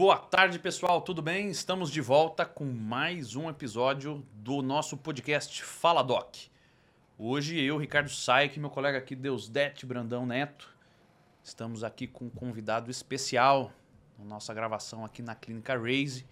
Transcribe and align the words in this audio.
Boa 0.00 0.16
tarde, 0.16 0.58
pessoal. 0.58 1.02
Tudo 1.02 1.20
bem? 1.20 1.50
Estamos 1.50 1.90
de 1.90 2.00
volta 2.00 2.46
com 2.46 2.64
mais 2.64 3.36
um 3.36 3.50
episódio 3.50 4.26
do 4.32 4.62
nosso 4.62 4.96
podcast 4.96 5.62
Fala 5.62 6.02
Doc. 6.02 6.36
Hoje 7.18 7.60
eu, 7.60 7.76
Ricardo 7.76 8.08
Saik, 8.08 8.58
meu 8.58 8.70
colega 8.70 8.96
aqui 8.96 9.14
Deusdete 9.14 9.84
Brandão 9.84 10.24
Neto, 10.24 10.74
estamos 11.44 11.84
aqui 11.84 12.06
com 12.06 12.24
um 12.24 12.30
convidado 12.30 12.90
especial 12.90 13.70
na 14.18 14.24
nossa 14.24 14.54
gravação 14.54 15.04
aqui 15.04 15.20
na 15.20 15.34
Clínica 15.34 15.78
Raise 15.78 16.24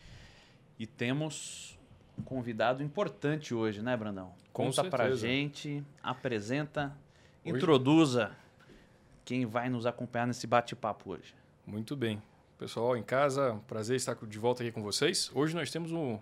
e 0.79 0.87
temos 0.87 1.79
um 2.19 2.23
convidado 2.23 2.83
importante 2.83 3.55
hoje, 3.55 3.83
né, 3.83 3.95
Brandão? 3.99 4.33
Com 4.51 4.65
Conta 4.65 4.85
pra 4.85 5.05
certeza. 5.05 5.27
gente, 5.27 5.85
apresenta, 6.03 6.97
Hoje- 7.45 7.55
introduza 7.55 8.35
quem 9.27 9.45
vai 9.45 9.69
nos 9.69 9.85
acompanhar 9.85 10.27
nesse 10.27 10.47
bate-papo 10.47 11.11
hoje. 11.11 11.35
Muito 11.67 11.95
bem. 11.95 12.23
Pessoal 12.59 12.97
em 12.97 13.05
casa, 13.05 13.61
prazer 13.69 13.95
estar 13.95 14.17
de 14.17 14.37
volta 14.37 14.65
aqui 14.65 14.73
com 14.73 14.83
vocês. 14.83 15.31
Hoje 15.33 15.55
nós 15.55 15.71
temos 15.71 15.93
o 15.93 16.21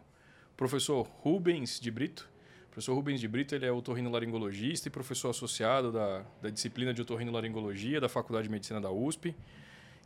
professor 0.54 1.08
Rubens 1.22 1.80
de 1.80 1.90
Brito. 1.90 2.28
O 2.66 2.68
professor 2.72 2.94
Rubens 2.94 3.20
de 3.20 3.26
Brito 3.26 3.54
ele 3.54 3.64
é 3.64 3.72
otorrinolaringologista 3.72 4.86
e 4.86 4.90
professor 4.90 5.30
associado 5.30 5.90
da, 5.90 6.26
da 6.42 6.50
disciplina 6.50 6.92
de 6.92 7.00
otorrinolaringologia 7.00 8.02
da 8.02 8.08
Faculdade 8.10 8.48
de 8.48 8.52
Medicina 8.52 8.78
da 8.78 8.90
USP. 8.90 9.34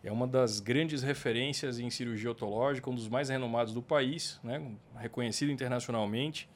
É 0.05 0.13
uma 0.13 0.25
das 0.25 0.61
grandes 0.61 1.03
referências 1.03 1.81
em 1.81 1.91
cirurgia 1.91 2.31
otológica, 2.31 2.89
um 2.89 2.95
dos 2.95 3.09
mais 3.09 3.29
renomados 3.29 3.75
do 3.75 3.83
país, 3.83 4.39
né? 4.45 4.65
reconhecido 4.99 5.51
internacionalmente. 5.51 6.49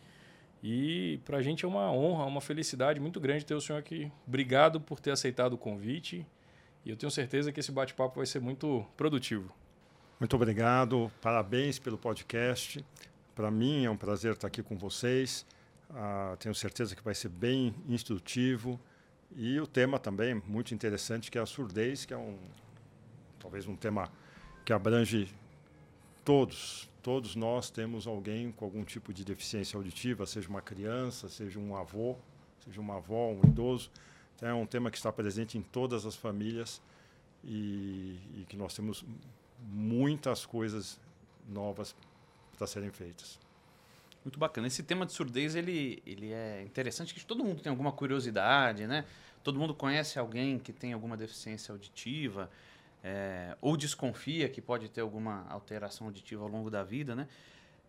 E 0.62 1.18
para 1.24 1.38
a 1.38 1.42
gente 1.42 1.64
é 1.64 1.68
uma 1.68 1.90
honra, 1.90 2.26
uma 2.26 2.40
felicidade 2.40 3.00
muito 3.00 3.18
grande 3.18 3.44
ter 3.44 3.56
o 3.56 3.60
senhor 3.60 3.80
aqui. 3.80 4.08
Obrigado 4.24 4.80
por 4.80 5.00
ter 5.00 5.10
aceitado 5.10 5.54
o 5.54 5.58
convite. 5.58 6.24
E 6.84 6.90
eu 6.90 6.96
tenho 6.96 7.10
certeza 7.10 7.50
que 7.50 7.58
esse 7.58 7.72
bate-papo 7.72 8.18
vai 8.18 8.26
ser 8.26 8.40
muito 8.40 8.86
produtivo. 8.96 9.52
Muito 10.24 10.36
obrigado, 10.36 11.12
parabéns 11.20 11.78
pelo 11.78 11.98
podcast. 11.98 12.82
Para 13.34 13.50
mim 13.50 13.84
é 13.84 13.90
um 13.90 13.96
prazer 13.98 14.32
estar 14.32 14.46
aqui 14.46 14.62
com 14.62 14.74
vocês. 14.74 15.44
Ah, 15.90 16.34
tenho 16.40 16.54
certeza 16.54 16.96
que 16.96 17.04
vai 17.04 17.14
ser 17.14 17.28
bem 17.28 17.74
instrutivo 17.86 18.80
e 19.36 19.60
o 19.60 19.66
tema 19.66 19.98
também 19.98 20.42
muito 20.46 20.72
interessante 20.72 21.30
que 21.30 21.36
é 21.36 21.42
a 21.42 21.44
surdez, 21.44 22.06
que 22.06 22.14
é 22.14 22.16
um 22.16 22.38
talvez 23.38 23.68
um 23.68 23.76
tema 23.76 24.10
que 24.64 24.72
abrange 24.72 25.28
todos. 26.24 26.88
Todos 27.02 27.36
nós 27.36 27.68
temos 27.68 28.06
alguém 28.06 28.50
com 28.50 28.64
algum 28.64 28.82
tipo 28.82 29.12
de 29.12 29.26
deficiência 29.26 29.76
auditiva, 29.76 30.24
seja 30.24 30.48
uma 30.48 30.62
criança, 30.62 31.28
seja 31.28 31.58
um 31.58 31.76
avô, 31.76 32.16
seja 32.64 32.80
uma 32.80 32.96
avó, 32.96 33.28
um 33.28 33.46
idoso. 33.46 33.90
Então, 34.36 34.48
é 34.48 34.54
um 34.54 34.64
tema 34.64 34.90
que 34.90 34.96
está 34.96 35.12
presente 35.12 35.58
em 35.58 35.60
todas 35.60 36.06
as 36.06 36.16
famílias 36.16 36.80
e, 37.44 38.18
e 38.38 38.46
que 38.48 38.56
nós 38.56 38.74
temos 38.74 39.04
muitas 39.64 40.44
coisas 40.44 41.00
novas 41.48 41.94
para 42.56 42.66
serem 42.66 42.90
feitas. 42.90 43.38
Muito 44.24 44.38
bacana. 44.38 44.66
Esse 44.66 44.82
tema 44.82 45.04
de 45.04 45.12
surdez, 45.12 45.54
ele, 45.54 46.02
ele 46.06 46.32
é 46.32 46.62
interessante, 46.62 47.12
que 47.12 47.24
todo 47.24 47.44
mundo 47.44 47.60
tem 47.60 47.70
alguma 47.70 47.92
curiosidade, 47.92 48.86
né? 48.86 49.04
Todo 49.42 49.58
mundo 49.58 49.74
conhece 49.74 50.18
alguém 50.18 50.58
que 50.58 50.72
tem 50.72 50.94
alguma 50.94 51.16
deficiência 51.16 51.72
auditiva, 51.72 52.50
é, 53.02 53.54
ou 53.60 53.76
desconfia 53.76 54.48
que 54.48 54.62
pode 54.62 54.88
ter 54.88 55.02
alguma 55.02 55.46
alteração 55.50 56.06
auditiva 56.06 56.42
ao 56.42 56.48
longo 56.48 56.70
da 56.70 56.82
vida, 56.82 57.14
né? 57.14 57.28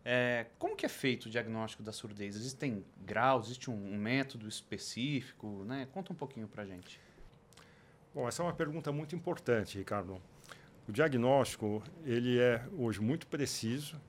É, 0.04 0.48
como 0.60 0.76
que 0.76 0.86
é 0.86 0.90
feito 0.90 1.28
o 1.28 1.30
diagnóstico 1.30 1.82
da 1.82 1.94
surdez? 1.94 2.36
Existem 2.36 2.86
graus, 3.06 3.46
existe 3.46 3.72
um, 3.72 3.94
um 3.94 3.98
método 3.98 4.48
específico, 4.48 5.64
né? 5.66 5.88
Conta 5.94 6.12
um 6.12 6.16
pouquinho 6.16 6.48
pra 6.48 6.66
gente. 6.66 7.00
Bom, 8.14 8.28
essa 8.28 8.44
é 8.44 8.46
uma 8.46 8.54
pergunta 8.54 8.92
muito 8.92 9.16
importante, 9.16 9.78
Ricardo. 9.78 10.22
O 10.88 10.92
diagnóstico 10.92 11.82
ele 12.04 12.40
é 12.40 12.64
hoje 12.78 13.02
muito 13.02 13.26
preciso 13.26 14.00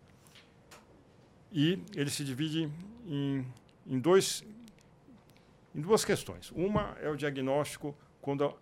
e 1.50 1.82
ele 1.94 2.10
se 2.10 2.22
divide 2.22 2.70
em, 3.06 3.46
em, 3.86 3.98
dois, 3.98 4.44
em 5.74 5.80
duas 5.80 6.04
questões. 6.04 6.50
Uma 6.50 6.94
é 7.00 7.08
o 7.08 7.16
diagnóstico 7.16 7.96
quando 8.20 8.44
a, 8.44 8.52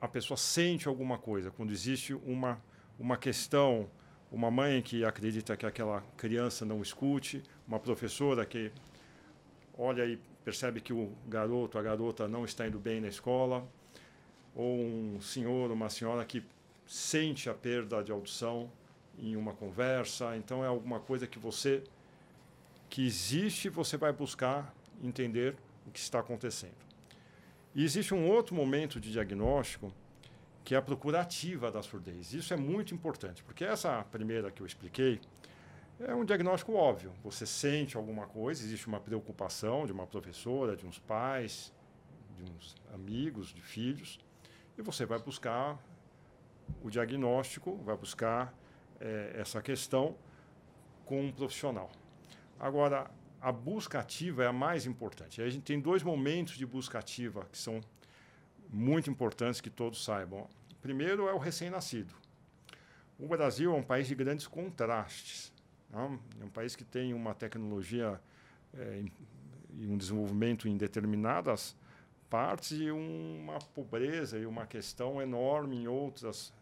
a 0.00 0.08
pessoa 0.08 0.36
sente 0.36 0.88
alguma 0.88 1.16
coisa, 1.16 1.52
quando 1.52 1.70
existe 1.70 2.12
uma, 2.12 2.60
uma 2.98 3.16
questão, 3.16 3.88
uma 4.32 4.50
mãe 4.50 4.82
que 4.82 5.04
acredita 5.04 5.56
que 5.56 5.64
aquela 5.64 6.02
criança 6.16 6.64
não 6.64 6.82
escute, 6.82 7.40
uma 7.68 7.78
professora 7.78 8.44
que 8.44 8.72
olha 9.78 10.04
e 10.06 10.18
percebe 10.44 10.80
que 10.80 10.92
o 10.92 11.12
garoto, 11.28 11.78
a 11.78 11.82
garota 11.82 12.26
não 12.26 12.44
está 12.44 12.66
indo 12.66 12.80
bem 12.80 13.00
na 13.00 13.06
escola, 13.06 13.64
ou 14.56 14.76
um 14.76 15.20
senhor, 15.20 15.70
uma 15.70 15.88
senhora 15.88 16.24
que 16.24 16.42
sente 16.90 17.48
a 17.48 17.54
perda 17.54 18.02
de 18.02 18.10
audição 18.10 18.68
em 19.16 19.36
uma 19.36 19.54
conversa, 19.54 20.36
então 20.36 20.64
é 20.64 20.66
alguma 20.66 20.98
coisa 20.98 21.24
que 21.24 21.38
você 21.38 21.84
que 22.88 23.06
existe, 23.06 23.68
você 23.68 23.96
vai 23.96 24.12
buscar 24.12 24.74
entender 25.00 25.54
o 25.86 25.92
que 25.92 26.00
está 26.00 26.18
acontecendo. 26.18 26.74
E 27.76 27.84
existe 27.84 28.12
um 28.12 28.28
outro 28.28 28.56
momento 28.56 28.98
de 28.98 29.12
diagnóstico 29.12 29.94
que 30.64 30.74
é 30.74 30.78
a 30.78 30.82
procura 30.82 31.20
ativa 31.20 31.70
da 31.70 31.80
surdez. 31.80 32.34
Isso 32.34 32.52
é 32.52 32.56
muito 32.56 32.92
importante, 32.92 33.44
porque 33.44 33.64
essa 33.64 34.02
primeira 34.10 34.50
que 34.50 34.60
eu 34.60 34.66
expliquei 34.66 35.20
é 36.00 36.12
um 36.12 36.24
diagnóstico 36.24 36.72
óbvio. 36.72 37.12
Você 37.22 37.46
sente 37.46 37.96
alguma 37.96 38.26
coisa, 38.26 38.64
existe 38.64 38.88
uma 38.88 38.98
preocupação 38.98 39.86
de 39.86 39.92
uma 39.92 40.08
professora, 40.08 40.76
de 40.76 40.84
uns 40.84 40.98
pais, 40.98 41.72
de 42.36 42.42
uns 42.42 42.74
amigos, 42.92 43.54
de 43.54 43.62
filhos, 43.62 44.18
e 44.76 44.82
você 44.82 45.06
vai 45.06 45.20
buscar 45.20 45.78
o 46.82 46.90
diagnóstico, 46.90 47.76
vai 47.84 47.96
buscar 47.96 48.54
eh, 49.00 49.34
essa 49.36 49.60
questão 49.62 50.16
com 51.04 51.22
um 51.22 51.32
profissional. 51.32 51.90
Agora, 52.58 53.10
a 53.40 53.50
busca 53.50 53.98
ativa 53.98 54.44
é 54.44 54.46
a 54.46 54.52
mais 54.52 54.86
importante. 54.86 55.40
A 55.40 55.48
gente 55.48 55.64
tem 55.64 55.80
dois 55.80 56.02
momentos 56.02 56.56
de 56.56 56.66
busca 56.66 56.98
ativa 56.98 57.46
que 57.50 57.56
são 57.56 57.80
muito 58.68 59.10
importantes 59.10 59.60
que 59.60 59.70
todos 59.70 60.04
saibam. 60.04 60.48
Primeiro 60.82 61.28
é 61.28 61.32
o 61.32 61.38
recém-nascido. 61.38 62.14
O 63.18 63.26
Brasil 63.26 63.72
é 63.72 63.74
um 63.74 63.82
país 63.82 64.06
de 64.06 64.14
grandes 64.14 64.46
contrastes. 64.46 65.52
Não? 65.90 66.18
É 66.40 66.44
um 66.44 66.50
país 66.50 66.76
que 66.76 66.84
tem 66.84 67.12
uma 67.12 67.34
tecnologia 67.34 68.20
eh, 68.74 69.04
e 69.78 69.86
um 69.86 69.96
desenvolvimento 69.96 70.68
em 70.68 70.76
determinadas 70.76 71.76
partes 72.28 72.78
e 72.78 72.90
uma 72.90 73.58
pobreza 73.58 74.38
e 74.38 74.46
uma 74.46 74.66
questão 74.66 75.20
enorme 75.20 75.76
em 75.76 75.88
outras 75.88 76.52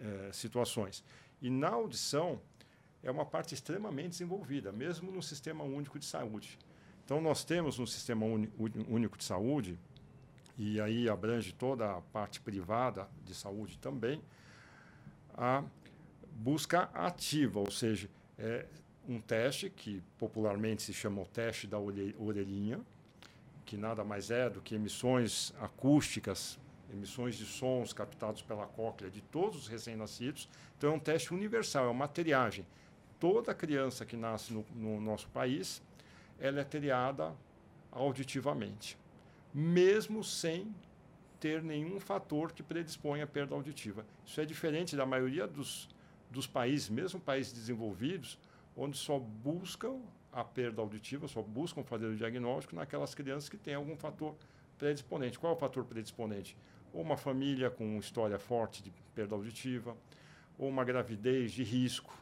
eh, 0.00 0.30
situações. 0.32 1.04
E 1.40 1.50
na 1.50 1.68
audição 1.70 2.40
é 3.02 3.10
uma 3.10 3.24
parte 3.24 3.54
extremamente 3.54 4.10
desenvolvida, 4.10 4.70
mesmo 4.72 5.10
no 5.10 5.22
Sistema 5.22 5.64
Único 5.64 5.98
de 5.98 6.04
Saúde. 6.04 6.58
Então, 7.04 7.20
nós 7.20 7.44
temos 7.44 7.78
no 7.78 7.86
Sistema 7.86 8.24
Único 8.24 9.18
de 9.18 9.24
Saúde, 9.24 9.78
e 10.56 10.80
aí 10.80 11.08
abrange 11.08 11.52
toda 11.52 11.96
a 11.96 12.00
parte 12.00 12.40
privada 12.40 13.08
de 13.24 13.34
saúde 13.34 13.78
também, 13.78 14.22
a 15.34 15.64
busca 16.30 16.82
ativa, 16.94 17.58
ou 17.58 17.70
seja, 17.70 18.08
é 18.38 18.66
um 19.08 19.20
teste 19.20 19.68
que 19.68 20.02
popularmente 20.18 20.82
se 20.82 20.92
chama 20.92 21.22
o 21.22 21.26
teste 21.26 21.66
da 21.66 21.78
orelh- 21.78 22.14
orelhinha, 22.18 22.80
que 23.64 23.76
nada 23.76 24.04
mais 24.04 24.30
é 24.30 24.48
do 24.48 24.60
que 24.60 24.74
emissões 24.74 25.52
acústicas, 25.60 26.58
emissões 26.92 27.36
de 27.36 27.44
sons 27.44 27.92
captados 27.92 28.42
pela 28.42 28.66
cóclea 28.66 29.10
de 29.10 29.20
todos 29.20 29.62
os 29.62 29.68
recém-nascidos. 29.68 30.48
Então, 30.76 30.92
é 30.92 30.94
um 30.94 30.98
teste 30.98 31.32
universal, 31.32 31.86
é 31.86 31.90
uma 31.90 32.08
triagem. 32.08 32.66
Toda 33.18 33.54
criança 33.54 34.04
que 34.04 34.16
nasce 34.16 34.52
no, 34.52 34.64
no 34.74 35.00
nosso 35.00 35.28
país, 35.28 35.82
ela 36.38 36.60
é 36.60 36.64
triada 36.64 37.34
auditivamente, 37.90 38.98
mesmo 39.54 40.24
sem 40.24 40.74
ter 41.38 41.62
nenhum 41.62 41.98
fator 41.98 42.52
que 42.52 42.62
predispõe 42.62 43.20
à 43.20 43.26
perda 43.26 43.54
auditiva. 43.54 44.04
Isso 44.24 44.40
é 44.40 44.44
diferente 44.44 44.96
da 44.96 45.04
maioria 45.04 45.46
dos, 45.46 45.88
dos 46.30 46.46
países, 46.46 46.88
mesmo 46.88 47.20
países 47.20 47.52
desenvolvidos, 47.52 48.38
onde 48.76 48.96
só 48.96 49.18
buscam 49.18 50.00
a 50.32 50.42
perda 50.42 50.80
auditiva, 50.80 51.28
só 51.28 51.42
buscam 51.42 51.82
fazer 51.82 52.06
o 52.06 52.16
diagnóstico 52.16 52.74
naquelas 52.74 53.14
crianças 53.14 53.48
que 53.48 53.56
têm 53.56 53.74
algum 53.74 53.96
fator 53.96 54.34
predisponente. 54.78 55.38
Qual 55.38 55.52
é 55.52 55.56
o 55.56 55.58
fator 55.58 55.84
predisponente? 55.84 56.56
Ou 56.92 57.02
uma 57.02 57.16
família 57.16 57.70
com 57.70 57.98
história 57.98 58.38
forte 58.38 58.82
de 58.82 58.92
perda 59.14 59.34
auditiva, 59.34 59.96
ou 60.58 60.68
uma 60.68 60.84
gravidez 60.84 61.52
de 61.52 61.62
risco, 61.62 62.16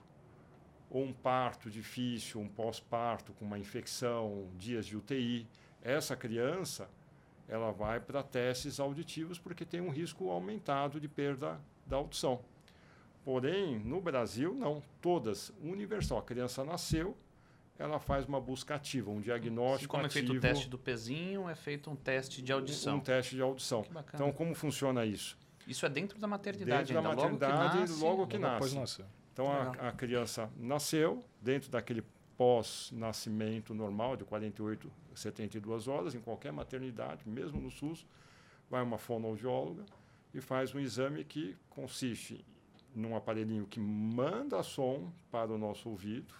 ou 0.90 1.05
um 1.05 1.12
parto 1.12 1.70
difícil, 1.70 2.40
um 2.40 2.49
pós-parto 2.49 3.32
com 3.34 3.44
uma 3.44 3.58
infecção, 3.58 4.49
dias 4.56 4.87
de 4.87 4.96
UTI. 4.96 5.46
Essa 5.82 6.17
criança, 6.17 6.88
ela 7.49 7.70
vai 7.70 8.00
para 8.00 8.22
testes 8.22 8.81
auditivos 8.81 9.38
porque 9.38 9.64
tem 9.64 9.81
um 9.81 9.90
risco 9.90 10.31
aumentado 10.31 11.00
de 11.00 11.08
perda 11.08 11.61
da 11.87 11.96
audição. 11.96 12.40
Porém, 13.25 13.78
no 13.78 14.00
Brasil, 14.00 14.55
não. 14.55 14.82
Todas, 15.00 15.52
universal. 15.62 16.19
A 16.19 16.22
criança 16.22 16.64
nasceu, 16.64 17.17
ela 17.81 17.99
faz 17.99 18.27
uma 18.27 18.38
busca 18.38 18.75
ativa, 18.75 19.11
um 19.11 19.21
E 19.21 19.23
diagnóstico 19.23 19.91
como 19.91 20.03
é 20.03 20.06
ativo. 20.06 20.27
feito 20.27 20.38
o 20.38 20.41
teste 20.41 20.69
do 20.69 20.79
pezinho, 20.79 21.49
é 21.49 21.55
feito 21.55 21.91
um 21.91 21.97
teste 21.97 22.43
de 22.43 22.53
audição. 22.53 22.97
Um 22.97 23.00
teste 23.00 23.35
de 23.35 23.41
audição. 23.41 23.82
Que 23.82 23.91
bacana. 23.91 24.23
Então, 24.23 24.32
como 24.37 24.55
funciona 24.55 25.06
isso? 25.06 25.38
Isso 25.67 25.87
é 25.87 25.88
dentro 25.88 26.19
da 26.19 26.27
maternidade 26.27 26.93
Dentro 26.93 27.03
da 27.03 27.09
ainda, 27.09 27.23
logo 27.23 27.38
que 27.38 27.47
maternidade, 27.47 27.79
nasce, 27.79 28.03
logo 28.03 28.27
que 28.27 28.38
nasce. 28.38 28.75
nascer. 28.79 29.06
Então 29.32 29.50
a, 29.50 29.88
a, 29.88 29.93
criança 29.93 30.50
nasceu 30.59 31.25
dentro 31.41 31.71
daquele 31.71 32.05
pós-nascimento 32.37 33.73
normal 33.73 34.15
de 34.15 34.25
48, 34.25 34.93
72 35.15 35.88
horas 35.88 36.15
em 36.15 36.21
qualquer 36.21 36.53
maternidade, 36.53 37.27
mesmo 37.27 37.61
no 37.61 37.71
SUS, 37.71 38.05
vai 38.69 38.82
uma 38.82 38.99
fonoaudióloga 38.99 39.87
e 40.35 40.41
faz 40.41 40.75
um 40.75 40.81
exame 40.81 41.25
que 41.25 41.56
consiste 41.71 42.44
num 42.94 43.17
aparelhinho 43.17 43.67
que 43.67 43.81
manda 43.81 44.62
som 44.62 45.11
para 45.31 45.50
o 45.50 45.56
nosso 45.56 45.88
ouvido 45.88 46.35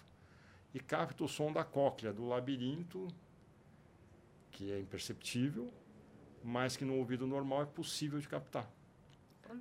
e 0.73 0.79
capta 0.79 1.23
o 1.23 1.27
som 1.27 1.51
da 1.51 1.63
cóclea, 1.63 2.13
do 2.13 2.25
labirinto, 2.25 3.07
que 4.51 4.71
é 4.71 4.79
imperceptível, 4.79 5.71
mas 6.43 6.75
que 6.77 6.85
no 6.85 6.95
ouvido 6.95 7.27
normal 7.27 7.63
é 7.63 7.65
possível 7.65 8.19
de 8.19 8.27
captar. 8.27 8.69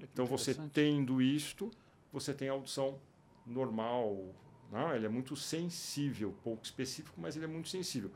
Então, 0.01 0.25
você 0.25 0.55
tendo 0.73 1.21
isto, 1.21 1.71
você 2.13 2.33
tem 2.33 2.49
a 2.49 2.53
audição 2.53 2.99
normal. 3.45 4.35
Não, 4.71 4.95
ele 4.95 5.07
é 5.07 5.09
muito 5.09 5.35
sensível, 5.35 6.33
pouco 6.45 6.65
específico, 6.65 7.21
mas 7.21 7.35
ele 7.35 7.45
é 7.45 7.49
muito 7.49 7.69
sensível 7.69 8.11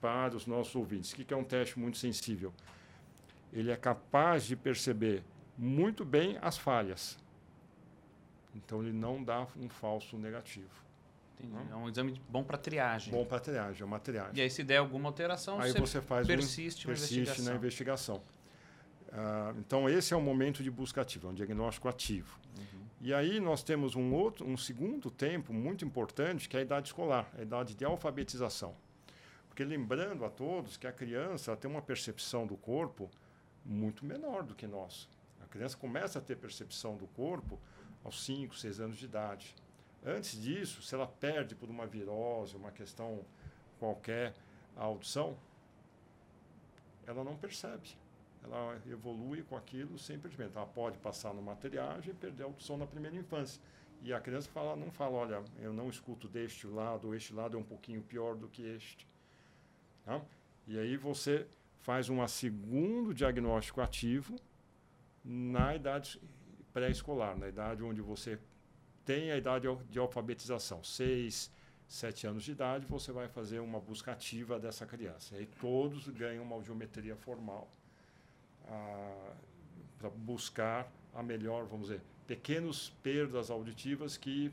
para 0.00 0.36
os 0.36 0.46
nossos 0.46 0.74
ouvintes. 0.76 1.12
O 1.12 1.16
que 1.16 1.34
é 1.34 1.36
um 1.36 1.44
teste 1.44 1.78
muito 1.78 1.98
sensível? 1.98 2.54
Ele 3.52 3.70
é 3.70 3.76
capaz 3.76 4.44
de 4.44 4.54
perceber 4.54 5.24
muito 5.58 6.04
bem 6.04 6.38
as 6.40 6.56
falhas. 6.56 7.18
Então, 8.54 8.82
ele 8.82 8.92
não 8.92 9.22
dá 9.22 9.46
um 9.56 9.68
falso 9.68 10.16
negativo. 10.16 10.85
Entendi. 11.40 11.72
É 11.72 11.76
um 11.76 11.88
exame 11.88 12.20
bom 12.28 12.42
para 12.42 12.56
triagem. 12.56 13.12
Bom 13.12 13.24
para 13.24 13.38
triagem, 13.40 13.82
é 13.82 13.84
uma 13.84 13.98
triagem. 13.98 14.36
E 14.36 14.40
aí, 14.40 14.50
se 14.50 14.64
der 14.64 14.78
alguma 14.78 15.08
alteração, 15.08 15.60
aí 15.60 15.72
você, 15.72 16.00
faz 16.00 16.26
persiste, 16.26 16.86
um, 16.86 16.90
persiste 16.90 17.20
investigação. 17.20 17.52
na 17.52 17.58
investigação. 17.58 18.16
Uh, 19.08 19.58
então, 19.58 19.88
esse 19.88 20.12
é 20.12 20.16
o 20.16 20.20
momento 20.20 20.62
de 20.62 20.70
busca 20.70 21.02
ativa, 21.02 21.28
é 21.28 21.30
um 21.30 21.34
diagnóstico 21.34 21.88
ativo. 21.88 22.38
Uhum. 22.58 22.86
E 23.00 23.14
aí 23.14 23.38
nós 23.40 23.62
temos 23.62 23.94
um 23.94 24.12
outro, 24.12 24.46
um 24.46 24.56
segundo 24.56 25.10
tempo 25.10 25.52
muito 25.52 25.84
importante, 25.84 26.48
que 26.48 26.56
é 26.56 26.60
a 26.60 26.62
idade 26.62 26.88
escolar, 26.88 27.30
a 27.38 27.42
idade 27.42 27.74
de 27.74 27.84
alfabetização. 27.84 28.74
Porque 29.48 29.64
lembrando 29.64 30.24
a 30.24 30.30
todos 30.30 30.76
que 30.76 30.86
a 30.86 30.92
criança 30.92 31.56
tem 31.56 31.70
uma 31.70 31.82
percepção 31.82 32.46
do 32.46 32.56
corpo 32.56 33.10
muito 33.64 34.04
menor 34.04 34.42
do 34.42 34.54
que 34.54 34.66
nós. 34.66 35.08
A 35.42 35.46
criança 35.46 35.76
começa 35.76 36.18
a 36.18 36.22
ter 36.22 36.36
percepção 36.36 36.96
do 36.96 37.06
corpo 37.06 37.58
aos 38.04 38.24
5, 38.24 38.54
6 38.56 38.80
anos 38.80 38.98
de 38.98 39.04
idade. 39.04 39.54
Antes 40.04 40.40
disso, 40.40 40.82
se 40.82 40.94
ela 40.94 41.06
perde 41.06 41.54
por 41.54 41.68
uma 41.68 41.86
virose, 41.86 42.56
uma 42.56 42.70
questão 42.70 43.24
qualquer, 43.78 44.34
a 44.76 44.84
audição, 44.84 45.36
ela 47.06 47.24
não 47.24 47.36
percebe. 47.36 47.96
Ela 48.42 48.80
evolui 48.86 49.42
com 49.42 49.56
aquilo 49.56 49.98
sem 49.98 50.18
percebimento. 50.18 50.56
Ela 50.56 50.66
pode 50.66 50.98
passar 50.98 51.34
numa 51.34 51.56
triagem 51.56 52.12
e 52.12 52.14
perder 52.14 52.44
a 52.44 52.46
audição 52.46 52.76
na 52.76 52.86
primeira 52.86 53.16
infância. 53.16 53.60
E 54.02 54.12
a 54.12 54.20
criança 54.20 54.48
fala, 54.50 54.76
não 54.76 54.90
fala, 54.90 55.16
olha, 55.16 55.44
eu 55.58 55.72
não 55.72 55.88
escuto 55.88 56.28
deste 56.28 56.66
lado, 56.66 57.14
este 57.14 57.32
lado 57.32 57.56
é 57.56 57.60
um 57.60 57.64
pouquinho 57.64 58.02
pior 58.02 58.36
do 58.36 58.48
que 58.48 58.62
este. 58.62 59.08
Tá? 60.04 60.20
E 60.66 60.78
aí 60.78 60.96
você 60.96 61.46
faz 61.80 62.08
um 62.08 62.26
segundo 62.28 63.14
diagnóstico 63.14 63.80
ativo 63.80 64.36
na 65.24 65.74
idade 65.74 66.20
pré-escolar, 66.72 67.36
na 67.36 67.48
idade 67.48 67.82
onde 67.82 68.00
você 68.00 68.38
tem 69.06 69.30
a 69.30 69.36
idade 69.36 69.68
de 69.88 69.98
alfabetização, 69.98 70.82
6, 70.82 71.50
7 71.88 72.26
anos 72.26 72.42
de 72.42 72.50
idade, 72.50 72.84
você 72.86 73.12
vai 73.12 73.28
fazer 73.28 73.60
uma 73.60 73.78
busca 73.78 74.10
ativa 74.12 74.58
dessa 74.58 74.84
criança. 74.84 75.36
E 75.36 75.38
aí 75.38 75.46
todos 75.60 76.08
ganham 76.08 76.42
uma 76.42 76.56
audiometria 76.56 77.14
formal 77.14 77.70
ah, 78.66 79.32
para 79.96 80.10
buscar 80.10 80.90
a 81.14 81.22
melhor, 81.22 81.64
vamos 81.66 81.88
dizer, 81.88 82.02
pequenas 82.26 82.90
perdas 83.02 83.48
auditivas 83.48 84.16
que 84.16 84.52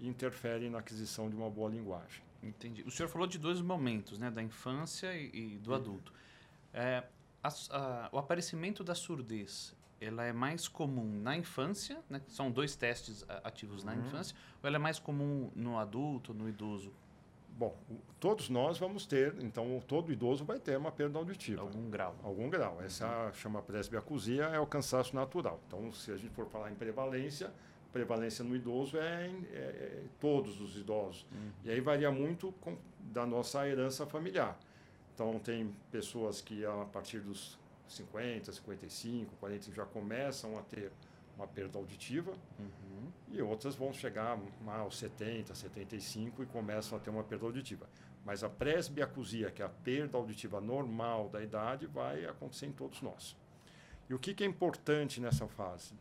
interferem 0.00 0.68
na 0.68 0.80
aquisição 0.80 1.30
de 1.30 1.36
uma 1.36 1.48
boa 1.48 1.70
linguagem. 1.70 2.22
Entendi. 2.42 2.82
O 2.82 2.90
senhor 2.90 3.08
falou 3.08 3.28
de 3.28 3.38
dois 3.38 3.60
momentos, 3.60 4.18
né, 4.18 4.32
da 4.32 4.42
infância 4.42 5.14
e, 5.14 5.54
e 5.54 5.58
do 5.58 5.72
adulto. 5.72 6.12
É, 6.74 7.04
a, 7.40 7.48
a, 7.70 8.08
o 8.10 8.18
aparecimento 8.18 8.82
da 8.82 8.96
surdez 8.96 9.72
ela 10.02 10.24
é 10.24 10.32
mais 10.32 10.66
comum 10.66 11.20
na 11.20 11.36
infância, 11.36 11.98
né? 12.10 12.20
São 12.26 12.50
dois 12.50 12.74
testes 12.74 13.24
ativos 13.44 13.84
na 13.84 13.92
uhum. 13.92 14.00
infância, 14.00 14.36
ou 14.62 14.66
ela 14.66 14.76
é 14.76 14.78
mais 14.78 14.98
comum 14.98 15.50
no 15.54 15.78
adulto, 15.78 16.34
no 16.34 16.48
idoso? 16.48 16.92
Bom, 17.56 17.76
todos 18.18 18.48
nós 18.48 18.78
vamos 18.78 19.06
ter, 19.06 19.36
então 19.40 19.80
todo 19.86 20.10
idoso 20.10 20.44
vai 20.44 20.58
ter 20.58 20.76
uma 20.76 20.90
perda 20.90 21.18
auditiva. 21.18 21.60
Algum 21.60 21.88
grau. 21.90 22.16
Algum 22.22 22.48
grau. 22.48 22.76
Uhum. 22.76 22.82
Essa 22.82 23.30
chama 23.34 23.62
presbiacusia, 23.62 24.44
é 24.44 24.58
o 24.58 24.66
cansaço 24.66 25.14
natural. 25.14 25.60
Então, 25.66 25.92
se 25.92 26.10
a 26.10 26.16
gente 26.16 26.34
for 26.34 26.46
falar 26.46 26.72
em 26.72 26.74
prevalência, 26.74 27.52
prevalência 27.92 28.42
no 28.42 28.56
idoso 28.56 28.96
é, 28.96 29.28
em, 29.28 29.46
é, 29.52 29.58
é 29.58 30.02
todos 30.18 30.60
os 30.60 30.76
idosos. 30.76 31.26
Uhum. 31.30 31.50
E 31.64 31.70
aí 31.70 31.80
varia 31.80 32.10
muito 32.10 32.52
com, 32.60 32.76
da 32.98 33.26
nossa 33.26 33.68
herança 33.68 34.06
familiar. 34.06 34.58
Então, 35.14 35.38
tem 35.38 35.72
pessoas 35.90 36.40
que 36.40 36.64
a 36.64 36.86
partir 36.86 37.20
dos 37.20 37.58
50, 37.92 38.52
55, 38.52 39.36
40 39.36 39.72
já 39.72 39.84
começam 39.84 40.58
a 40.58 40.62
ter 40.62 40.92
uma 41.36 41.46
perda 41.46 41.78
auditiva 41.78 42.32
uhum. 42.58 43.10
e 43.30 43.40
outras 43.40 43.74
vão 43.74 43.92
chegar 43.92 44.38
aos 44.66 44.98
70, 44.98 45.54
75 45.54 46.42
e 46.42 46.46
começam 46.46 46.96
a 46.96 47.00
ter 47.00 47.10
uma 47.10 47.24
perda 47.24 47.46
auditiva. 47.46 47.88
Mas 48.24 48.44
a 48.44 48.48
presbiacusia, 48.48 49.50
que 49.50 49.62
é 49.62 49.64
a 49.64 49.68
perda 49.68 50.16
auditiva 50.16 50.60
normal 50.60 51.28
da 51.28 51.42
idade, 51.42 51.86
vai 51.86 52.24
acontecer 52.24 52.66
em 52.66 52.72
todos 52.72 53.02
nós. 53.02 53.36
E 54.08 54.14
o 54.14 54.18
que, 54.18 54.34
que 54.34 54.44
é 54.44 54.46
importante 54.46 55.20
nessa 55.20 55.48
fase? 55.48 55.94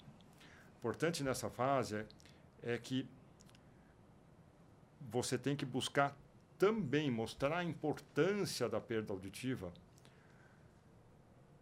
Importante 0.77 1.23
nessa 1.23 1.49
fase 1.49 1.95
é, 1.97 2.73
é 2.73 2.77
que 2.77 3.07
você 5.09 5.38
tem 5.38 5.55
que 5.55 5.65
buscar 5.65 6.15
também 6.59 7.09
mostrar 7.09 7.57
a 7.57 7.63
importância 7.63 8.69
da 8.69 8.79
perda 8.79 9.13
auditiva 9.13 9.73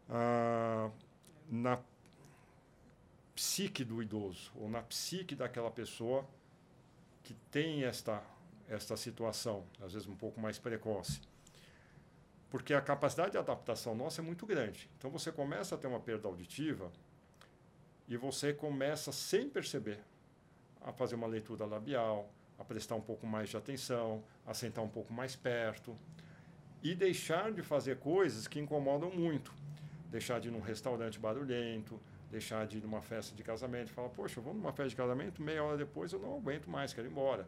ah, 0.10 0.90
na 1.50 1.80
psique 3.36 3.84
do 3.84 4.02
idoso 4.02 4.52
ou 4.56 4.70
na 4.70 4.82
psique 4.82 5.36
daquela 5.36 5.72
pessoa 5.72 6.28
que 7.24 7.34
tem 7.52 7.84
esta 7.84 8.22
esta 8.70 8.96
situação, 8.96 9.66
às 9.82 9.94
vezes 9.94 10.08
um 10.08 10.16
pouco 10.16 10.40
mais 10.40 10.60
precoce. 10.60 11.20
Porque 12.52 12.74
a 12.74 12.82
capacidade 12.82 13.32
de 13.32 13.38
adaptação 13.38 13.96
nossa 13.96 14.22
é 14.22 14.24
muito 14.24 14.46
grande. 14.46 14.88
Então 14.98 15.10
você 15.10 15.32
começa 15.32 15.74
a 15.74 15.78
ter 15.78 15.88
uma 15.88 16.00
perda 16.00 16.28
auditiva 16.28 16.92
e 18.08 18.16
você 18.16 18.54
começa 18.54 19.12
sem 19.12 19.50
perceber 19.50 20.00
a 20.82 20.92
fazer 20.92 21.16
uma 21.16 21.28
leitura 21.28 21.66
labial, 21.66 22.30
a 22.58 22.64
prestar 22.64 22.96
um 22.96 23.02
pouco 23.02 23.26
mais 23.26 23.50
de 23.50 23.58
atenção, 23.58 24.24
a 24.46 24.54
sentar 24.54 24.84
um 24.84 24.90
pouco 24.90 25.12
mais 25.12 25.36
perto 25.36 25.98
e 26.82 26.96
deixar 26.96 27.52
de 27.52 27.62
fazer 27.62 27.98
coisas 27.98 28.48
que 28.48 28.60
incomodam 28.60 29.12
muito 29.12 29.54
deixar 30.10 30.40
de 30.40 30.48
ir 30.48 30.52
num 30.52 30.60
restaurante 30.60 31.20
barulhento, 31.20 32.00
deixar 32.32 32.66
de 32.68 32.78
ir 32.78 32.82
numa 32.82 33.02
festa 33.02 33.36
de 33.36 33.44
casamento, 33.44 33.92
falar, 33.92 34.10
poxa, 34.10 34.42
vou 34.42 34.54
numa 34.54 34.72
festa 34.72 34.90
de 34.90 34.96
casamento, 34.96 35.42
meia 35.42 35.64
hora 35.64 35.78
depois 35.78 36.12
eu 36.12 36.20
não 36.20 36.36
aguento 36.38 36.70
mais, 36.70 36.94
quero 36.94 37.08
ir 37.08 37.12
embora. 37.12 37.48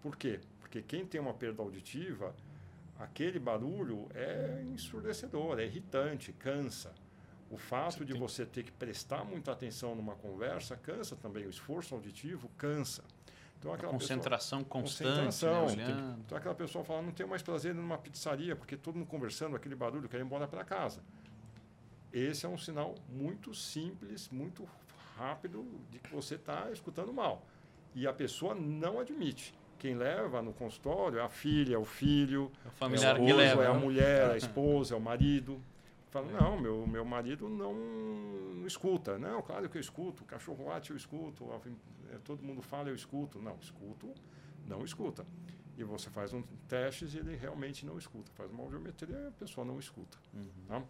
Por 0.00 0.16
quê? 0.16 0.40
Porque 0.60 0.82
quem 0.82 1.06
tem 1.06 1.20
uma 1.20 1.34
perda 1.34 1.62
auditiva, 1.62 2.34
aquele 2.98 3.38
barulho 3.38 4.08
é 4.14 4.62
ensurdecedor, 4.72 5.60
é 5.60 5.64
irritante, 5.64 6.32
cansa. 6.32 6.92
O 7.50 7.58
fato 7.58 8.04
de 8.04 8.14
você 8.14 8.46
ter 8.46 8.62
que 8.62 8.72
prestar 8.72 9.24
muita 9.24 9.52
atenção 9.52 9.94
numa 9.94 10.14
conversa 10.14 10.74
cansa 10.76 11.14
também, 11.14 11.46
o 11.46 11.50
esforço 11.50 11.94
auditivo 11.94 12.48
cansa. 12.56 13.04
Então, 13.58 13.72
aquela 13.72 13.92
concentração 13.92 14.64
pessoa, 14.64 14.82
constante, 14.82 15.24
concentração, 15.24 15.76
né? 15.76 15.86
tem, 15.86 16.20
então 16.26 16.36
aquela 16.36 16.54
pessoa 16.54 16.84
fala, 16.84 17.00
não 17.00 17.12
tenho 17.12 17.28
mais 17.28 17.42
prazer 17.42 17.72
numa 17.72 17.96
pizzaria, 17.96 18.56
porque 18.56 18.76
todo 18.76 18.96
mundo 18.96 19.06
conversando, 19.06 19.54
aquele 19.54 19.76
barulho, 19.76 20.08
quer 20.08 20.18
ir 20.18 20.24
embora 20.24 20.48
para 20.48 20.64
casa. 20.64 21.00
Esse 22.12 22.44
é 22.44 22.48
um 22.48 22.58
sinal 22.58 22.94
muito 23.08 23.54
simples, 23.54 24.28
muito 24.30 24.68
rápido 25.16 25.64
de 25.90 25.98
que 25.98 26.14
você 26.14 26.34
está 26.34 26.70
escutando 26.70 27.12
mal. 27.12 27.46
E 27.94 28.06
a 28.06 28.12
pessoa 28.12 28.54
não 28.54 29.00
admite. 29.00 29.54
Quem 29.78 29.94
leva 29.94 30.40
no 30.40 30.52
consultório 30.52 31.18
é 31.18 31.22
a 31.22 31.28
filha, 31.28 31.74
é 31.74 31.78
o 31.78 31.84
filho, 31.84 32.52
é 32.64 32.68
o 32.68 32.70
familiar 32.70 33.16
é, 33.16 33.20
o 33.20 33.24
esposo, 33.24 33.36
leva, 33.36 33.64
é 33.64 33.66
a 33.66 33.74
né? 33.74 33.80
mulher, 33.80 34.30
a 34.30 34.36
esposa, 34.38 34.94
é 34.94 34.96
o 34.96 35.00
marido. 35.00 35.60
Fala, 36.10 36.30
é. 36.30 36.40
não, 36.40 36.60
meu, 36.60 36.86
meu 36.86 37.04
marido 37.04 37.48
não, 37.48 37.74
não 37.74 38.66
escuta. 38.66 39.18
Não, 39.18 39.42
claro 39.42 39.68
que 39.68 39.78
eu 39.78 39.80
escuto. 39.80 40.22
O 40.22 40.26
cachorro 40.26 40.66
late, 40.68 40.90
eu 40.90 40.96
escuto. 40.96 41.48
É, 42.12 42.18
todo 42.18 42.42
mundo 42.42 42.62
fala, 42.62 42.90
eu 42.90 42.94
escuto. 42.94 43.40
Não, 43.40 43.56
escuto, 43.60 44.14
não 44.66 44.84
escuta. 44.84 45.26
E 45.76 45.82
você 45.82 46.10
faz 46.10 46.32
um 46.32 46.42
teste 46.68 47.06
e 47.06 47.18
ele 47.18 47.34
realmente 47.34 47.84
não 47.86 47.98
escuta. 47.98 48.30
Faz 48.34 48.50
uma 48.50 48.62
audiometria 48.62 49.16
e 49.16 49.26
a 49.26 49.30
pessoa 49.32 49.64
não 49.64 49.78
escuta. 49.78 50.18
Uhum. 50.34 50.48
Tá? 50.68 50.82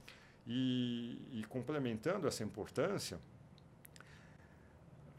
E, 0.47 1.21
e 1.33 1.45
complementando 1.49 2.27
essa 2.27 2.43
importância, 2.43 3.19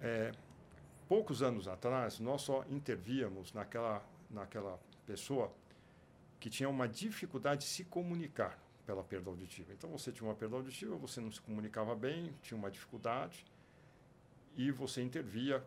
é, 0.01 0.31
poucos 1.07 1.41
anos 1.41 1.67
atrás, 1.67 2.19
nós 2.19 2.41
só 2.41 2.65
intervíamos 2.69 3.53
naquela, 3.53 4.03
naquela 4.29 4.79
pessoa 5.05 5.51
que 6.39 6.49
tinha 6.49 6.67
uma 6.67 6.87
dificuldade 6.87 7.61
de 7.61 7.67
se 7.67 7.85
comunicar 7.85 8.59
pela 8.85 9.03
perda 9.03 9.29
auditiva. 9.29 9.71
Então, 9.71 9.89
você 9.89 10.11
tinha 10.11 10.27
uma 10.27 10.35
perda 10.35 10.57
auditiva, 10.57 10.97
você 10.97 11.21
não 11.21 11.31
se 11.31 11.39
comunicava 11.39 11.95
bem, 11.95 12.33
tinha 12.41 12.57
uma 12.57 12.69
dificuldade, 12.69 13.45
e 14.57 14.69
você 14.71 15.01
intervia 15.01 15.65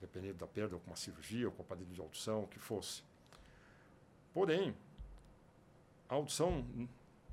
dependendo 0.00 0.38
da 0.38 0.46
perda, 0.46 0.76
com 0.78 0.86
uma 0.90 0.96
cirurgia, 0.96 1.46
ou 1.46 1.52
com 1.52 1.62
aparelho 1.62 1.92
de 1.92 2.00
audição, 2.00 2.44
o 2.44 2.48
que 2.48 2.58
fosse. 2.58 3.02
Porém, 4.32 4.74
a 6.08 6.14
audição 6.14 6.64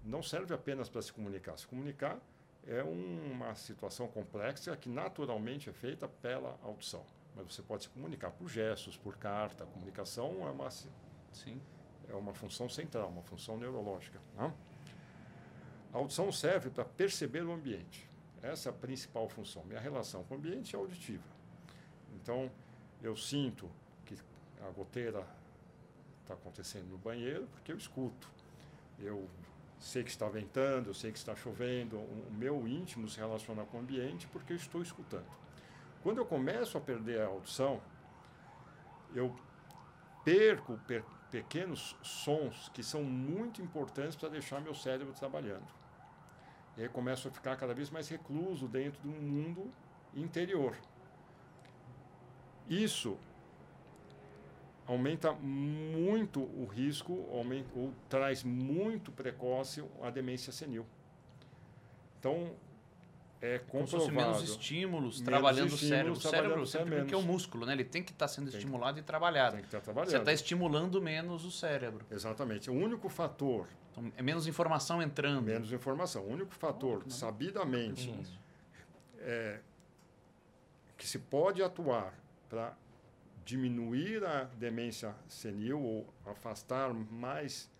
não 0.07 0.23
serve 0.23 0.53
apenas 0.53 0.89
para 0.89 1.01
se 1.01 1.11
comunicar. 1.11 1.57
Se 1.57 1.67
comunicar 1.67 2.17
é 2.65 2.81
uma 2.81 3.53
situação 3.55 4.07
complexa 4.07 4.75
que 4.75 4.89
naturalmente 4.89 5.69
é 5.69 5.73
feita 5.73 6.07
pela 6.07 6.57
audição. 6.63 7.05
Mas 7.35 7.53
você 7.53 7.61
pode 7.61 7.83
se 7.83 7.89
comunicar 7.89 8.31
por 8.31 8.49
gestos, 8.49 8.97
por 8.97 9.17
carta. 9.17 9.63
A 9.63 9.67
comunicação 9.67 10.47
é 10.47 10.51
uma, 10.51 10.69
Sim. 10.71 11.61
É 12.09 12.15
uma 12.15 12.33
função 12.33 12.69
central, 12.69 13.09
uma 13.09 13.21
função 13.21 13.57
neurológica. 13.57 14.19
Né? 14.35 14.53
A 15.93 15.97
audição 15.97 16.31
serve 16.31 16.69
para 16.69 16.85
perceber 16.85 17.43
o 17.43 17.51
ambiente. 17.51 18.07
Essa 18.41 18.69
é 18.69 18.71
a 18.71 18.73
principal 18.73 19.27
função. 19.27 19.63
Minha 19.65 19.79
relação 19.79 20.23
com 20.23 20.35
o 20.35 20.37
ambiente 20.37 20.75
é 20.75 20.79
auditiva. 20.79 21.23
Então, 22.15 22.49
eu 23.01 23.15
sinto 23.15 23.69
que 24.05 24.17
a 24.61 24.69
goteira 24.71 25.25
está 26.21 26.33
acontecendo 26.33 26.87
no 26.87 26.97
banheiro 26.97 27.47
porque 27.51 27.71
eu 27.71 27.77
escuto. 27.77 28.29
Eu 28.99 29.29
sei 29.79 30.03
que 30.03 30.09
está 30.09 30.27
ventando, 30.27 30.93
sei 30.93 31.11
que 31.11 31.17
está 31.17 31.35
chovendo. 31.35 31.97
O 31.97 32.31
meu 32.31 32.67
íntimo 32.67 33.07
se 33.07 33.19
relaciona 33.19 33.63
com 33.65 33.77
o 33.77 33.79
ambiente 33.81 34.27
porque 34.27 34.53
eu 34.53 34.57
estou 34.57 34.81
escutando. 34.81 35.27
Quando 36.01 36.19
eu 36.19 36.25
começo 36.25 36.77
a 36.77 36.81
perder 36.81 37.21
a 37.21 37.27
audição, 37.27 37.81
eu 39.13 39.35
perco 40.23 40.79
per 40.87 41.03
pequenos 41.29 41.95
sons 42.01 42.69
que 42.73 42.81
são 42.81 43.03
muito 43.03 43.61
importantes 43.61 44.15
para 44.15 44.29
deixar 44.29 44.61
meu 44.61 44.73
cérebro 44.73 45.13
trabalhando. 45.13 45.67
E 46.77 46.83
aí 46.83 46.89
começo 46.89 47.27
a 47.27 47.31
ficar 47.31 47.57
cada 47.57 47.73
vez 47.73 47.89
mais 47.89 48.07
recluso 48.07 48.67
dentro 48.67 49.01
de 49.01 49.09
um 49.09 49.21
mundo 49.21 49.71
interior. 50.13 50.75
Isso 52.69 53.17
aumenta 54.87 55.33
muito 55.33 56.39
o 56.41 56.65
risco, 56.65 57.27
aumenta, 57.31 57.69
ou 57.75 57.93
traz 58.07 58.43
muito 58.43 59.11
precoce 59.11 59.83
a 60.01 60.09
demência 60.09 60.51
senil. 60.53 60.85
Então, 62.19 62.55
é 63.41 63.59
comprovado. 63.59 64.05
Como 64.05 64.15
menos 64.15 64.41
estímulos 64.41 65.15
menos 65.15 65.21
trabalhando 65.21 65.73
estímulos, 65.73 65.79
o 65.79 65.89
cérebro. 65.89 66.13
O 66.13 66.65
cérebro 66.65 66.65
sempre 66.65 67.05
que 67.05 67.13
é 67.13 67.17
o 67.17 67.21
músculo, 67.21 67.65
né? 67.65 67.73
Ele 67.73 67.83
tem 67.83 68.01
que 68.01 68.11
estar 68.11 68.25
tá 68.25 68.33
sendo 68.33 68.49
tem 68.49 68.57
estimulado 68.57 68.97
e 68.97 69.03
trabalhado. 69.03 69.51
Tem 69.53 69.61
que 69.61 69.67
estar 69.67 69.79
tá 69.79 69.83
trabalhando. 69.83 70.11
Você 70.11 70.17
está 70.17 70.33
estimulando 70.33 71.01
menos 71.01 71.45
o 71.45 71.51
cérebro. 71.51 72.05
Exatamente. 72.09 72.69
O 72.69 72.73
único 72.73 73.09
fator... 73.09 73.67
Então, 73.91 74.11
é 74.15 74.21
menos 74.21 74.47
informação 74.47 75.01
entrando. 75.01 75.45
Menos 75.45 75.71
informação. 75.71 76.23
O 76.23 76.31
único 76.31 76.53
fator, 76.55 77.03
oh, 77.05 77.09
sabidamente, 77.09 78.13
é, 79.19 79.59
que 80.97 81.07
se 81.07 81.19
pode 81.19 81.61
atuar 81.61 82.13
para 82.49 82.75
diminuir 83.47 84.25
a 84.25 84.43
demência 84.43 85.15
senil 85.29 85.81
ou 85.81 86.13
afastar 86.25 86.93
mais 86.93 87.71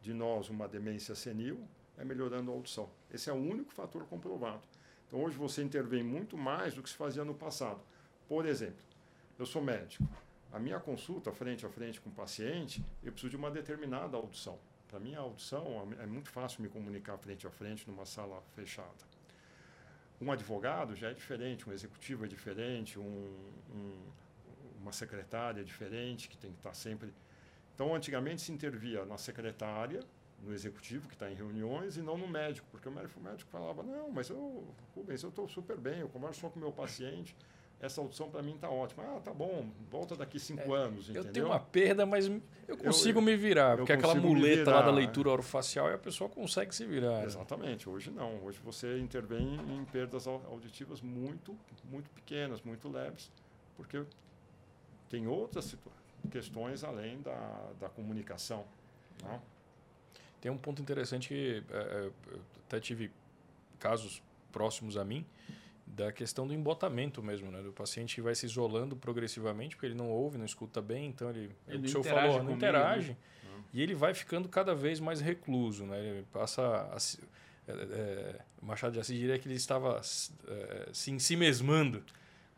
de 0.00 0.14
nós 0.14 0.48
uma 0.48 0.66
demência 0.66 1.14
senil 1.14 1.68
é 1.98 2.04
melhorando 2.04 2.50
a 2.50 2.54
audição. 2.54 2.88
Esse 3.12 3.28
é 3.28 3.32
o 3.32 3.36
único 3.36 3.70
fator 3.70 4.06
comprovado. 4.06 4.62
Então, 5.06 5.22
hoje 5.22 5.36
você 5.36 5.62
intervém 5.62 6.02
muito 6.02 6.38
mais 6.38 6.72
do 6.72 6.82
que 6.82 6.88
se 6.88 6.96
fazia 6.96 7.22
no 7.22 7.34
passado. 7.34 7.82
Por 8.26 8.46
exemplo, 8.46 8.82
eu 9.38 9.44
sou 9.44 9.62
médico. 9.62 10.08
A 10.50 10.58
minha 10.58 10.80
consulta 10.80 11.30
frente 11.32 11.66
a 11.66 11.68
frente 11.68 12.00
com 12.00 12.08
o 12.08 12.12
paciente, 12.14 12.82
eu 13.02 13.12
preciso 13.12 13.28
de 13.28 13.36
uma 13.36 13.50
determinada 13.50 14.16
audição. 14.16 14.58
Para 14.88 14.98
mim, 14.98 15.14
a 15.14 15.20
audição 15.20 15.86
é 16.00 16.06
muito 16.06 16.30
fácil 16.30 16.62
me 16.62 16.68
comunicar 16.70 17.18
frente 17.18 17.46
a 17.46 17.50
frente 17.50 17.86
numa 17.86 18.06
sala 18.06 18.42
fechada. 18.56 19.04
Um 20.18 20.32
advogado 20.32 20.96
já 20.96 21.10
é 21.10 21.12
diferente, 21.12 21.68
um 21.68 21.72
executivo 21.74 22.24
é 22.24 22.28
diferente, 22.28 22.98
um, 22.98 23.02
um, 23.70 24.23
uma 24.84 24.92
secretária 24.92 25.62
é 25.62 25.64
diferente, 25.64 26.28
que 26.28 26.36
tem 26.36 26.52
que 26.52 26.58
estar 26.58 26.74
sempre. 26.74 27.12
Então, 27.74 27.94
antigamente 27.94 28.42
se 28.42 28.52
intervia 28.52 29.04
na 29.04 29.18
secretária, 29.18 30.00
no 30.42 30.52
executivo 30.52 31.08
que 31.08 31.14
está 31.14 31.30
em 31.30 31.34
reuniões 31.34 31.96
e 31.96 32.02
não 32.02 32.18
no 32.18 32.28
médico, 32.28 32.68
porque 32.70 32.88
o 32.88 32.92
médico, 32.92 33.18
o 33.18 33.22
médico 33.22 33.50
falava, 33.50 33.82
não, 33.82 34.10
mas 34.10 34.28
eu, 34.28 34.62
Rubens, 34.94 35.22
eu 35.22 35.30
estou 35.30 35.48
super 35.48 35.76
bem, 35.76 36.00
eu 36.00 36.08
converso 36.08 36.40
só 36.40 36.50
com 36.50 36.58
o 36.58 36.62
meu 36.62 36.70
paciente, 36.70 37.34
essa 37.80 38.00
audição 38.00 38.30
para 38.30 38.42
mim 38.42 38.54
está 38.54 38.70
ótima. 38.70 39.02
Ah, 39.04 39.20
tá 39.20 39.32
bom, 39.32 39.66
volta 39.90 40.16
daqui 40.16 40.38
cinco 40.38 40.74
é, 40.74 40.78
anos, 40.78 41.04
entendeu? 41.04 41.24
Eu 41.24 41.32
tenho 41.32 41.46
uma 41.46 41.60
perda, 41.60 42.06
mas 42.06 42.30
eu 42.68 42.76
consigo 42.76 43.18
eu, 43.18 43.22
me 43.22 43.36
virar, 43.36 43.76
porque 43.76 43.92
aquela 43.92 44.14
muleta 44.14 44.70
lá 44.70 44.82
da 44.82 44.90
leitura 44.90 45.30
orofacial 45.30 45.90
e 45.90 45.94
a 45.94 45.98
pessoa 45.98 46.30
consegue 46.30 46.74
se 46.74 46.86
virar. 46.86 47.18
Né? 47.18 47.24
Exatamente, 47.24 47.88
hoje 47.88 48.10
não. 48.10 48.42
Hoje 48.44 48.58
você 48.62 48.98
intervém 48.98 49.58
em 49.68 49.84
perdas 49.86 50.26
auditivas 50.26 51.00
muito, 51.00 51.56
muito 51.90 52.08
pequenas, 52.10 52.62
muito 52.62 52.88
leves, 52.88 53.30
porque 53.76 54.02
tem 55.08 55.26
outras 55.26 55.76
questões 56.30 56.84
além 56.84 57.20
da, 57.20 57.70
da 57.80 57.88
comunicação. 57.88 58.64
Não? 59.22 59.40
Tem 60.40 60.50
um 60.50 60.58
ponto 60.58 60.82
interessante 60.82 61.28
que 61.28 61.62
é, 61.70 61.76
é, 61.76 62.10
eu 62.32 62.40
até 62.66 62.80
tive 62.80 63.10
casos 63.78 64.22
próximos 64.52 64.96
a 64.96 65.04
mim 65.04 65.26
da 65.86 66.10
questão 66.12 66.46
do 66.46 66.54
embotamento 66.54 67.22
mesmo, 67.22 67.50
né? 67.50 67.62
Do 67.62 67.72
paciente 67.72 68.20
vai 68.20 68.34
se 68.34 68.46
isolando 68.46 68.96
progressivamente 68.96 69.76
porque 69.76 69.86
ele 69.86 69.94
não 69.94 70.10
ouve, 70.10 70.38
não 70.38 70.44
escuta 70.44 70.80
bem, 70.80 71.08
então 71.08 71.30
ele, 71.30 71.54
ele 71.68 71.86
o 71.86 71.88
senhor 71.88 72.04
falou, 72.04 72.42
não 72.42 72.52
interage 72.52 73.10
né? 73.10 73.16
e 73.72 73.82
ele 73.82 73.94
vai 73.94 74.14
ficando 74.14 74.48
cada 74.48 74.74
vez 74.74 74.98
mais 75.00 75.20
recluso, 75.20 75.84
né? 75.84 75.98
Ele 75.98 76.26
passa 76.32 76.62
a, 76.62 76.96
é, 77.66 77.72
é, 77.72 78.40
Machado 78.60 78.92
de 78.92 79.00
Assis 79.00 79.18
diria 79.18 79.38
que 79.38 79.48
ele 79.48 79.54
estava 79.54 80.00
é, 80.46 80.88
se 80.92 81.10
ensimesmando, 81.10 82.02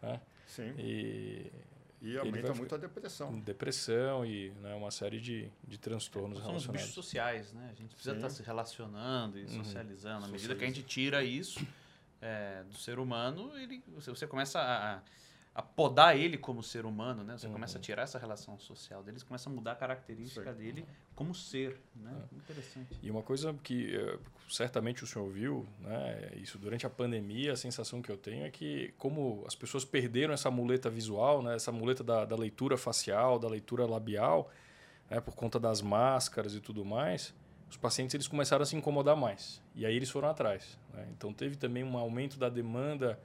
né? 0.02 0.20
Sim. 0.46 0.74
E 0.78 1.50
e 2.06 2.18
aumenta 2.18 2.54
muito 2.54 2.74
a 2.74 2.78
depressão. 2.78 3.38
Depressão 3.40 4.24
e 4.24 4.50
né, 4.62 4.74
uma 4.74 4.90
série 4.90 5.20
de, 5.20 5.50
de 5.66 5.78
transtornos 5.78 6.38
São 6.38 6.54
os 6.54 6.66
bichos 6.66 6.90
sociais, 6.90 7.52
né? 7.52 7.70
A 7.72 7.74
gente 7.74 7.94
precisa 7.94 8.12
Sim. 8.12 8.18
estar 8.18 8.30
se 8.30 8.42
relacionando 8.42 9.38
e 9.38 9.42
uhum. 9.42 9.64
socializando. 9.64 10.26
À 10.26 10.28
medida 10.28 10.54
que 10.54 10.64
a 10.64 10.66
gente 10.66 10.82
tira 10.82 11.24
isso 11.24 11.66
é, 12.20 12.62
do 12.64 12.76
ser 12.76 12.98
humano, 12.98 13.56
ele, 13.58 13.82
você, 13.88 14.10
você 14.10 14.26
começa 14.26 14.60
a 14.60 15.02
a 15.56 15.62
podar 15.62 16.14
ele 16.14 16.36
como 16.36 16.62
ser 16.62 16.84
humano, 16.84 17.24
né? 17.24 17.38
Você 17.38 17.46
uhum. 17.46 17.54
começa 17.54 17.78
a 17.78 17.80
tirar 17.80 18.02
essa 18.02 18.18
relação 18.18 18.58
social 18.58 19.02
dele, 19.02 19.18
você 19.18 19.24
começa 19.24 19.48
a 19.48 19.52
mudar 19.52 19.72
a 19.72 19.74
característica 19.74 20.52
Sim. 20.52 20.58
dele 20.58 20.86
como 21.14 21.34
ser, 21.34 21.80
né? 21.94 22.14
É. 22.30 22.36
Interessante. 22.36 22.98
E 23.02 23.10
uma 23.10 23.22
coisa 23.22 23.54
que 23.62 23.96
uh, 23.96 24.20
certamente 24.52 25.02
o 25.02 25.06
senhor 25.06 25.26
viu, 25.30 25.66
né? 25.80 26.32
Isso 26.36 26.58
durante 26.58 26.84
a 26.84 26.90
pandemia, 26.90 27.54
a 27.54 27.56
sensação 27.56 28.02
que 28.02 28.12
eu 28.12 28.18
tenho 28.18 28.44
é 28.44 28.50
que 28.50 28.92
como 28.98 29.44
as 29.46 29.54
pessoas 29.54 29.82
perderam 29.82 30.34
essa 30.34 30.50
muleta 30.50 30.90
visual, 30.90 31.42
né? 31.42 31.56
Essa 31.56 31.72
muleta 31.72 32.04
da, 32.04 32.26
da 32.26 32.36
leitura 32.36 32.76
facial, 32.76 33.38
da 33.38 33.48
leitura 33.48 33.86
labial, 33.86 34.50
né? 35.08 35.22
por 35.22 35.34
conta 35.34 35.58
das 35.58 35.80
máscaras 35.80 36.54
e 36.54 36.60
tudo 36.60 36.84
mais, 36.84 37.34
os 37.70 37.78
pacientes 37.78 38.12
eles 38.12 38.28
começaram 38.28 38.62
a 38.62 38.66
se 38.66 38.76
incomodar 38.76 39.16
mais. 39.16 39.62
E 39.74 39.86
aí 39.86 39.96
eles 39.96 40.10
foram 40.10 40.28
atrás. 40.28 40.78
Né? 40.92 41.08
Então 41.16 41.32
teve 41.32 41.56
também 41.56 41.82
um 41.82 41.96
aumento 41.96 42.38
da 42.38 42.50
demanda 42.50 43.18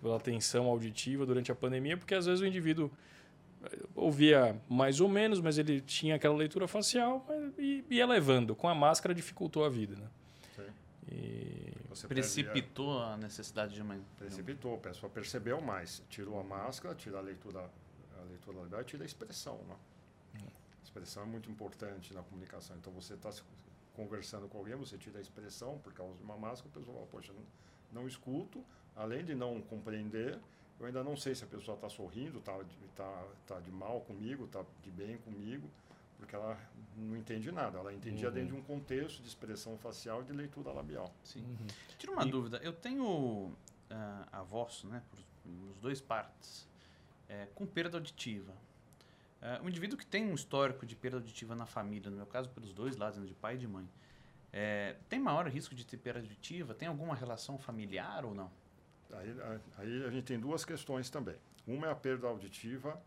pela 0.00 0.20
tensão 0.20 0.66
auditiva 0.66 1.24
durante 1.24 1.50
a 1.50 1.54
pandemia, 1.54 1.96
porque 1.96 2.14
às 2.14 2.26
vezes 2.26 2.40
o 2.40 2.46
indivíduo 2.46 2.90
eh, 3.62 3.78
ouvia 3.94 4.60
mais 4.68 5.00
ou 5.00 5.08
menos, 5.08 5.40
mas 5.40 5.58
ele 5.58 5.80
tinha 5.80 6.16
aquela 6.16 6.36
leitura 6.36 6.68
facial 6.68 7.26
e 7.58 7.84
ia 7.90 8.06
levando. 8.06 8.54
Com 8.54 8.68
a 8.68 8.74
máscara 8.74 9.14
dificultou 9.14 9.64
a 9.64 9.68
vida. 9.68 9.96
Né? 9.96 10.08
E... 11.10 11.72
Você 11.90 12.08
Precipitou 12.08 12.98
a... 12.98 13.14
a 13.14 13.16
necessidade 13.16 13.74
de 13.74 13.82
uma. 13.82 13.98
Precipitou, 14.16 14.74
a 14.74 14.78
pessoa 14.78 15.10
percebeu 15.10 15.60
mais. 15.60 16.02
Tirou 16.08 16.40
a 16.40 16.44
máscara, 16.44 16.94
tira 16.94 17.18
a 17.18 17.20
leitura, 17.20 17.70
a 18.20 18.24
leitura 18.24 18.58
labial 18.58 18.80
e 18.80 18.84
tira 18.84 19.04
a 19.04 19.06
expressão. 19.06 19.58
Né? 19.68 19.76
Hum. 20.36 20.46
A 20.80 20.84
expressão 20.84 21.22
é 21.22 21.26
muito 21.26 21.50
importante 21.50 22.12
na 22.12 22.22
comunicação. 22.22 22.76
Então 22.76 22.92
você 22.92 23.14
está 23.14 23.30
conversando 23.94 24.48
com 24.48 24.58
alguém, 24.58 24.74
você 24.74 24.98
tira 24.98 25.18
a 25.18 25.22
expressão 25.22 25.78
por 25.78 25.92
causa 25.92 26.14
de 26.14 26.22
uma 26.22 26.36
máscara, 26.36 26.68
a 26.74 26.78
pessoa 26.78 26.96
fala, 26.96 27.06
poxa, 27.06 27.32
não, 27.32 28.02
não 28.02 28.08
escuto, 28.08 28.64
além 28.96 29.24
de 29.24 29.34
não 29.34 29.60
compreender, 29.62 30.38
eu 30.78 30.86
ainda 30.86 31.02
não 31.02 31.16
sei 31.16 31.34
se 31.34 31.44
a 31.44 31.46
pessoa 31.46 31.76
está 31.76 31.88
sorrindo, 31.88 32.38
está 32.38 32.58
tá, 32.96 33.24
tá 33.46 33.60
de 33.60 33.70
mal 33.70 34.00
comigo, 34.02 34.44
está 34.44 34.64
de 34.82 34.90
bem 34.90 35.16
comigo, 35.18 35.68
porque 36.18 36.34
ela 36.34 36.58
não 36.96 37.16
entende 37.16 37.50
nada. 37.52 37.78
Ela 37.78 37.92
entendia 37.92 38.28
uhum. 38.28 38.34
dentro 38.34 38.54
de 38.54 38.60
um 38.60 38.62
contexto 38.62 39.22
de 39.22 39.28
expressão 39.28 39.76
facial 39.78 40.22
e 40.22 40.24
de 40.24 40.32
leitura 40.32 40.72
labial. 40.72 41.12
Sim. 41.22 41.40
Uhum. 41.40 41.66
Tira 41.98 42.12
uma 42.12 42.24
e... 42.24 42.30
dúvida. 42.30 42.58
Eu 42.58 42.72
tenho 42.72 43.04
uh, 43.04 43.54
avós, 44.32 44.84
né, 44.84 45.02
nos 45.44 45.78
dois 45.78 46.00
partes, 46.00 46.68
é, 47.28 47.46
com 47.54 47.66
perda 47.66 47.98
auditiva. 47.98 48.52
Uh, 49.40 49.64
um 49.64 49.68
indivíduo 49.68 49.98
que 49.98 50.06
tem 50.06 50.24
um 50.24 50.34
histórico 50.34 50.86
de 50.86 50.96
perda 50.96 51.18
auditiva 51.18 51.54
na 51.54 51.66
família, 51.66 52.10
no 52.10 52.16
meu 52.16 52.26
caso, 52.26 52.48
pelos 52.50 52.72
dois 52.72 52.96
lados, 52.96 53.18
né, 53.18 53.26
de 53.26 53.34
pai 53.34 53.56
e 53.56 53.58
de 53.58 53.68
mãe, 53.68 53.88
é, 54.52 54.96
tem 55.08 55.18
maior 55.18 55.46
risco 55.48 55.74
de 55.74 55.84
ter 55.84 55.96
perda 55.96 56.20
auditiva? 56.20 56.74
Tem 56.74 56.88
alguma 56.88 57.14
relação 57.14 57.58
familiar 57.58 58.24
ou 58.24 58.34
não? 58.34 58.50
Aí, 59.12 59.36
aí 59.78 60.04
a 60.04 60.10
gente 60.10 60.24
tem 60.24 60.38
duas 60.38 60.64
questões 60.64 61.10
também. 61.10 61.36
Uma 61.66 61.86
é 61.86 61.90
a 61.90 61.94
perda 61.94 62.26
auditiva 62.26 63.00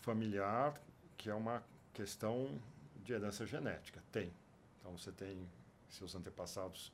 familiar, 0.00 0.80
que 1.16 1.30
é 1.30 1.34
uma 1.34 1.62
questão 1.92 2.58
de 3.04 3.12
herança 3.12 3.46
genética. 3.46 4.02
Tem. 4.12 4.32
Então 4.80 4.96
você 4.96 5.12
tem 5.12 5.48
seus 5.88 6.14
antepassados 6.14 6.92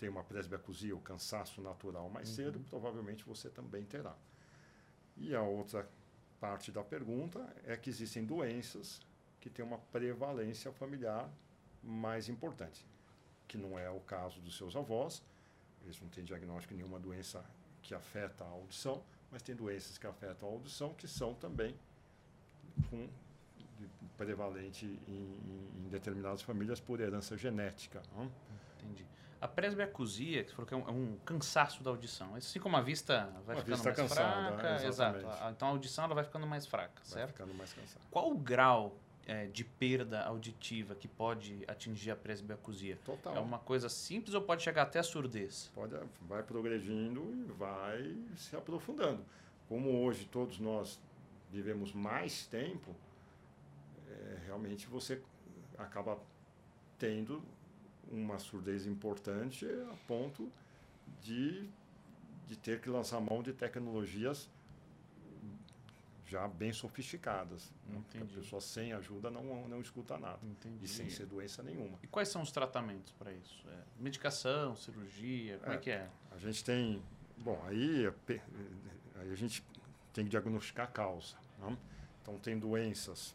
têm 0.00 0.08
uma 0.08 0.24
presbiacusia, 0.24 0.96
o 0.96 1.00
cansaço 1.00 1.60
natural 1.60 2.08
mais 2.08 2.30
uhum. 2.30 2.34
cedo, 2.34 2.60
provavelmente 2.70 3.22
você 3.22 3.50
também 3.50 3.84
terá. 3.84 4.16
E 5.14 5.34
a 5.34 5.42
outra 5.42 5.86
parte 6.40 6.72
da 6.72 6.82
pergunta 6.82 7.46
é 7.66 7.76
que 7.76 7.90
existem 7.90 8.24
doenças 8.24 9.02
que 9.38 9.50
têm 9.50 9.62
uma 9.62 9.76
prevalência 9.76 10.72
familiar 10.72 11.30
mais 11.82 12.30
importante, 12.30 12.86
que 13.46 13.58
não 13.58 13.78
é 13.78 13.90
o 13.90 14.00
caso 14.00 14.40
dos 14.40 14.56
seus 14.56 14.74
avós. 14.74 15.22
Eles 15.84 16.00
não 16.00 16.08
têm 16.08 16.24
diagnóstico 16.24 16.72
de 16.72 16.78
nenhuma 16.78 16.98
doença 16.98 17.44
que 17.82 17.94
afeta 17.94 18.44
a 18.44 18.48
audição, 18.48 19.02
mas 19.30 19.42
tem 19.42 19.54
doenças 19.54 19.96
que 19.98 20.06
afetam 20.06 20.48
a 20.48 20.52
audição 20.52 20.92
que 20.94 21.06
são 21.08 21.34
também 21.34 21.74
com, 22.90 23.08
prevalente 24.16 24.84
em, 25.08 25.12
em, 25.12 25.88
determinadas 25.88 26.42
famílias 26.42 26.80
por 26.80 27.00
herança 27.00 27.36
genética. 27.36 28.02
Não? 28.14 28.30
Entendi. 28.78 29.06
A 29.40 29.48
presbiacusia, 29.48 30.44
que 30.44 30.50
você 30.50 30.56
falou 30.56 30.66
que 30.68 30.74
é 30.74 30.76
um, 30.76 30.88
é 30.88 30.90
um, 30.92 31.16
cansaço 31.24 31.82
da 31.82 31.90
audição. 31.90 32.34
Assim 32.34 32.60
como 32.60 32.76
a 32.76 32.82
vista 32.82 33.32
vai 33.46 33.56
a 33.56 33.60
ficando 33.60 33.74
vista 33.76 33.88
mais 33.88 33.96
cansada, 33.96 34.52
fraca. 34.58 34.68
é, 34.68 34.74
Exato. 34.86 35.16
exatamente. 35.18 35.42
A- 35.42 35.50
Então 35.50 35.68
a 35.68 35.70
audição 35.70 36.04
ela 36.04 36.14
vai 36.14 36.24
ficando 36.24 36.46
mais 36.46 36.66
fraca, 36.66 36.92
Vai 36.96 37.04
certo? 37.06 37.28
ficando 37.32 37.54
mais 37.54 37.72
cansado. 37.72 38.02
Qual 38.10 38.30
o 38.30 38.36
grau 38.36 38.94
é, 39.26 39.46
de 39.46 39.64
perda 39.64 40.22
auditiva 40.22 40.94
que 40.94 41.08
pode 41.08 41.64
atingir 41.68 42.10
a 42.10 42.16
presbiacusia? 42.16 42.98
Total. 43.04 43.36
É 43.36 43.40
uma 43.40 43.58
coisa 43.58 43.88
simples 43.88 44.34
ou 44.34 44.42
pode 44.42 44.62
chegar 44.62 44.82
até 44.82 44.98
a 44.98 45.02
surdez? 45.02 45.70
Pode, 45.74 45.94
vai 46.22 46.42
progredindo 46.42 47.22
e 47.32 47.52
vai 47.52 48.16
se 48.36 48.56
aprofundando. 48.56 49.24
Como 49.68 50.02
hoje 50.02 50.26
todos 50.26 50.58
nós 50.58 51.00
vivemos 51.50 51.92
mais 51.92 52.46
tempo, 52.46 52.94
é, 54.08 54.38
realmente 54.46 54.86
você 54.86 55.22
acaba 55.78 56.18
tendo 56.98 57.42
uma 58.10 58.38
surdez 58.38 58.86
importante 58.86 59.66
a 59.92 59.96
ponto 60.06 60.50
de, 61.22 61.68
de 62.46 62.56
ter 62.56 62.80
que 62.80 62.90
lançar 62.90 63.20
mão 63.20 63.42
de 63.42 63.52
tecnologias 63.52 64.48
já 66.30 66.46
bem 66.46 66.72
sofisticadas. 66.72 67.72
né? 67.88 68.00
A 68.22 68.24
pessoa 68.24 68.60
sem 68.60 68.92
ajuda 68.92 69.30
não, 69.30 69.66
não 69.68 69.80
escuta 69.80 70.16
nada. 70.16 70.38
Entendi. 70.44 70.84
E 70.84 70.88
sem 70.88 71.10
ser 71.10 71.26
doença 71.26 71.60
nenhuma. 71.60 71.98
E 72.02 72.06
quais 72.06 72.28
são 72.28 72.40
os 72.40 72.52
tratamentos 72.52 73.12
para 73.12 73.32
isso? 73.32 73.64
É, 73.68 73.82
medicação, 73.98 74.76
cirurgia, 74.76 75.58
como 75.58 75.72
é, 75.72 75.74
É. 75.74 75.78
que 75.78 75.90
é? 75.90 76.08
A 76.30 76.38
gente 76.38 76.62
tem. 76.64 77.02
Bom, 77.36 77.60
aí, 77.66 78.06
é 78.06 78.40
aí 79.16 79.30
a 79.32 79.34
gente 79.34 79.64
tem 80.12 80.24
que 80.24 80.30
diagnosticar 80.30 80.86
a 80.86 80.90
causa. 80.90 81.36
né? 81.58 81.76
Então, 82.22 82.38
tem 82.38 82.56
doenças 82.58 83.34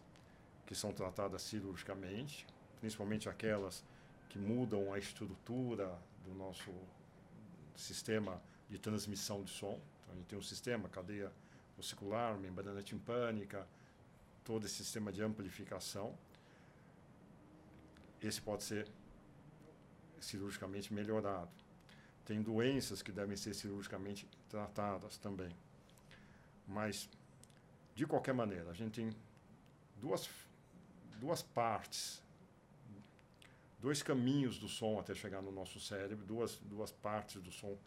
que 0.66 0.74
são 0.74 0.94
tratadas 0.94 1.42
cirurgicamente, 1.42 2.48
principalmente 2.80 3.28
aquelas 3.28 3.84
que 4.30 4.40
mudam 4.40 4.94
a 4.94 4.98
estrutura 5.00 6.00
do 6.24 6.34
nosso 6.34 6.72
sistema 7.76 8.42
de 8.70 8.80
transmissão 8.80 9.44
de 9.44 9.52
som. 9.52 9.80
Então, 10.04 10.14
a 10.14 10.16
gente 10.16 10.26
tem 10.28 10.40
um 10.40 10.42
sistema, 10.42 10.88
cadeia 10.90 11.32
ossicular, 11.78 12.38
membrana 12.38 12.82
timpânica, 12.82 13.68
todo 14.44 14.66
esse 14.66 14.76
sistema 14.76 15.12
de 15.12 15.22
amplificação. 15.22 16.18
Esse 18.22 18.42
pode 18.42 18.64
ser 18.64 18.88
cirurgicamente 20.20 20.94
melhorado. 20.94 21.52
Tem 22.26 22.42
doenças 22.42 23.02
que 23.02 23.12
devem 23.12 23.36
ser 23.36 23.54
cirurgicamente 23.54 24.28
tratadas 24.50 25.18
também. 25.18 25.52
Mas, 26.68 27.10
de 27.94 28.06
qualquer 28.08 28.34
maneira, 28.34 28.72
a 28.72 28.74
gente 28.74 28.94
tem 28.94 29.16
duas, 29.98 30.28
duas 31.20 31.44
partes, 31.44 32.22
dois 33.80 34.02
caminhos 34.02 34.58
do 34.58 34.68
som 34.68 35.00
até 35.00 35.14
chegar 35.14 35.42
no 35.42 35.52
nosso 35.52 35.80
cérebro, 35.80 36.26
duas, 36.26 36.58
duas 36.58 36.92
partes 36.92 37.42
do 37.42 37.52
som, 37.52 37.78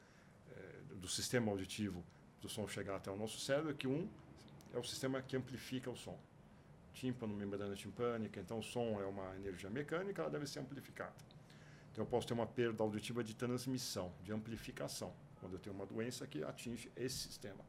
eh, 0.50 0.80
do 0.94 1.08
sistema 1.08 1.50
auditivo 1.50 2.04
do 2.40 2.48
som 2.48 2.66
chegar 2.68 2.96
até 2.96 3.10
o 3.10 3.16
nosso 3.16 3.38
cérebro, 3.40 3.74
que 3.74 3.86
um 3.86 4.08
é 4.72 4.78
o 4.78 4.84
sistema 4.84 5.20
que 5.22 5.36
amplifica 5.36 5.90
o 5.90 5.96
som. 5.96 6.18
Tímpano, 6.92 7.34
membrana 7.34 7.74
timpânica, 7.74 8.40
então 8.40 8.58
o 8.58 8.62
som 8.62 9.00
é 9.00 9.06
uma 9.06 9.36
energia 9.36 9.70
mecânica, 9.70 10.22
ela 10.22 10.30
deve 10.30 10.46
ser 10.46 10.60
amplificada. 10.60 11.14
Então, 11.92 12.04
eu 12.04 12.10
posso 12.10 12.26
ter 12.26 12.34
uma 12.34 12.46
perda 12.46 12.82
auditiva 12.82 13.24
de 13.24 13.34
transmissão, 13.34 14.12
de 14.22 14.32
amplificação, 14.32 15.12
quando 15.40 15.54
eu 15.54 15.58
tenho 15.58 15.74
uma 15.74 15.86
doença 15.86 16.26
que 16.26 16.44
atinge 16.44 16.90
esse 16.96 17.16
sistema. 17.16 17.64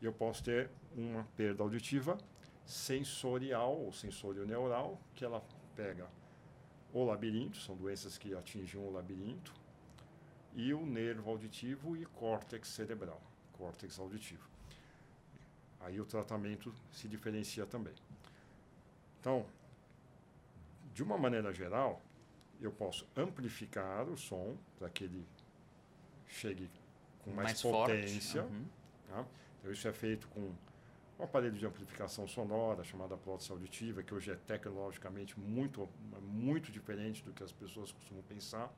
E 0.00 0.04
eu 0.04 0.12
posso 0.12 0.44
ter 0.44 0.70
uma 0.94 1.24
perda 1.36 1.62
auditiva 1.62 2.18
sensorial 2.64 3.74
ou 3.74 3.92
sensorio-neural, 3.92 5.00
que 5.14 5.24
ela 5.24 5.42
pega 5.74 6.06
o 6.92 7.04
labirinto, 7.04 7.56
são 7.58 7.74
doenças 7.76 8.18
que 8.18 8.34
atingem 8.34 8.80
o 8.80 8.90
labirinto, 8.90 9.54
e 10.54 10.74
o 10.74 10.84
nervo 10.84 11.30
auditivo 11.30 11.96
e 11.96 12.04
córtex 12.04 12.68
cerebral, 12.68 13.22
córtex 13.58 13.98
auditivo. 13.98 14.48
Aí 15.80 16.00
o 16.00 16.04
tratamento 16.04 16.74
se 16.92 17.08
diferencia 17.08 17.66
também. 17.66 17.94
Então, 19.20 19.44
de 20.94 21.02
uma 21.02 21.18
maneira 21.18 21.52
geral, 21.52 22.00
eu 22.60 22.72
posso 22.72 23.06
amplificar 23.16 24.08
o 24.08 24.16
som 24.16 24.56
para 24.78 24.88
que 24.88 25.04
ele 25.04 25.26
chegue 26.26 26.70
com 27.24 27.32
mais, 27.32 27.60
potência. 27.60 28.42
Forte. 28.42 28.54
Uhum. 28.54 28.66
tá? 29.08 29.24
Então, 29.60 29.72
isso 29.72 29.86
é 29.86 29.92
feito 29.92 30.28
com 30.28 30.52
um 31.18 31.24
aparelho 31.24 31.56
de 31.56 31.66
amplificação 31.66 32.26
sonora 32.28 32.84
chamada 32.84 33.16
prótese 33.16 33.50
auditiva, 33.50 34.02
que 34.02 34.14
hoje 34.14 34.30
é 34.30 34.36
tecnologicamente 34.36 35.38
muito, 35.38 35.88
muito 36.22 36.70
diferente 36.70 37.24
do 37.24 37.32
que 37.32 37.42
as 37.42 37.52
pessoas 37.52 37.90
costumam 37.90 38.22
pensar. 38.22 38.72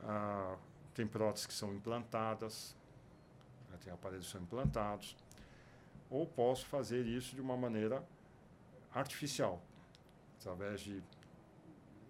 Ah, 0.00 0.56
tem 0.94 1.06
próteses 1.06 1.46
que 1.46 1.54
são 1.54 1.72
implantadas, 1.74 2.76
tem 3.78 3.92
aparelhos 3.92 4.28
são 4.30 4.40
implantados. 4.40 5.16
Ou 6.10 6.26
posso 6.26 6.66
fazer 6.66 7.06
isso 7.06 7.34
de 7.34 7.40
uma 7.40 7.56
maneira 7.56 8.04
artificial, 8.92 9.62
através 10.38 10.80
de 10.80 11.02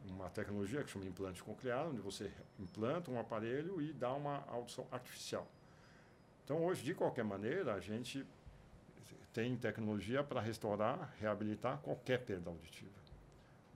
uma 0.04 0.28
tecnologia 0.28 0.82
que 0.82 0.90
chama 0.90 1.04
implante 1.04 1.42
coclear, 1.42 1.86
onde 1.86 2.00
você 2.00 2.32
implanta 2.58 3.10
um 3.10 3.18
aparelho 3.18 3.80
e 3.80 3.92
dá 3.92 4.12
uma 4.12 4.44
audição 4.48 4.86
artificial. 4.90 5.46
Então, 6.44 6.64
hoje, 6.64 6.82
de 6.82 6.94
qualquer 6.94 7.24
maneira, 7.24 7.74
a 7.74 7.80
gente 7.80 8.26
tem 9.32 9.56
tecnologia 9.56 10.22
para 10.22 10.40
restaurar, 10.40 11.14
reabilitar 11.18 11.78
qualquer 11.78 12.24
perda 12.24 12.50
auditiva. 12.50 13.00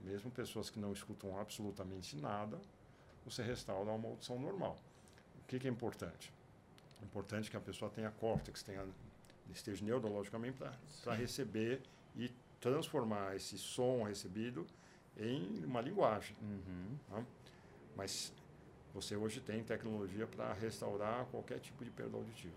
Mesmo 0.01 0.29
pessoas 0.29 0.69
que 0.69 0.79
não 0.79 0.93
escutam 0.93 1.39
absolutamente 1.39 2.15
nada, 2.15 2.59
você 3.25 3.41
restaura 3.41 3.91
uma 3.91 4.07
audição 4.09 4.39
normal. 4.39 4.77
O 5.41 5.47
que, 5.47 5.59
que 5.59 5.67
é 5.67 5.71
importante? 5.71 6.31
É 7.01 7.05
importante 7.05 7.49
que 7.49 7.57
a 7.57 7.59
pessoa 7.59 7.89
tenha 7.91 8.11
córtex, 8.11 8.63
tenha, 8.63 8.85
esteja 9.51 9.83
neurologicamente 9.83 10.57
para 11.03 11.13
receber 11.15 11.81
e 12.15 12.31
transformar 12.59 13.35
esse 13.35 13.57
som 13.57 14.03
recebido 14.03 14.65
em 15.15 15.63
uma 15.65 15.81
linguagem. 15.81 16.35
Uhum. 16.41 16.97
Tá? 17.09 17.23
Mas 17.95 18.33
você 18.93 19.15
hoje 19.15 19.39
tem 19.39 19.63
tecnologia 19.63 20.25
para 20.27 20.53
restaurar 20.53 21.25
qualquer 21.25 21.59
tipo 21.59 21.83
de 21.83 21.91
perda 21.91 22.17
auditiva. 22.17 22.55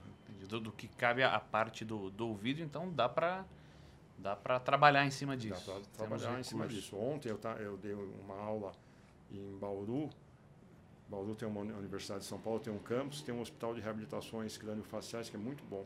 Do, 0.48 0.60
do 0.60 0.72
que 0.72 0.88
cabe 0.88 1.22
a, 1.22 1.34
a 1.34 1.40
parte 1.40 1.84
do, 1.84 2.10
do 2.10 2.28
ouvido, 2.28 2.62
então 2.62 2.90
dá 2.90 3.08
para 3.08 3.44
dá 4.16 4.36
para 4.36 4.60
trabalhar 4.60 5.04
em 5.06 5.10
cima 5.10 5.36
disso. 5.36 5.66
Dá 5.66 5.74
para 5.74 6.06
trabalhar 6.06 6.40
em 6.40 6.42
cima 6.42 6.66
disso. 6.66 6.96
Ontem 6.96 7.30
eu, 7.30 7.38
ta, 7.38 7.52
eu 7.54 7.76
dei 7.76 7.94
uma 7.94 8.36
aula 8.36 8.72
em 9.30 9.58
Bauru. 9.58 10.10
Bauru 11.10 11.34
tem 11.34 11.48
uma 11.48 11.60
uni- 11.60 11.72
Universidade 11.72 12.20
de 12.20 12.26
São 12.26 12.38
Paulo, 12.38 12.60
tem 12.60 12.72
um 12.72 12.78
campus, 12.78 13.20
tem 13.20 13.34
um 13.34 13.40
hospital 13.40 13.74
de 13.74 13.80
reabilitações 13.80 14.56
craniofaciais 14.56 15.28
que 15.28 15.36
é 15.36 15.38
muito 15.38 15.64
bom. 15.64 15.84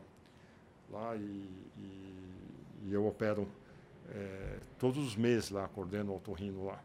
Lá 0.91 1.15
e, 1.15 1.19
e, 1.77 2.29
e 2.83 2.93
eu 2.93 3.07
opero 3.07 3.47
eh, 4.09 4.59
todos 4.77 5.03
os 5.03 5.15
meses 5.15 5.49
lá, 5.49 5.67
coordeno 5.67 6.11
o 6.11 6.17
otorrino 6.17 6.65
lá. 6.65 6.79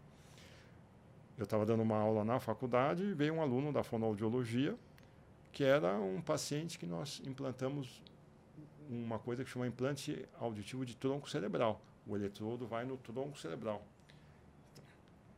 Eu 1.36 1.44
estava 1.44 1.66
dando 1.66 1.82
uma 1.82 1.96
aula 1.98 2.24
na 2.24 2.40
faculdade 2.40 3.02
e 3.02 3.12
veio 3.12 3.34
um 3.34 3.42
aluno 3.42 3.72
da 3.72 3.82
fonoaudiologia 3.82 4.74
que 5.52 5.64
era 5.64 5.98
um 5.98 6.20
paciente 6.22 6.78
que 6.78 6.86
nós 6.86 7.20
implantamos 7.26 8.02
uma 8.88 9.18
coisa 9.18 9.44
que 9.44 9.50
chama 9.50 9.66
implante 9.66 10.26
auditivo 10.38 10.86
de 10.86 10.96
tronco 10.96 11.28
cerebral. 11.28 11.80
O 12.06 12.16
eletrodo 12.16 12.66
vai 12.66 12.84
no 12.84 12.96
tronco 12.96 13.38
cerebral, 13.38 13.82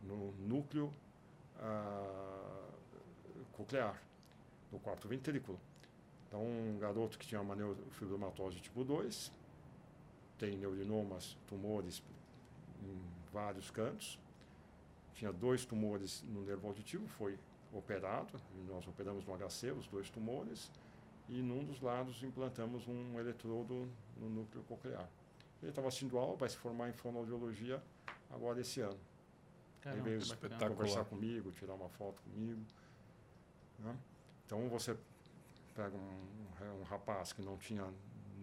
no 0.03 0.33
núcleo 0.47 0.93
ah, 1.59 2.62
coclear, 3.53 4.01
no 4.71 4.79
quarto 4.79 5.09
ventrículo. 5.09 5.61
Então, 6.27 6.43
um 6.43 6.79
garoto 6.79 7.19
que 7.19 7.27
tinha 7.27 7.41
uma 7.41 7.55
neurofibromatose 7.55 8.59
tipo 8.61 8.83
2, 8.85 9.33
tem 10.39 10.57
neurinomas, 10.57 11.37
tumores 11.47 12.03
em 12.83 13.01
vários 13.33 13.71
cantos, 13.71 14.19
tinha 15.15 15.33
dois 15.33 15.65
tumores 15.65 16.23
no 16.23 16.43
nervo 16.43 16.67
auditivo, 16.69 17.07
foi 17.07 17.39
operado, 17.73 18.41
e 18.55 18.63
nós 18.63 18.87
operamos 18.89 19.25
no 19.25 19.35
HC 19.37 19.73
os 19.73 19.87
dois 19.89 20.11
tumores, 20.11 20.71
e 21.29 21.41
num 21.41 21.65
dos 21.65 21.81
lados 21.81 22.23
implantamos 22.23 22.89
um 22.89 23.19
eletrodo 23.19 23.89
no 24.17 24.29
núcleo 24.29 24.65
coclear. 24.65 25.09
Ele 25.61 25.71
estava 25.71 25.89
assistindo 25.89 26.19
aula, 26.19 26.37
vai 26.37 26.49
se 26.49 26.57
formar 26.57 26.89
em 26.89 26.93
fonoaudiologia 26.93 27.83
agora 28.31 28.61
esse 28.61 28.81
ano. 28.81 28.99
Caramba, 29.81 30.09
ele 30.09 30.19
veio 30.19 30.69
conversar 30.75 31.05
comigo, 31.05 31.53
tirar 31.53 31.75
uma 31.75 31.89
foto 31.89 32.21
comigo. 32.23 32.61
Né? 33.83 33.97
Então 34.47 34.69
você 34.69 34.97
pega 35.75 35.97
um, 35.97 36.81
um 36.81 36.83
rapaz 36.85 37.33
que 37.33 37.43
não 37.43 37.57
tinha 37.57 37.87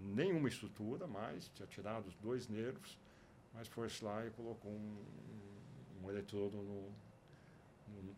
nenhuma 0.01 0.47
estrutura 0.47 1.07
mais, 1.07 1.49
tinha 1.49 1.67
tirado 1.67 2.07
os 2.07 2.15
dois 2.15 2.47
nervos, 2.47 2.97
mas 3.53 3.67
foi 3.67 3.87
lá 4.01 4.25
e 4.25 4.31
colocou 4.31 4.71
um, 4.71 4.97
um 6.03 6.09
eletrodo 6.09 6.57
no, 6.57 6.89
no, 7.87 8.15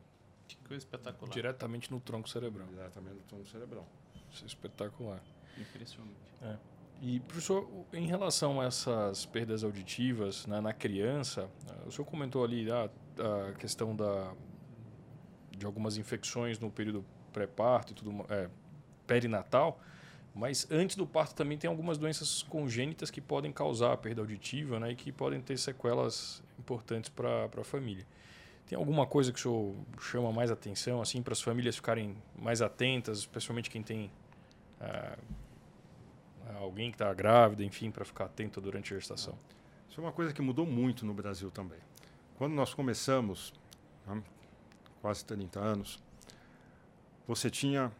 Que 0.48 0.56
coisa 0.58 0.78
espetacular. 0.78 1.32
Diretamente 1.32 1.92
no 1.92 2.00
tronco 2.00 2.30
cerebral. 2.30 2.68
Diretamente 2.68 3.16
no 3.16 3.24
tronco 3.24 3.48
cerebral. 3.48 3.88
Isso 4.32 4.44
é 4.44 4.48
espetacular. 4.48 5.22
Impressionante. 5.58 6.16
É. 6.42 6.58
E, 7.02 7.20
professor, 7.22 7.68
em 7.92 8.06
relação 8.06 8.62
a 8.62 8.66
essas 8.66 9.26
perdas 9.26 9.64
auditivas 9.64 10.46
né, 10.46 10.62
na 10.62 10.72
criança, 10.72 11.50
eh, 11.68 11.88
o 11.88 11.92
senhor 11.92 12.06
comentou 12.06 12.44
ali 12.44 12.72
a, 12.72 12.84
a 12.84 13.54
questão 13.54 13.96
da, 13.96 14.36
de 15.62 15.66
algumas 15.66 15.98
infecções 15.98 16.60
no 16.60 16.70
período 16.70 17.06
pré-parto 17.32 17.94
e 17.94 17.96
tudo 17.96 18.26
é, 18.30 18.50
perinatal, 19.08 19.80
mas 20.34 20.68
antes 20.72 20.96
do 20.96 21.06
parto 21.06 21.36
também 21.36 21.58
tem 21.58 21.70
algumas 21.70 21.98
doenças 21.98 22.44
congênitas 22.44 23.12
que 23.12 23.22
podem 23.22 23.52
causar 23.52 23.96
perda 23.98 24.22
auditiva 24.22 24.80
né, 24.80 24.92
e 24.92 24.96
que 24.96 25.12
podem 25.12 25.40
ter 25.40 25.58
sequelas 25.58 26.42
importantes 26.58 27.10
para 27.10 27.46
a 27.46 27.64
família. 27.64 28.06
Tem 28.66 28.78
alguma 28.78 29.06
coisa 29.06 29.32
que 29.32 29.40
o 29.40 29.42
senhor 29.42 29.76
chama 30.00 30.32
mais 30.32 30.50
atenção 30.50 31.02
assim 31.02 31.22
para 31.22 31.34
as 31.34 31.42
famílias 31.42 31.76
ficarem 31.76 32.16
mais 32.36 32.62
atentas, 32.62 33.20
especialmente 33.20 33.70
quem 33.70 33.84
tem 33.84 34.12
ah, 34.80 35.18
alguém 36.60 36.90
que 36.90 36.96
está 36.96 37.14
grávida, 37.14 37.64
enfim, 37.64 37.92
para 37.92 38.06
ficar 38.06 38.26
atento 38.26 38.60
durante 38.62 38.94
a 38.94 38.98
gestação. 38.98 39.38
Isso 39.90 40.00
é 40.00 40.04
uma 40.04 40.14
coisa 40.14 40.34
que 40.34 40.42
mudou 40.42 40.66
muito 40.66 41.06
no 41.06 41.14
Brasil 41.14 41.52
também. 41.52 41.80
Quando 42.38 42.54
nós 42.54 42.74
começamos, 42.74 43.54
né, 44.08 44.24
quase 45.02 45.26
30 45.26 45.60
anos, 45.60 46.02
você 47.28 47.50
tinha 47.50 47.92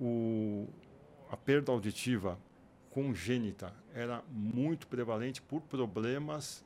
o, 0.00 0.68
a 1.30 1.36
perda 1.36 1.72
auditiva 1.72 2.38
congênita 2.90 3.74
era 3.92 4.22
muito 4.30 4.86
prevalente 4.86 5.42
por 5.42 5.60
problemas 5.62 6.64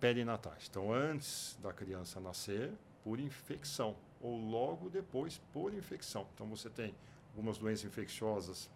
perinatais. 0.00 0.66
Então, 0.70 0.92
antes 0.92 1.58
da 1.62 1.72
criança 1.72 2.20
nascer, 2.20 2.72
por 3.04 3.20
infecção, 3.20 3.96
ou 4.20 4.36
logo 4.38 4.88
depois 4.88 5.38
por 5.52 5.74
infecção. 5.74 6.26
Então, 6.34 6.46
você 6.46 6.70
tem 6.70 6.94
algumas 7.30 7.58
doenças 7.58 7.84
infecciosas 7.84 8.70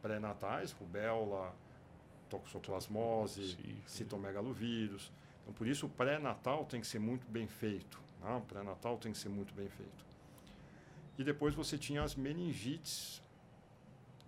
pré-natais, 0.00 0.72
rubéola, 0.72 1.54
toxoplasmose, 2.28 3.56
citomegalovírus. 3.86 5.10
Então, 5.42 5.52
por 5.54 5.66
isso, 5.66 5.86
o 5.86 5.88
pré-natal 5.88 6.64
tem 6.64 6.80
que 6.80 6.86
ser 6.86 6.98
muito 6.98 7.26
bem 7.28 7.46
feito. 7.46 8.00
O 8.22 8.40
pré-natal 8.42 8.98
tem 8.98 9.12
que 9.12 9.18
ser 9.18 9.28
muito 9.28 9.54
bem 9.54 9.68
feito. 9.68 10.06
E 11.16 11.24
depois 11.24 11.54
você 11.54 11.76
tinha 11.76 12.02
as 12.02 12.14
meningites 12.14 13.22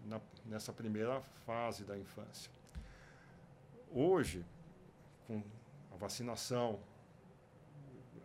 na, 0.05 0.21
nessa 0.45 0.73
primeira 0.73 1.21
fase 1.47 1.85
da 1.85 1.97
infância. 1.99 2.51
Hoje, 3.93 4.45
com 5.27 5.43
a 5.93 5.97
vacinação 5.97 6.81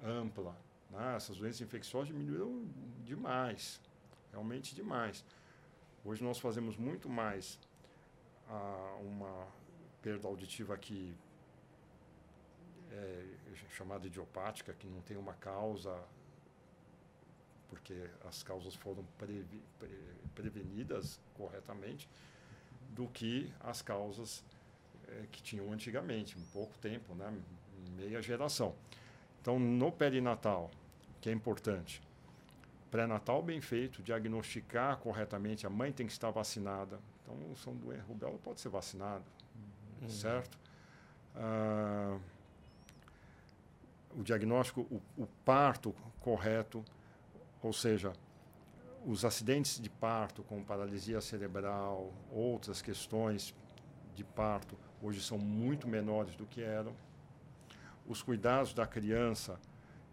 ampla, 0.04 0.56
né? 0.90 1.16
essas 1.16 1.38
doenças 1.38 1.62
infecciosas 1.62 2.08
diminuíram 2.08 2.66
demais, 3.04 3.82
realmente 4.32 4.74
demais. 4.76 5.24
Hoje 6.04 6.24
nós 6.24 6.40
fazemos 6.40 6.78
muito 6.78 7.10
mais 7.10 7.60
ah, 8.48 8.98
uma 9.02 9.48
perda 10.02 10.28
auditiva 10.28 10.78
que 10.78 11.16
é 12.96 13.26
chamada 13.76 14.08
idiopática, 14.08 14.74
que 14.74 14.88
não 14.88 15.02
tem 15.02 15.18
uma 15.18 15.34
causa, 15.34 16.02
porque 17.70 18.10
as 18.26 18.42
causas 18.42 18.74
foram 18.76 19.04
previ, 19.18 19.62
pre, 19.78 20.00
prevenidas 20.34 21.20
corretamente, 21.34 22.08
do 22.90 23.08
que 23.08 23.52
as 23.60 23.82
causas 23.82 24.44
é, 25.08 25.26
que 25.32 25.42
tinham 25.42 25.72
antigamente, 25.72 26.38
um 26.38 26.46
pouco 26.54 26.78
tempo, 26.78 27.14
né? 27.16 27.34
meia 27.98 28.22
geração. 28.22 28.74
Então, 29.42 29.60
no 29.60 29.92
perinatal, 29.92 30.72
que 31.22 31.30
é 31.30 31.34
importante, 31.34 32.02
pré-natal 32.90 33.42
bem 33.44 33.60
feito, 33.60 34.02
diagnosticar 34.02 34.98
corretamente, 34.98 35.68
a 35.68 35.70
mãe 35.70 35.92
tem 35.92 36.06
que 36.06 36.14
estar 36.14 36.32
vacinada. 36.32 37.00
Então, 37.22 37.56
são 37.58 37.76
doenças, 37.76 38.08
rubéola 38.08 38.38
pode 38.38 38.62
ser 38.62 38.70
vacinada, 38.70 39.24
uhum. 40.02 40.10
certo? 40.10 40.58
Ah, 41.36 42.18
o 44.18 44.24
diagnóstico, 44.24 44.82
o, 44.82 45.02
o 45.24 45.28
parto 45.44 45.94
correto, 46.20 46.84
ou 47.62 47.74
seja, 47.74 48.14
os 49.06 49.24
acidentes 49.24 49.80
de 49.80 49.90
parto, 49.90 50.44
como 50.44 50.66
paralisia 50.66 51.22
cerebral, 51.22 52.14
outras 52.32 52.82
questões 52.82 53.54
de 54.16 54.24
parto, 54.24 54.78
hoje 55.02 55.22
são 55.22 55.38
muito 55.38 55.88
menores 55.88 56.36
do 56.36 56.46
que 56.46 56.62
eram. 56.62 56.96
Os 58.08 58.22
cuidados 58.22 58.74
da 58.74 58.88
criança 58.88 59.60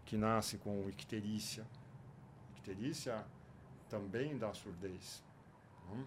que 0.05 0.17
nasce 0.17 0.57
com 0.57 0.87
icterícia, 0.89 1.65
icterícia 2.57 3.25
também 3.89 4.37
dá 4.37 4.53
surdez. 4.53 5.23
Hum? 5.91 6.05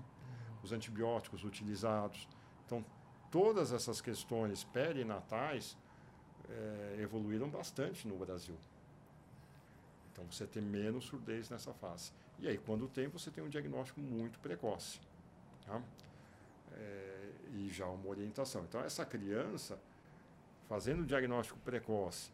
Os 0.63 0.73
antibióticos 0.73 1.45
utilizados. 1.45 2.29
Então, 2.65 2.85
todas 3.31 3.73
essas 3.73 4.01
questões 4.01 4.65
perinatais 4.65 5.77
é, 6.51 6.97
evoluíram 7.01 7.49
bastante 7.49 8.07
no 8.07 8.17
Brasil. 8.17 8.57
Então, 10.13 10.25
você 10.31 10.47
tem 10.47 10.63
menos 10.63 11.05
surdez 11.05 11.51
nessa 11.51 11.73
fase. 11.75 12.13
E 12.39 12.49
aí, 12.49 12.59
quando 12.59 12.89
tem, 12.89 13.09
você 13.09 13.31
tem 13.31 13.45
um 13.45 13.49
diagnóstico 13.49 14.01
muito 14.01 14.39
precoce. 14.39 15.01
Tá? 15.67 15.83
É, 16.73 17.31
e 17.55 17.69
já 17.71 17.87
uma 17.87 18.09
orientação. 18.09 18.65
Então, 18.65 18.81
essa 18.81 19.05
criança, 19.05 19.79
fazendo 20.69 21.03
o 21.03 21.07
diagnóstico 21.07 21.59
precoce, 21.61 22.31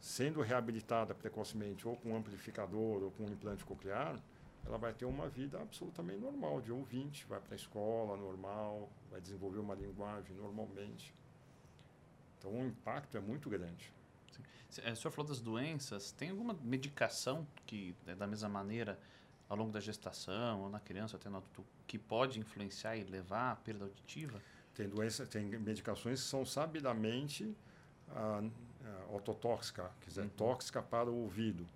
sendo 0.00 0.40
reabilitada 0.40 1.14
precocemente 1.14 1.86
ou 1.86 1.96
com 1.96 2.16
amplificador 2.16 3.02
ou 3.02 3.10
com 3.10 3.24
um 3.24 3.32
implante 3.32 3.64
coclear, 3.64 4.18
ela 4.66 4.78
vai 4.78 4.92
ter 4.92 5.06
uma 5.06 5.28
vida 5.28 5.60
absolutamente 5.60 6.20
normal, 6.20 6.60
de 6.60 6.70
ouvinte, 6.70 7.26
vai 7.26 7.40
para 7.40 7.54
a 7.54 7.56
escola 7.56 8.16
normal, 8.16 8.88
vai 9.10 9.20
desenvolver 9.20 9.58
uma 9.58 9.74
linguagem 9.74 10.36
normalmente. 10.36 11.14
Então 12.38 12.52
o 12.52 12.66
impacto 12.66 13.16
é 13.16 13.20
muito 13.20 13.48
grande. 13.48 13.92
Sim. 14.30 14.42
É, 14.84 14.92
o 14.92 14.96
senhor 14.96 15.10
falou 15.10 15.28
das 15.28 15.40
doenças, 15.40 16.12
tem 16.12 16.30
alguma 16.30 16.56
medicação 16.62 17.46
que, 17.66 17.94
é 18.06 18.14
da 18.14 18.26
mesma 18.26 18.48
maneira, 18.48 18.98
ao 19.48 19.56
longo 19.56 19.72
da 19.72 19.80
gestação 19.80 20.62
ou 20.62 20.70
na 20.70 20.78
criança 20.80 21.16
até 21.16 21.28
no 21.28 21.38
adulto, 21.38 21.64
que 21.86 21.98
pode 21.98 22.38
influenciar 22.38 22.96
e 22.96 23.04
levar 23.04 23.52
à 23.52 23.56
perda 23.56 23.84
auditiva? 23.84 24.40
Tem 24.74 24.88
doenças, 24.88 25.28
tem 25.28 25.44
medicações 25.44 26.22
que 26.22 26.28
são 26.28 26.44
sabidamente 26.44 27.52
ah, 28.10 28.42
ototóxica, 29.10 29.90
quer 30.00 30.08
dizer, 30.08 30.22
uhum. 30.22 30.28
tóxica 30.30 30.82
para 30.82 31.10
o 31.10 31.14
ouvido. 31.14 31.66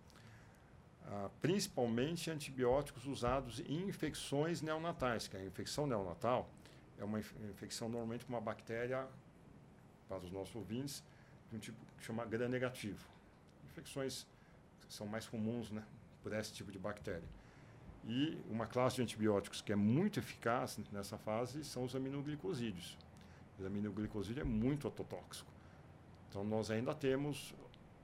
Uh, 1.03 1.29
principalmente 1.41 2.31
antibióticos 2.31 3.07
usados 3.07 3.59
em 3.61 3.89
infecções 3.89 4.63
neonatais, 4.63 5.27
que 5.27 5.37
a 5.37 5.45
infecção 5.45 5.85
neonatal 5.85 6.49
é 6.97 7.05
uma 7.05 7.19
infecção 7.19 7.89
normalmente 7.89 8.25
com 8.25 8.33
uma 8.33 8.41
bactéria, 8.41 9.09
para 10.19 10.27
os 10.27 10.33
nossos 10.33 10.55
ouvintes, 10.55 11.03
de 11.51 11.57
um 11.57 11.59
tipo 11.59 11.79
que 11.99 12.05
chama 12.05 12.25
gram-negativo. 12.25 13.05
Infecções 13.67 14.27
são 14.89 15.07
mais 15.07 15.27
comuns 15.27 15.71
né, 15.71 15.85
por 16.23 16.33
esse 16.33 16.53
tipo 16.53 16.71
de 16.71 16.79
bactéria. 16.79 17.29
E 18.05 18.37
uma 18.51 18.67
classe 18.67 18.97
de 18.97 19.03
antibióticos 19.03 19.61
que 19.61 19.73
é 19.73 19.77
muito 19.77 20.19
eficaz 20.19 20.79
nessa 20.91 21.17
fase 21.17 21.65
são 21.65 21.85
os 21.85 21.95
aminoglicosídeos. 21.95 22.99
O 23.59 23.67
aminoglicosídeo 23.67 24.41
é 24.41 24.45
muito 24.45 24.89
ototóxico. 24.89 25.51
Então, 26.29 26.43
nós 26.43 26.71
ainda 26.71 26.95
temos 26.95 27.55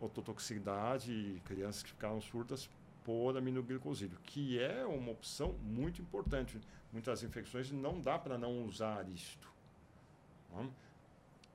ototoxicidade 0.00 1.12
e 1.12 1.40
crianças 1.44 1.82
que 1.82 1.90
ficaram 1.90 2.20
surdas 2.20 2.70
por 3.04 3.36
aminoglicosídeo, 3.36 4.18
que 4.22 4.60
é 4.60 4.84
uma 4.84 5.10
opção 5.10 5.54
muito 5.62 6.00
importante. 6.00 6.60
Muitas 6.92 7.22
infecções 7.22 7.72
não 7.72 8.00
dá 8.00 8.18
para 8.18 8.38
não 8.38 8.64
usar 8.64 9.08
isto. 9.08 9.50
Não? 10.50 10.70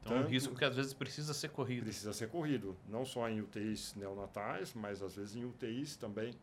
Então, 0.03 0.17
Tanto, 0.17 0.25
é 0.25 0.27
um 0.27 0.29
risco 0.29 0.53
que 0.53 0.65
às 0.65 0.75
vezes 0.75 0.93
precisa 0.93 1.33
ser 1.33 1.49
corrido. 1.49 1.83
Precisa 1.83 2.11
ser 2.11 2.29
corrido, 2.29 2.75
não 2.89 3.05
só 3.05 3.29
em 3.29 3.39
UTIs 3.39 3.95
neonatais, 3.95 4.73
mas 4.73 5.01
às 5.01 5.15
vezes 5.15 5.35
em 5.35 5.45
UTIs 5.45 5.95
também, 5.95 6.33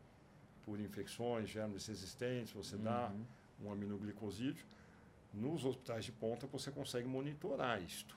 por 0.64 0.80
infecções, 0.80 1.48
germes 1.50 1.86
resistentes, 1.86 2.52
você 2.52 2.76
uhum. 2.76 2.82
dá 2.82 3.12
um 3.62 3.70
aminoglicosídeo. 3.70 4.64
Nos 5.32 5.64
hospitais 5.64 6.06
de 6.06 6.12
ponta 6.12 6.46
você 6.46 6.70
consegue 6.70 7.06
monitorar 7.06 7.82
isto. 7.82 8.16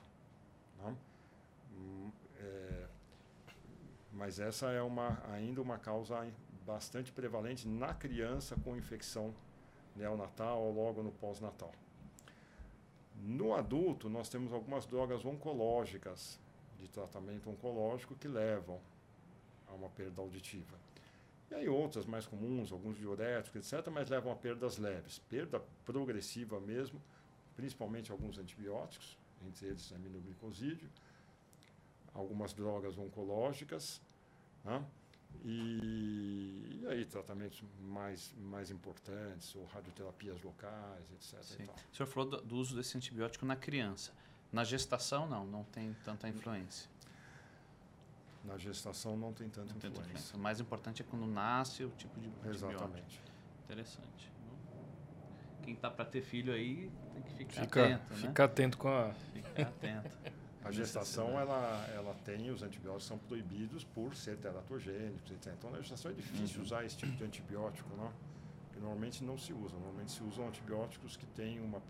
Não? 0.78 0.94
Tá? 0.94 1.00
É, 2.40 2.86
mas 4.12 4.40
essa 4.40 4.70
é 4.70 4.80
uma, 4.80 5.20
ainda 5.30 5.60
uma 5.60 5.78
causa 5.78 6.26
bastante 6.64 7.12
prevalente 7.12 7.68
na 7.68 7.92
criança 7.92 8.56
com 8.64 8.76
infecção 8.76 9.34
neonatal 9.94 10.62
ou 10.62 10.72
logo 10.72 11.02
no 11.02 11.12
pós-natal. 11.12 11.72
No 13.16 13.54
adulto, 13.54 14.08
nós 14.08 14.28
temos 14.28 14.52
algumas 14.52 14.86
drogas 14.86 15.24
oncológicas, 15.24 16.38
de 16.78 16.88
tratamento 16.88 17.48
oncológico, 17.48 18.14
que 18.14 18.28
levam 18.28 18.80
a 19.68 19.72
uma 19.72 19.88
perda 19.88 20.20
auditiva. 20.20 20.76
E 21.50 21.54
aí 21.54 21.68
outras 21.68 22.04
mais 22.06 22.26
comuns, 22.26 22.72
alguns 22.72 22.96
diuréticos, 22.96 23.72
etc., 23.72 23.88
mas 23.90 24.08
levam 24.08 24.32
a 24.32 24.36
perdas 24.36 24.78
leves. 24.78 25.18
Perda 25.30 25.62
progressiva 25.84 26.58
mesmo, 26.60 27.00
principalmente 27.54 28.10
alguns 28.10 28.38
antibióticos, 28.38 29.16
entre 29.46 29.66
eles 29.66 29.92
aminoglicosídeo, 29.92 30.88
algumas 32.12 32.52
drogas 32.52 32.98
oncológicas, 32.98 34.00
né? 34.64 34.84
E, 35.42 36.80
e, 36.82 36.86
aí 36.88 37.04
tratamentos 37.04 37.62
mais, 37.80 38.34
mais 38.36 38.70
importantes, 38.70 39.54
ou 39.54 39.64
radioterapias 39.66 40.40
locais, 40.42 41.10
etc. 41.12 41.42
Sim. 41.42 41.68
O 41.92 41.96
senhor 41.96 42.06
falou 42.06 42.30
do, 42.30 42.40
do, 42.42 42.56
uso 42.56 42.76
desse 42.76 42.96
antibiótico 42.96 43.44
na 43.44 43.56
criança. 43.56 44.12
Na 44.52 44.64
gestação, 44.64 45.26
não, 45.26 45.46
não 45.46 45.64
tem 45.64 45.94
tanta 46.04 46.28
influência. 46.28 46.88
Na 48.44 48.56
gestação 48.56 49.16
não 49.16 49.32
tem 49.32 49.48
tanta, 49.48 49.70
não 49.70 49.76
influência. 49.76 49.90
tanta 49.90 50.08
influência. 50.10 50.36
O 50.36 50.40
mais 50.40 50.60
importante 50.60 51.02
é 51.02 51.04
quando 51.04 51.26
nasce 51.26 51.84
o 51.84 51.90
tipo 51.90 52.20
de 52.20 52.28
antibiótico. 52.28 52.70
Exatamente. 52.70 53.20
Interessante. 53.64 54.32
Quem 55.62 55.74
está 55.74 55.90
para 55.90 56.04
ter 56.04 56.20
filho 56.20 56.52
aí 56.52 56.90
tem 57.14 57.22
que 57.22 57.32
ficar 57.32 57.62
fica, 57.62 57.84
atento, 57.84 58.14
né? 58.14 58.20
Fica 58.20 58.44
atento 58.44 58.78
com 58.78 58.88
a... 58.88 59.14
Fica 59.32 59.62
atento. 59.62 60.18
A 60.64 60.70
gestação, 60.70 61.38
ela, 61.38 61.86
ela 61.94 62.14
tem, 62.24 62.50
os 62.50 62.62
antibióticos 62.62 63.04
são 63.06 63.18
proibidos 63.18 63.84
por 63.84 64.14
ser 64.16 64.38
teratogênicos, 64.38 65.30
etc. 65.30 65.52
Então, 65.58 65.70
na 65.70 65.78
gestação 65.78 66.10
é 66.10 66.14
difícil 66.14 66.58
uhum. 66.58 66.64
usar 66.64 66.84
esse 66.84 66.96
tipo 66.96 67.12
de 67.12 67.24
antibiótico, 67.24 67.94
não? 67.96 68.10
Que 68.72 68.80
normalmente 68.80 69.22
não 69.22 69.36
se 69.36 69.52
usa. 69.52 69.74
Normalmente 69.74 70.12
se 70.12 70.22
usam 70.22 70.48
antibióticos 70.48 71.16
que 71.16 71.26
têm 71.26 71.60
uma 71.60 71.82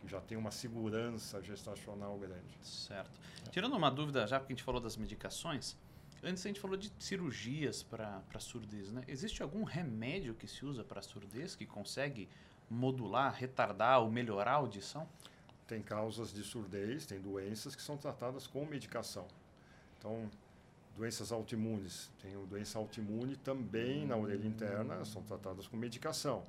que 0.00 0.08
já 0.08 0.20
tem 0.20 0.36
uma 0.36 0.50
segurança 0.50 1.42
gestacional 1.42 2.18
grande. 2.18 2.58
Certo. 2.62 3.20
Tirando 3.50 3.76
uma 3.76 3.90
dúvida, 3.90 4.26
já 4.26 4.38
porque 4.40 4.52
a 4.52 4.56
gente 4.56 4.64
falou 4.64 4.80
das 4.80 4.96
medicações, 4.96 5.76
antes 6.22 6.44
a 6.44 6.48
gente 6.48 6.60
falou 6.60 6.76
de 6.76 6.92
cirurgias 6.98 7.82
para 7.82 8.22
surdez, 8.38 8.90
né? 8.90 9.02
Existe 9.06 9.42
algum 9.42 9.62
remédio 9.62 10.34
que 10.34 10.46
se 10.46 10.64
usa 10.64 10.82
para 10.82 11.02
surdez 11.02 11.54
que 11.54 11.66
consegue 11.66 12.28
modular, 12.68 13.34
retardar 13.34 14.00
ou 14.00 14.10
melhorar 14.10 14.52
a 14.52 14.56
audição? 14.56 15.08
Tem 15.70 15.80
causas 15.80 16.32
de 16.32 16.42
surdez, 16.42 17.06
tem 17.06 17.20
doenças 17.20 17.76
que 17.76 17.82
são 17.82 17.96
tratadas 17.96 18.44
com 18.44 18.66
medicação. 18.66 19.28
Então, 19.96 20.28
doenças 20.96 21.30
autoimunes, 21.30 22.10
tem 22.20 22.32
doença 22.46 22.76
autoimune 22.76 23.36
também 23.36 24.04
na 24.04 24.16
orelha 24.16 24.48
interna, 24.48 25.04
são 25.04 25.22
tratadas 25.22 25.68
com 25.68 25.76
medicação. 25.76 26.44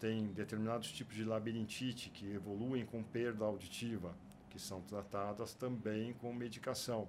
Tem 0.00 0.26
determinados 0.32 0.90
tipos 0.90 1.14
de 1.14 1.22
labirintite 1.22 2.10
que 2.10 2.32
evoluem 2.32 2.84
com 2.84 3.00
perda 3.00 3.44
auditiva, 3.44 4.12
que 4.50 4.58
são 4.58 4.80
tratadas 4.82 5.54
também 5.54 6.12
com 6.14 6.32
medicação. 6.32 7.06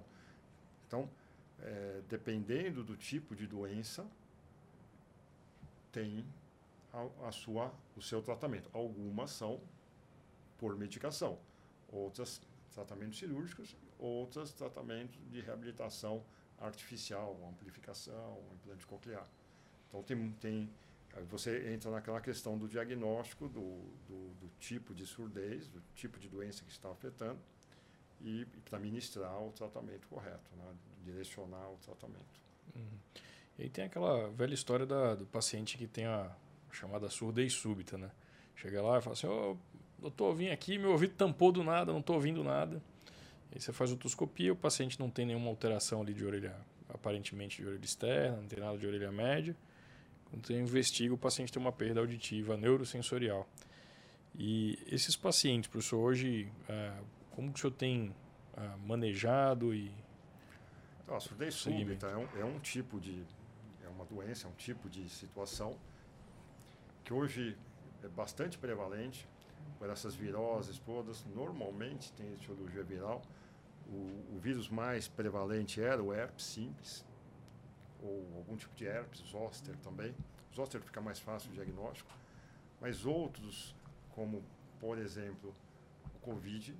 Então, 0.86 1.10
é, 1.58 2.00
dependendo 2.08 2.84
do 2.84 2.96
tipo 2.96 3.34
de 3.34 3.48
doença, 3.48 4.06
tem 5.90 6.24
a, 6.92 7.26
a 7.26 7.32
sua, 7.32 7.74
o 7.96 8.00
seu 8.00 8.22
tratamento. 8.22 8.70
Algumas 8.72 9.32
são 9.32 9.60
por 10.60 10.76
medicação, 10.76 11.38
outras 11.88 12.40
tratamentos 12.74 13.18
cirúrgicos, 13.18 13.74
outras 13.98 14.52
tratamentos 14.52 15.18
de 15.30 15.40
reabilitação 15.40 16.22
artificial, 16.58 17.34
amplificação, 17.48 18.38
implante 18.52 18.86
coclear. 18.86 19.26
Então 19.88 20.02
tem, 20.02 20.30
tem 20.32 20.70
você 21.28 21.72
entra 21.72 21.90
naquela 21.90 22.20
questão 22.20 22.56
do 22.56 22.68
diagnóstico 22.68 23.48
do, 23.48 23.80
do, 24.06 24.34
do, 24.34 24.50
tipo 24.60 24.94
de 24.94 25.04
surdez, 25.06 25.66
do 25.68 25.82
tipo 25.94 26.20
de 26.20 26.28
doença 26.28 26.62
que 26.62 26.70
está 26.70 26.90
afetando 26.90 27.40
e, 28.20 28.42
e 28.42 28.60
para 28.68 28.78
ministrar 28.78 29.42
o 29.42 29.50
tratamento 29.50 30.06
correto, 30.06 30.54
né? 30.56 30.72
direcionar 31.02 31.68
o 31.70 31.76
tratamento. 31.78 32.40
Uhum. 32.76 32.98
E 33.58 33.62
aí 33.62 33.70
tem 33.70 33.84
aquela 33.84 34.28
velha 34.30 34.54
história 34.54 34.86
da, 34.86 35.14
do 35.14 35.26
paciente 35.26 35.76
que 35.76 35.88
tem 35.88 36.04
a 36.04 36.30
chamada 36.70 37.08
surdez 37.08 37.54
súbita, 37.54 37.98
né? 37.98 38.10
Chega 38.54 38.82
lá 38.82 38.98
e 38.98 39.00
fala 39.00 39.14
assim, 39.14 39.26
oh, 39.26 39.56
doutor, 40.00 40.34
vim 40.34 40.48
aqui, 40.48 40.78
meu 40.78 40.90
ouvido 40.92 41.14
tampou 41.14 41.52
do 41.52 41.62
nada, 41.62 41.92
não 41.92 42.00
estou 42.00 42.16
ouvindo 42.16 42.42
nada. 42.42 42.82
Aí 43.52 43.60
você 43.60 43.72
faz 43.72 43.92
otoscopia, 43.92 44.52
o 44.52 44.56
paciente 44.56 44.98
não 44.98 45.10
tem 45.10 45.26
nenhuma 45.26 45.48
alteração 45.48 46.00
ali 46.00 46.14
de 46.14 46.24
orelha, 46.24 46.56
aparentemente 46.88 47.60
de 47.60 47.68
orelha 47.68 47.84
externa, 47.84 48.36
não 48.36 48.46
tem 48.46 48.60
nada 48.60 48.78
de 48.78 48.86
orelha 48.86 49.10
média. 49.12 49.56
Quando 50.30 50.46
você 50.46 50.58
investiga, 50.58 51.12
o 51.12 51.18
paciente 51.18 51.52
tem 51.52 51.60
uma 51.60 51.72
perda 51.72 52.00
auditiva 52.00 52.56
neurosensorial. 52.56 53.48
E 54.38 54.78
esses 54.86 55.16
pacientes, 55.16 55.68
professor, 55.68 55.98
hoje, 55.98 56.50
é, 56.68 56.92
como 57.32 57.52
que 57.52 57.58
o 57.58 57.60
senhor 57.60 57.74
tem 57.74 58.14
é, 58.56 58.76
manejado 58.86 59.74
e... 59.74 59.92
Então, 61.02 61.16
a 61.16 61.20
surdez 61.20 61.54
súbita 61.54 62.06
é 62.06 62.16
um, 62.16 62.40
é 62.40 62.44
um 62.44 62.60
tipo 62.60 63.00
de... 63.00 63.24
É 63.84 63.88
uma 63.88 64.04
doença, 64.04 64.46
é 64.46 64.50
um 64.50 64.54
tipo 64.54 64.88
de 64.88 65.08
situação 65.08 65.76
que 67.02 67.12
hoje 67.12 67.56
é 68.04 68.08
bastante 68.08 68.56
prevalente 68.56 69.26
por 69.78 69.88
essas 69.90 70.14
viroses 70.14 70.78
todas. 70.78 71.24
Normalmente 71.34 72.12
tem 72.12 72.32
etiologia 72.32 72.82
viral. 72.82 73.22
O, 73.88 74.36
o, 74.36 74.38
vírus 74.40 74.68
mais 74.68 75.08
prevalente 75.08 75.80
era 75.80 76.02
o 76.02 76.12
herpes 76.12 76.44
simples, 76.44 77.04
ou 78.02 78.24
algum 78.36 78.56
tipo 78.56 78.74
de 78.76 78.86
herpes, 78.86 79.20
zoster 79.28 79.76
também. 79.78 80.14
Zoster 80.54 80.80
fica 80.80 81.00
mais 81.00 81.18
fácil 81.18 81.50
o 81.50 81.54
diagnóstico. 81.54 82.10
Mas 82.80 83.04
outros, 83.04 83.74
como 84.14 84.42
por 84.78 84.98
exemplo 84.98 85.54
o 86.14 86.18
Covid, 86.20 86.74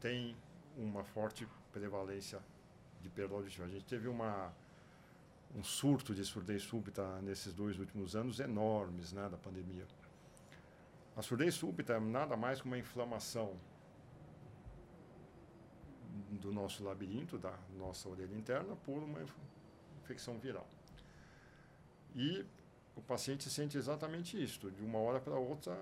tem 0.00 0.36
uma 0.76 1.04
forte 1.04 1.46
prevalência 1.72 2.40
de 3.00 3.08
perda 3.08 3.34
auditiva. 3.34 3.66
A 3.66 3.70
gente 3.70 3.84
teve 3.84 4.08
uma, 4.08 4.52
um 5.54 5.62
surto 5.62 6.14
de 6.14 6.24
surdez 6.24 6.62
súbita 6.62 7.20
nesses 7.22 7.52
dois 7.52 7.78
últimos 7.78 8.14
anos 8.14 8.40
enormes 8.40 9.12
né, 9.12 9.28
da 9.28 9.36
pandemia. 9.36 9.86
A 11.14 11.20
surdez 11.20 11.54
súbita 11.54 11.94
é 11.94 12.00
nada 12.00 12.36
mais 12.36 12.60
que 12.60 12.66
uma 12.66 12.78
inflamação 12.78 13.58
do 16.40 16.50
nosso 16.50 16.82
labirinto, 16.82 17.38
da 17.38 17.54
nossa 17.76 18.08
orelha 18.08 18.34
interna, 18.34 18.74
por 18.76 19.02
uma 19.02 19.20
infecção 20.00 20.38
viral. 20.38 20.66
E 22.14 22.46
o 22.96 23.02
paciente 23.02 23.50
sente 23.50 23.76
exatamente 23.76 24.42
isso. 24.42 24.70
De 24.70 24.82
uma 24.82 24.98
hora 24.98 25.20
para 25.20 25.34
outra, 25.34 25.76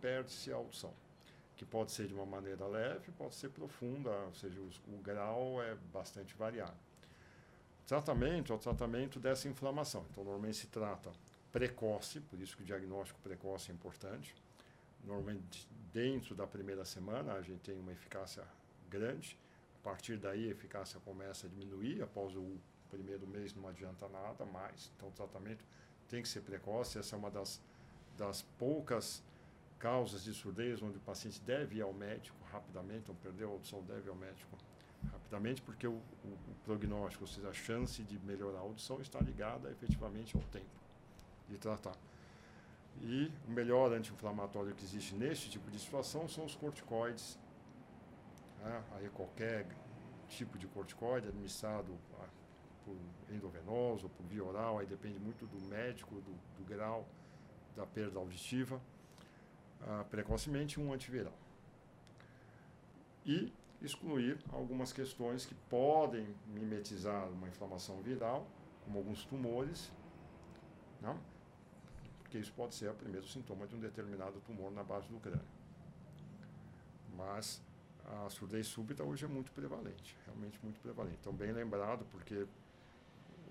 perde-se 0.00 0.52
a 0.52 0.56
audição. 0.56 0.94
Que 1.56 1.64
pode 1.64 1.90
ser 1.90 2.06
de 2.06 2.14
uma 2.14 2.26
maneira 2.26 2.66
leve, 2.66 3.10
pode 3.12 3.34
ser 3.34 3.50
profunda, 3.50 4.10
ou 4.10 4.34
seja, 4.34 4.60
o, 4.60 4.68
o 4.94 4.98
grau 5.02 5.60
é 5.60 5.74
bastante 5.92 6.34
variável. 6.36 6.78
Tratamento 7.84 8.52
é 8.52 8.56
o 8.56 8.58
tratamento 8.58 9.18
dessa 9.18 9.48
inflamação. 9.48 10.06
Então, 10.10 10.22
normalmente 10.22 10.56
se 10.56 10.68
trata 10.68 11.10
precoce, 11.50 12.20
por 12.20 12.40
isso 12.40 12.56
que 12.56 12.62
o 12.62 12.66
diagnóstico 12.66 13.20
precoce 13.20 13.70
é 13.70 13.74
importante 13.74 14.34
normalmente 15.04 15.68
dentro 15.92 16.34
da 16.34 16.46
primeira 16.46 16.84
semana 16.84 17.34
a 17.34 17.42
gente 17.42 17.60
tem 17.60 17.78
uma 17.78 17.92
eficácia 17.92 18.44
grande. 18.88 19.38
A 19.80 19.84
partir 19.84 20.16
daí 20.16 20.48
a 20.48 20.50
eficácia 20.50 21.00
começa 21.00 21.46
a 21.46 21.50
diminuir. 21.50 22.02
Após 22.02 22.36
o 22.36 22.56
primeiro 22.90 23.26
mês 23.26 23.54
não 23.54 23.68
adianta 23.68 24.08
nada 24.08 24.44
mais. 24.44 24.90
Então 24.96 25.08
o 25.08 25.12
tratamento 25.12 25.64
tem 26.08 26.22
que 26.22 26.28
ser 26.28 26.42
precoce. 26.42 26.98
Essa 26.98 27.16
é 27.16 27.18
uma 27.18 27.30
das, 27.30 27.60
das 28.16 28.42
poucas 28.58 29.22
causas 29.78 30.22
de 30.22 30.32
surdez 30.32 30.80
onde 30.80 30.98
o 30.98 31.00
paciente 31.00 31.40
deve 31.40 31.78
ir 31.78 31.82
ao 31.82 31.92
médico 31.92 32.36
rapidamente, 32.52 33.00
então 33.00 33.16
perdeu 33.16 33.48
a 33.48 33.52
audição, 33.52 33.82
deve 33.82 34.06
ir 34.06 34.10
ao 34.10 34.14
médico 34.14 34.56
rapidamente, 35.10 35.60
porque 35.60 35.88
o, 35.88 35.94
o, 35.94 36.28
o 36.28 36.54
prognóstico, 36.64 37.24
ou 37.24 37.28
seja, 37.28 37.48
a 37.48 37.52
chance 37.52 38.00
de 38.04 38.16
melhorar 38.20 38.58
a 38.58 38.60
audição 38.60 39.00
está 39.00 39.18
ligada 39.20 39.68
efetivamente 39.72 40.36
ao 40.36 40.42
tempo 40.44 40.70
de 41.48 41.58
tratar. 41.58 41.96
E 43.00 43.32
o 43.48 43.50
melhor 43.50 43.92
anti-inflamatório 43.92 44.74
que 44.74 44.84
existe 44.84 45.14
neste 45.14 45.50
tipo 45.50 45.70
de 45.70 45.78
situação 45.78 46.28
são 46.28 46.44
os 46.44 46.54
corticoides. 46.54 47.38
Né? 48.62 48.84
Aí 48.94 49.08
qualquer 49.08 49.66
tipo 50.28 50.56
de 50.58 50.66
corticoide 50.66 51.28
administrado 51.28 51.98
ah, 52.20 52.28
por 52.84 52.96
endovenoso 53.30 54.08
por 54.08 54.24
via 54.26 54.44
oral, 54.44 54.78
aí 54.78 54.86
depende 54.86 55.18
muito 55.18 55.46
do 55.46 55.60
médico, 55.68 56.14
do, 56.16 56.32
do 56.56 56.64
grau 56.64 57.06
da 57.76 57.86
perda 57.86 58.18
auditiva. 58.18 58.80
Ah, 59.82 60.04
precocemente 60.08 60.78
um 60.80 60.92
antiviral. 60.92 61.36
E 63.26 63.52
excluir 63.80 64.38
algumas 64.52 64.92
questões 64.92 65.44
que 65.44 65.54
podem 65.68 66.26
mimetizar 66.46 67.28
uma 67.28 67.48
inflamação 67.48 68.00
viral, 68.00 68.46
como 68.84 68.98
alguns 68.98 69.24
tumores, 69.24 69.92
não? 71.00 71.18
Porque 72.32 72.38
isso 72.38 72.52
pode 72.54 72.74
ser 72.74 72.90
o 72.90 72.94
primeiro 72.94 73.28
sintoma 73.28 73.66
de 73.66 73.74
um 73.74 73.78
determinado 73.78 74.40
tumor 74.46 74.72
na 74.72 74.82
base 74.82 75.06
do 75.06 75.20
crânio. 75.20 75.44
Mas 77.14 77.60
a 78.06 78.30
surdez 78.30 78.66
súbita 78.66 79.04
hoje 79.04 79.26
é 79.26 79.28
muito 79.28 79.52
prevalente, 79.52 80.16
realmente 80.24 80.58
muito 80.62 80.80
prevalente. 80.80 81.18
Então, 81.20 81.34
bem 81.34 81.52
lembrado, 81.52 82.06
porque 82.10 82.46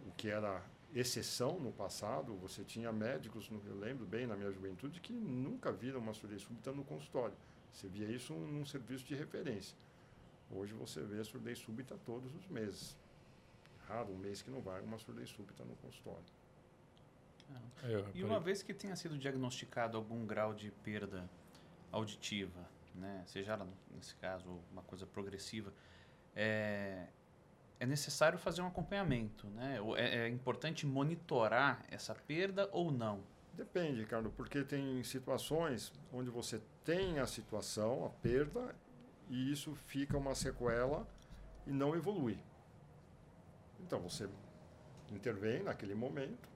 o 0.08 0.12
que 0.17 0.30
era 0.30 0.63
exceção 0.96 1.60
no 1.60 1.72
passado, 1.72 2.34
você 2.38 2.63
tinha 2.63 2.91
médicos, 2.91 3.52
eu 3.52 3.76
lembro 3.78 4.04
bem 4.04 4.26
na 4.26 4.36
minha 4.36 4.52
juventude, 4.52 5.00
que 5.00 5.13
nunca 5.13 5.72
viram 5.72 6.00
uma 6.00 6.15
surdez 6.15 6.41
súbita 6.41 6.72
no 6.72 6.84
consultório. 6.84 7.36
Você 7.72 7.88
via 7.88 8.08
isso 8.08 8.34
num 8.34 8.65
serviço 8.65 9.06
de 9.06 9.13
referência. 9.13 9.78
Hoje 10.50 10.74
você 10.74 11.02
vê 11.04 11.24
surdez 11.24 11.60
súbita 11.60 11.96
todos 12.04 12.34
os 12.34 12.48
meses. 12.48 12.98
Raro 13.88 14.12
um 14.12 14.17
mês 14.17 14.41
que 14.41 14.50
não 14.50 14.60
vai 14.60 14.82
uma 14.82 14.98
surdez 14.98 15.30
súbita 15.30 15.63
no 15.63 15.76
consultório. 15.76 16.40
É, 17.84 18.04
e 18.14 18.24
uma 18.24 18.40
vez 18.40 18.62
que 18.62 18.74
tenha 18.74 18.96
sido 18.96 19.18
diagnosticado 19.18 19.98
algum 19.98 20.26
grau 20.26 20.54
de 20.54 20.72
perda 20.84 21.30
auditiva, 21.92 22.70
né? 22.96 23.24
seja 23.26 23.54
ela, 23.54 23.68
nesse 23.96 24.16
caso, 24.16 24.60
uma 24.72 24.84
coisa 24.84 25.06
progressiva, 25.06 25.74
é, 26.36 27.08
é 27.80 27.86
necessário 27.86 28.38
fazer 28.38 28.62
um 28.62 28.68
acompanhamento. 28.68 29.48
Né? 29.48 29.80
É, 29.98 30.18
é 30.20 30.30
importante 30.30 30.86
monitorar 30.86 31.84
essa 31.90 32.14
perda 32.14 32.70
ou 32.72 32.92
não? 32.92 33.24
Depende, 33.54 34.00
Ricardo, 34.00 34.32
porque 34.32 34.64
tem 34.64 35.04
situações 35.04 35.92
onde 36.14 36.30
você 36.30 36.62
tem 36.86 37.20
a 37.20 37.28
situação, 37.28 38.06
a 38.06 38.10
perda, 38.10 38.74
e 39.30 39.52
isso 39.52 39.76
fica 39.76 40.18
uma 40.18 40.34
sequela 40.36 41.08
e 41.66 41.72
não 41.72 41.96
evolui. 41.96 42.38
Então 43.80 44.00
você 44.00 44.30
intervém 45.12 45.64
naquele 45.64 45.94
momento, 45.94 46.50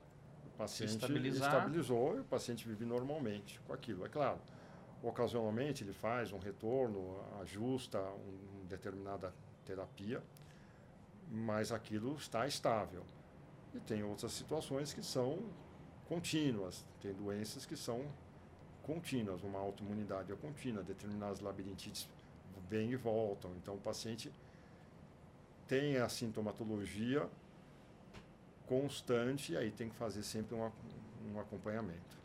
o 0.56 0.58
paciente 0.58 1.06
estabilizou 1.28 2.16
e 2.16 2.20
o 2.22 2.24
paciente 2.24 2.66
vive 2.68 2.86
normalmente 2.86 3.60
com 3.68 3.74
aquilo. 3.74 4.06
É 4.06 4.10
claro, 4.10 4.40
ocasionalmente 5.04 5.84
ele 5.84 5.92
faz 5.92 6.32
um 6.32 6.40
retorno, 6.40 7.20
ajusta 7.42 8.00
uma 8.00 8.64
determinada 8.70 9.34
terapia, 9.66 10.24
mas 11.30 11.72
aquilo 11.74 12.16
está 12.16 12.48
estável. 12.48 13.04
E 13.74 13.80
tem 13.82 14.02
outras 14.04 14.32
situações 14.32 14.94
que 14.94 15.04
são 15.04 15.40
contínuas, 16.08 16.86
tem 17.02 17.14
doenças 17.14 17.66
que 17.66 17.76
são 17.76 18.06
contínuas, 18.84 19.44
uma 19.44 19.60
autoimunidade 19.60 20.32
é 20.32 20.36
contínua, 20.36 20.84
determinadas 20.84 21.42
labirintites 21.42 22.08
vêm 22.70 22.92
e 22.92 22.96
voltam. 22.96 23.52
Então 23.58 23.76
o 23.76 23.80
paciente 23.80 24.32
tem 25.68 25.98
a 25.98 26.08
sintomatologia 26.08 27.28
constante 28.68 29.54
e 29.54 29.58
aí 29.58 29.72
tem 29.72 29.90
que 29.90 29.96
fazer 29.96 30.24
sempre 30.24 30.56
um, 30.56 30.72
um 31.34 31.40
acompanhamento. 31.40 32.18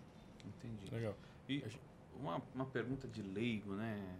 Entendi. 0.44 0.92
Legal. 0.92 1.16
E 1.48 1.64
uma, 2.18 2.42
uma 2.54 2.66
pergunta 2.66 3.08
de 3.08 3.22
leigo, 3.22 3.74
né? 3.74 4.16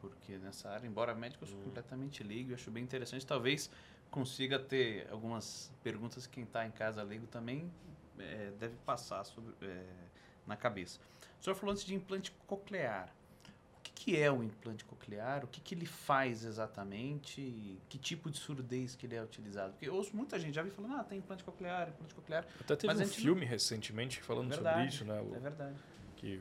Porque 0.00 0.36
nessa 0.38 0.70
área, 0.70 0.86
embora 0.86 1.14
médico, 1.14 1.44
eu 1.44 1.48
sou 1.48 1.58
hum. 1.58 1.64
completamente 1.64 2.22
leigo, 2.22 2.50
eu 2.50 2.54
acho 2.54 2.70
bem 2.70 2.82
interessante. 2.82 3.26
Talvez 3.26 3.70
consiga 4.10 4.58
ter 4.58 5.08
algumas 5.10 5.72
perguntas 5.82 6.26
que 6.26 6.34
quem 6.34 6.44
está 6.44 6.66
em 6.66 6.70
casa 6.70 7.02
leigo 7.02 7.26
também 7.26 7.70
é, 8.18 8.52
deve 8.58 8.76
passar 8.84 9.24
sobre, 9.24 9.54
é, 9.62 9.84
na 10.46 10.56
cabeça. 10.56 11.00
O 11.40 11.44
senhor 11.44 11.56
falou 11.56 11.72
antes 11.72 11.84
de 11.84 11.94
implante 11.94 12.30
coclear. 12.46 13.12
O 14.02 14.04
que, 14.04 14.20
é 14.20 14.32
o 14.32 14.42
implante 14.42 14.84
coclear? 14.84 15.44
O 15.44 15.46
que, 15.46 15.60
que 15.60 15.76
ele 15.76 15.86
faz 15.86 16.44
exatamente? 16.44 17.80
Que 17.88 17.96
tipo 17.96 18.32
de 18.32 18.36
surdez 18.36 18.96
que 18.96 19.06
ele 19.06 19.14
é 19.14 19.22
utilizado? 19.22 19.74
Porque 19.74 19.88
eu 19.88 19.94
ouço 19.94 20.16
muita 20.16 20.40
gente 20.40 20.54
já 20.54 20.62
vi 20.64 20.70
falando, 20.70 20.96
ah, 20.96 21.04
tem 21.04 21.18
implante 21.18 21.44
coclear, 21.44 21.88
implante 21.88 22.12
coclear. 22.12 22.44
Até 22.60 22.74
teve 22.74 22.92
um 22.92 23.06
filme 23.06 23.42
não... 23.42 23.48
recentemente 23.48 24.20
falando 24.20 24.52
é 24.52 24.56
verdade, 24.56 24.74
sobre 24.74 24.88
isso, 24.88 25.04
né? 25.04 25.20
O, 25.20 25.36
é 25.36 25.38
verdade. 25.38 25.76
Que 26.16 26.40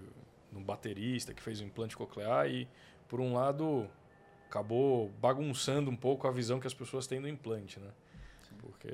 um 0.52 0.64
baterista 0.64 1.36
que 1.36 1.42
fez 1.44 1.62
o 1.62 1.64
implante 1.64 1.96
coclear 1.96 2.50
e, 2.50 2.68
por 3.08 3.22
um 3.22 3.36
lado, 3.36 3.88
acabou 4.48 5.10
bagunçando 5.22 5.92
um 5.92 5.96
pouco 5.96 6.28
a 6.28 6.32
visão 6.32 6.60
que 6.60 6.66
as 6.66 6.74
pessoas 6.74 7.06
têm 7.06 7.22
do 7.22 7.28
implante, 7.28 7.80
né? 7.80 7.92
Sim. 8.50 8.56
Porque 8.58 8.92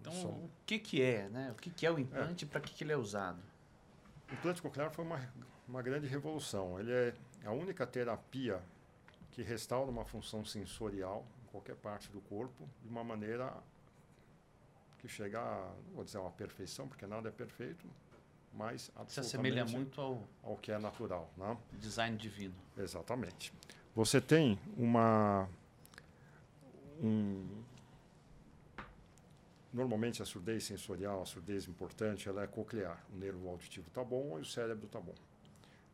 então, 0.00 0.30
o 0.30 0.50
que 0.66 0.80
que 0.80 1.00
é, 1.00 1.28
né? 1.28 1.52
O 1.52 1.54
que 1.54 1.70
que 1.70 1.86
é 1.86 1.92
o 1.92 1.98
implante? 2.00 2.44
É. 2.44 2.48
Para 2.48 2.60
que 2.60 2.74
que 2.74 2.82
ele 2.82 2.92
é 2.92 2.96
usado? 2.96 3.40
O 4.28 4.34
implante 4.34 4.60
coclear 4.60 4.90
foi 4.90 5.04
uma 5.04 5.20
uma 5.68 5.82
grande 5.82 6.06
revolução. 6.06 6.78
Ele 6.78 6.92
é 6.92 7.14
a 7.44 7.52
única 7.52 7.86
terapia 7.86 8.60
que 9.30 9.42
restaura 9.42 9.90
uma 9.90 10.04
função 10.04 10.44
sensorial 10.44 11.26
em 11.42 11.50
qualquer 11.50 11.76
parte 11.76 12.10
do 12.10 12.20
corpo 12.20 12.68
de 12.82 12.88
uma 12.88 13.04
maneira 13.04 13.52
que 14.98 15.08
chega 15.08 15.40
a, 15.40 15.72
não 15.86 15.94
vou 15.96 16.04
dizer 16.04 16.18
uma 16.18 16.30
perfeição, 16.30 16.88
porque 16.88 17.06
nada 17.06 17.28
é 17.28 17.32
perfeito, 17.32 17.86
mas 18.52 18.90
se 19.08 19.20
assemelha 19.20 19.64
muito 19.64 20.00
ao, 20.00 20.22
ao 20.42 20.56
que 20.56 20.72
é 20.72 20.78
natural, 20.78 21.30
né? 21.36 21.58
Design 21.72 22.16
divino. 22.16 22.54
Exatamente. 22.76 23.52
Você 23.94 24.20
tem 24.20 24.58
uma 24.76 25.48
um, 27.02 27.62
normalmente 29.72 30.22
a 30.22 30.24
surdez 30.24 30.64
sensorial, 30.64 31.20
a 31.20 31.26
surdez 31.26 31.66
importante, 31.66 32.28
ela 32.28 32.44
é 32.44 32.46
coclear. 32.46 33.04
O 33.12 33.16
nervo 33.16 33.48
auditivo 33.48 33.88
está 33.88 34.04
bom 34.04 34.38
e 34.38 34.42
o 34.42 34.44
cérebro 34.44 34.86
está 34.86 35.00
bom. 35.00 35.14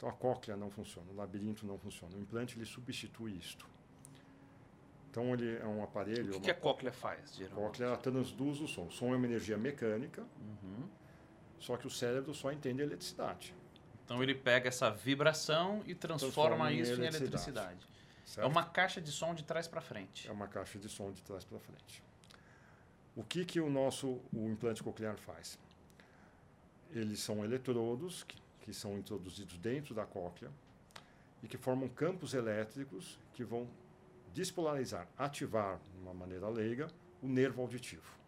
Então 0.00 0.08
a 0.08 0.12
cóclea 0.12 0.56
não 0.56 0.70
funciona, 0.70 1.12
o 1.12 1.14
labirinto 1.14 1.66
não 1.66 1.76
funciona. 1.76 2.16
O 2.16 2.18
implante 2.18 2.56
ele 2.56 2.64
substitui 2.64 3.36
isto. 3.36 3.66
Então 5.10 5.34
ele 5.34 5.58
é 5.58 5.66
um 5.66 5.84
aparelho. 5.84 6.30
O 6.30 6.32
que, 6.36 6.40
que 6.40 6.50
a 6.50 6.54
cóclea 6.54 6.90
faz? 6.90 7.34
Geralmente? 7.36 7.82
A 7.82 7.90
cóclea 7.90 7.96
traduz 7.98 8.60
o 8.62 8.66
som. 8.66 8.86
O 8.86 8.90
som 8.90 9.12
é 9.12 9.16
uma 9.16 9.26
energia 9.26 9.58
mecânica, 9.58 10.22
uhum. 10.22 10.88
só 11.58 11.76
que 11.76 11.86
o 11.86 11.90
cérebro 11.90 12.32
só 12.32 12.50
entende 12.50 12.80
eletricidade. 12.80 13.54
Então 14.02 14.22
ele 14.22 14.34
pega 14.34 14.68
essa 14.68 14.90
vibração 14.90 15.82
e 15.86 15.94
transforma, 15.94 16.56
transforma 16.56 16.72
isso 16.72 16.92
em 16.92 17.04
eletricidade. 17.04 17.34
eletricidade. 17.34 17.86
É 18.38 18.46
uma 18.46 18.64
caixa 18.64 19.02
de 19.02 19.12
som 19.12 19.34
de 19.34 19.44
trás 19.44 19.68
para 19.68 19.82
frente. 19.82 20.26
É 20.26 20.32
uma 20.32 20.48
caixa 20.48 20.78
de 20.78 20.88
som 20.88 21.12
de 21.12 21.20
trás 21.20 21.44
para 21.44 21.58
frente. 21.58 22.02
O 23.14 23.22
que, 23.22 23.44
que 23.44 23.60
o 23.60 23.68
nosso 23.68 24.18
o 24.32 24.48
implante 24.48 24.82
coclear 24.82 25.18
faz? 25.18 25.58
Eles 26.90 27.20
são 27.20 27.44
eletrodos 27.44 28.24
que, 28.24 28.40
que 28.60 28.72
são 28.72 28.98
introduzidos 28.98 29.58
dentro 29.58 29.94
da 29.94 30.04
cóclea 30.04 30.50
e 31.42 31.48
que 31.48 31.56
formam 31.56 31.88
campos 31.88 32.34
elétricos 32.34 33.18
que 33.32 33.44
vão 33.44 33.68
despolarizar, 34.32 35.08
ativar, 35.18 35.78
de 35.78 35.98
uma 35.98 36.14
maneira 36.14 36.48
leiga, 36.48 36.88
o 37.22 37.28
nervo 37.28 37.62
auditivo. 37.62 38.18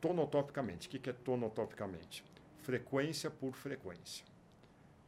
Tonotopicamente. 0.00 0.88
O 0.88 0.90
que 0.90 1.10
é 1.10 1.12
tonotopicamente? 1.12 2.24
Frequência 2.60 3.30
por 3.30 3.54
frequência. 3.54 4.24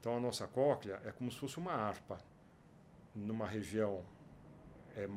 Então 0.01 0.17
a 0.17 0.21
nossa 0.21 0.47
cóclea 0.47 1.01
é 1.05 1.13
como 1.13 1.31
se 1.31 1.39
fosse 1.39 1.59
uma 1.59 1.73
harpa 1.73 2.19
numa 3.15 3.47
região 3.47 4.05
é, 4.97 5.09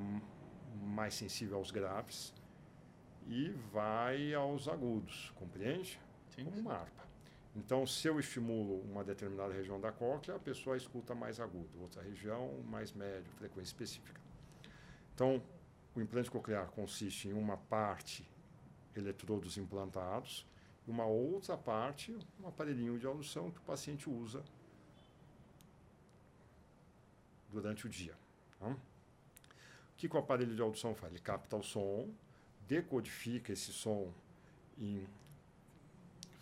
mais 0.82 1.14
sensível 1.14 1.58
aos 1.58 1.72
graves 1.72 2.34
e 3.28 3.50
vai 3.72 4.34
aos 4.34 4.68
agudos, 4.68 5.32
compreende? 5.36 6.00
Sim. 6.30 6.46
Como 6.46 6.60
uma 6.60 6.74
harpa. 6.74 7.07
Então, 7.58 7.88
se 7.88 8.08
eu 8.08 8.20
estimulo 8.20 8.80
uma 8.82 9.04
determinada 9.04 9.52
região 9.52 9.82
da 9.82 9.92
cóclea, 9.92 10.38
a 10.38 10.40
pessoa 10.40 10.78
escuta 10.78 11.16
mais 11.16 11.40
agudo, 11.40 11.82
outra 11.82 12.04
região 12.04 12.62
mais 12.70 12.94
médio, 12.94 13.32
frequência 13.34 13.72
específica. 13.72 14.22
Então, 15.16 15.42
o 15.96 16.00
implante 16.00 16.30
coclear 16.30 16.68
consiste 16.68 17.28
em 17.28 17.34
uma 17.34 17.58
parte 17.58 18.24
eletrodos 18.96 19.58
implantados 19.58 20.46
e 20.88 20.92
uma 20.92 21.06
outra 21.06 21.58
parte, 21.58 22.16
um 22.40 22.48
aparelhinho 22.48 23.00
de 23.00 23.08
audição 23.08 23.50
que 23.50 23.58
o 23.58 23.64
paciente 23.64 24.08
usa 24.08 24.44
durante 27.52 27.88
o 27.88 27.90
dia. 27.90 28.16
Tá? 28.60 28.68
O 28.68 28.78
que, 29.98 30.08
que 30.08 30.16
o 30.16 30.20
aparelho 30.20 30.56
de 30.56 30.62
audição 30.62 30.94
faz? 30.94 31.12
Ele 31.12 31.22
capta 31.22 31.58
o 31.58 31.64
som, 31.64 32.08
decodifica 32.68 33.52
esse 33.52 33.74
som 33.74 34.14
em 34.78 35.08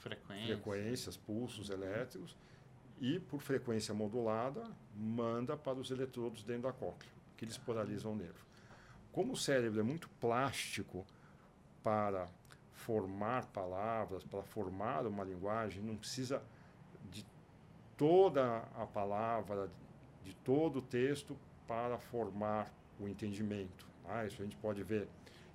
frequências, 0.06 0.48
frequências 0.48 1.18
pulsos 1.18 1.70
elétricos, 1.70 2.38
e 3.02 3.20
por 3.20 3.42
frequência 3.42 3.94
modulada 3.94 4.64
manda 4.96 5.58
para 5.58 5.80
os 5.80 5.90
eletrodos 5.90 6.44
dentro 6.44 6.64
da 6.64 6.72
cóclea, 6.72 7.12
que 7.36 7.44
eles 7.44 7.58
polarizam 7.58 8.14
o 8.14 8.16
nervo. 8.16 8.46
Como 9.12 9.34
o 9.34 9.38
cérebro 9.38 9.80
é 9.80 9.84
muito 9.84 10.08
plástico 10.22 11.06
para 11.84 12.30
formar 12.72 13.48
palavras, 13.48 14.24
para 14.24 14.44
formar 14.44 15.08
uma 15.08 15.24
linguagem, 15.24 15.82
não 15.82 15.96
precisa 15.96 16.42
de 17.12 17.26
toda 17.98 18.58
a 18.76 18.86
palavra, 18.86 19.70
de 20.24 20.36
todo 20.38 20.80
o 20.80 20.82
texto 20.82 21.38
para 21.68 21.98
formar 21.98 22.72
o 23.00 23.08
entendimento. 23.08 23.88
Ah, 24.08 24.26
isso 24.26 24.42
a 24.42 24.46
gente 24.46 24.58
pode 24.58 24.84
ver 24.84 25.08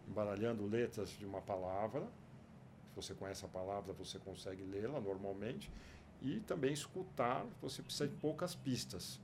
embaralhando 0.08 0.66
letras 0.66 1.10
de 1.10 1.24
uma 1.24 1.40
palavra. 1.40 2.06
Você 3.00 3.14
conhece 3.14 3.44
a 3.44 3.48
palavra, 3.48 3.92
você 3.92 4.18
consegue 4.18 4.62
lê-la 4.62 5.00
normalmente. 5.00 5.70
E 6.20 6.40
também 6.40 6.72
escutar, 6.72 7.46
você 7.62 7.82
precisa 7.82 8.06
de 8.06 8.14
poucas 8.16 8.54
pistas. 8.54 9.18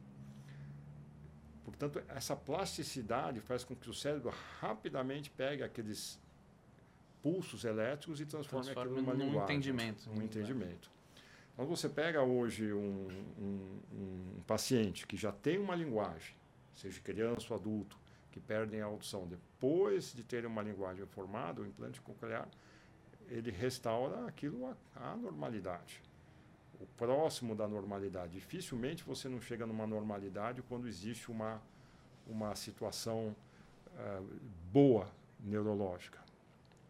Portanto, 1.65 2.03
essa 2.09 2.35
plasticidade 2.35 3.41
faz 3.41 3.65
com 3.65 3.77
que 3.77 3.91
o 3.91 3.95
cérebro 3.95 4.33
rapidamente 4.61 5.31
pegue 5.31 5.63
aqueles 5.63 6.19
pulsos 7.23 7.65
elétricos 7.65 8.21
e 8.21 8.25
transforme, 8.25 8.67
transforme 8.67 8.93
aquilo 8.93 9.03
numa 9.03 9.13
num 9.13 9.31
linguagem. 9.31 9.57
Entendimento, 9.57 10.11
um 10.11 10.23
entendimento. 10.23 10.91
Então, 11.53 11.67
você 11.67 11.89
pega 11.89 12.23
hoje 12.23 12.73
um, 12.73 13.09
um, 13.39 13.81
um, 13.93 14.41
paciente 14.47 15.07
que 15.07 15.17
já 15.17 15.33
tem 15.33 15.59
uma 15.59 15.75
linguagem, 15.75 16.35
seja 16.75 17.01
criança 17.01 17.47
ou 17.51 17.59
adulto, 17.59 17.99
que 18.31 18.39
perdem 18.39 18.81
a 18.81 18.85
audição 18.85 19.27
depois 19.27 20.15
de 20.15 20.23
terem 20.23 20.49
uma 20.49 20.63
linguagem 20.63 21.05
formada, 21.07 21.63
o 21.63 21.67
implante 21.67 22.01
coclear, 22.01 22.47
ele 23.29 23.51
restaura 23.51 24.27
aquilo 24.27 24.77
à, 24.95 25.17
normalidade. 25.17 26.01
O 26.81 26.87
próximo 26.99 27.55
da 27.55 27.67
normalidade. 27.67 28.35
Dificilmente 28.35 29.03
você 29.05 29.29
não 29.29 29.41
chega 29.41 29.67
numa 29.67 29.87
normalidade 29.87 30.63
quando 30.63 30.87
existe 30.87 31.31
uma, 31.31 31.61
uma 32.27 32.55
situação 32.55 33.35
uh, 33.95 34.41
boa 34.73 35.09
neurológica. 35.41 36.19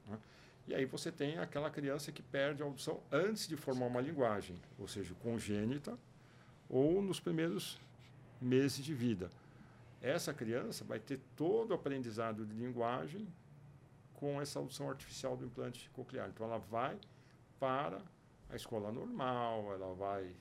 Né? 0.08 0.18
E 0.66 0.74
aí 0.74 0.84
você 0.84 1.12
tem 1.12 1.38
aquela 1.38 1.70
criança 1.70 2.10
que 2.10 2.22
perde 2.22 2.62
a 2.62 2.66
audição 2.66 3.00
antes 3.12 3.46
de 3.46 3.56
formar 3.56 3.86
uma 3.86 4.00
linguagem, 4.00 4.56
ou 4.78 4.88
seja, 4.88 5.14
congênita 5.22 5.96
ou 6.68 7.00
nos 7.00 7.20
primeiros 7.20 7.78
meses 8.40 8.84
de 8.84 8.92
vida. 8.92 9.30
Essa 10.02 10.34
criança 10.34 10.84
vai 10.84 10.98
ter 10.98 11.20
todo 11.36 11.70
o 11.70 11.74
aprendizado 11.74 12.44
de 12.44 12.54
linguagem 12.54 13.26
com 14.16 14.40
essa 14.40 14.58
audição 14.58 14.88
artificial 14.88 15.36
do 15.36 15.44
implante 15.44 15.88
coclear. 15.90 16.28
Então, 16.28 16.46
ela 16.46 16.58
vai 16.58 16.98
para 17.58 18.00
a 18.50 18.56
escola 18.56 18.90
normal, 18.92 19.72
ela 19.72 19.94
vai 19.94 20.34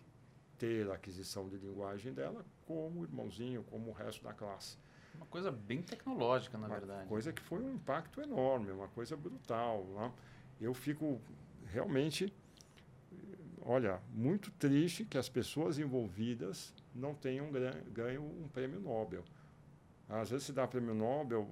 ter 0.57 0.89
a 0.89 0.93
aquisição 0.95 1.47
de 1.49 1.57
linguagem 1.57 2.13
dela 2.13 2.45
como 2.65 3.03
irmãozinho, 3.03 3.63
como 3.63 3.89
o 3.89 3.93
resto 3.93 4.23
da 4.23 4.33
classe. 4.33 4.77
Uma 5.15 5.25
coisa 5.27 5.51
bem 5.51 5.81
tecnológica, 5.81 6.57
na 6.57 6.67
uma 6.67 6.77
verdade. 6.77 7.07
coisa 7.07 7.31
que 7.31 7.41
foi 7.41 7.61
um 7.61 7.73
impacto 7.73 8.21
enorme, 8.21 8.71
uma 8.71 8.87
coisa 8.87 9.15
brutal. 9.15 9.83
Né? 9.85 10.11
Eu 10.59 10.73
fico 10.73 11.21
realmente, 11.65 12.33
olha, 13.61 14.01
muito 14.13 14.51
triste 14.51 15.05
que 15.05 15.17
as 15.17 15.29
pessoas 15.29 15.79
envolvidas 15.79 16.73
não 16.93 17.13
tenham 17.13 17.49
ganho 17.91 18.23
um 18.23 18.47
prêmio 18.47 18.79
Nobel. 18.79 19.23
Às 20.07 20.29
vezes 20.29 20.45
se 20.45 20.53
dá 20.53 20.67
prêmio 20.67 20.93
Nobel 20.93 21.49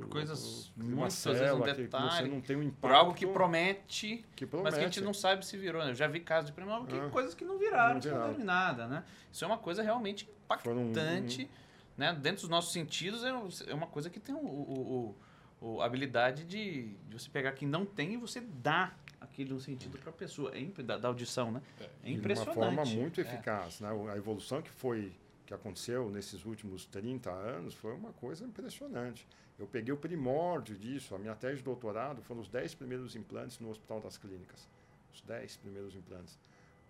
por 0.00 0.08
coisas 0.08 0.72
por 0.76 0.84
muito, 0.84 1.04
às 1.04 1.24
vezes 1.24 1.52
um 1.54 1.60
detalhe, 1.60 2.30
não 2.30 2.40
tem 2.40 2.56
um 2.56 2.62
impacto, 2.62 2.80
por 2.80 2.92
algo 2.92 3.14
que 3.14 3.26
promete, 3.26 4.24
que 4.36 4.46
promete, 4.46 4.64
mas 4.64 4.74
que 4.74 4.80
a 4.80 4.84
gente 4.84 5.00
não 5.00 5.12
sabe 5.14 5.44
se 5.46 5.56
virou. 5.56 5.84
Né? 5.84 5.90
Eu 5.90 5.94
já 5.94 6.06
vi 6.06 6.20
casos 6.20 6.50
de 6.50 6.52
prêmio 6.54 6.84
que 6.86 6.94
Ah, 6.98 7.08
coisas 7.10 7.34
que 7.34 7.44
não 7.44 7.58
viraram, 7.58 7.94
não 7.94 8.00
viraram. 8.00 8.38
nada, 8.38 8.86
né? 8.86 9.04
Isso 9.32 9.44
é 9.44 9.46
uma 9.46 9.58
coisa 9.58 9.82
realmente 9.82 10.28
Foram 10.62 10.82
um- 10.82 10.90
impactante, 10.90 11.50
né? 11.96 12.12
Dentro 12.12 12.42
dos 12.42 12.50
nossos 12.50 12.72
sentidos 12.72 13.22
é 13.24 13.28
é 13.70 13.74
uma 13.74 13.86
coisa 13.86 14.08
que 14.10 14.20
tem 14.20 14.34
o, 14.34 14.38
o- 14.38 15.16
o- 15.60 15.80
a 15.80 15.86
habilidade 15.86 16.44
de, 16.44 16.94
de 17.08 17.18
você 17.18 17.28
pegar 17.28 17.52
quem 17.52 17.66
não 17.66 17.84
tem 17.84 18.14
e 18.14 18.16
você 18.16 18.40
dar 18.40 18.96
aquele 19.20 19.52
um 19.52 19.58
sentido 19.58 19.98
para 19.98 20.10
a 20.10 20.12
pessoa, 20.12 20.52
é 20.56 20.82
da, 20.82 20.96
da 20.96 21.08
audição, 21.08 21.50
né? 21.50 21.60
É 21.80 21.84
E 22.04 22.12
de 22.12 22.18
impressionante. 22.18 22.56
uma 22.56 22.64
forma 22.66 22.84
muito 22.84 23.20
É. 23.20 23.24
eficaz. 23.24 23.80
Né? 23.80 23.88
A 24.12 24.16
evolução 24.16 24.62
que 24.62 24.70
foi 24.70 25.12
que 25.48 25.54
aconteceu 25.54 26.10
nesses 26.10 26.44
últimos 26.44 26.84
30 26.84 27.30
anos 27.30 27.74
foi 27.74 27.94
uma 27.94 28.12
coisa 28.12 28.44
impressionante. 28.44 29.26
Eu 29.58 29.66
peguei 29.66 29.94
o 29.94 29.96
primórdio 29.96 30.76
disso. 30.76 31.14
A 31.14 31.18
minha 31.18 31.34
tese 31.34 31.56
de 31.56 31.62
doutorado 31.62 32.20
foram 32.20 32.42
os 32.42 32.48
10 32.48 32.74
primeiros 32.74 33.16
implantes 33.16 33.58
no 33.58 33.70
Hospital 33.70 33.98
das 33.98 34.18
Clínicas. 34.18 34.68
Os 35.10 35.22
10 35.22 35.56
primeiros 35.56 35.96
implantes. 35.96 36.38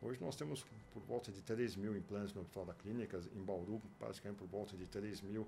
Hoje 0.02 0.20
nós 0.20 0.34
temos 0.34 0.66
por 0.92 1.00
volta 1.04 1.30
de 1.30 1.40
3 1.40 1.76
mil 1.76 1.96
implantes 1.96 2.34
no 2.34 2.40
Hospital 2.40 2.66
das 2.66 2.76
Clínicas. 2.78 3.28
Em 3.32 3.44
Bauru, 3.44 3.80
praticamente 3.96 4.40
por 4.40 4.48
volta 4.48 4.76
de 4.76 4.86
3 4.86 5.20
mil, 5.20 5.46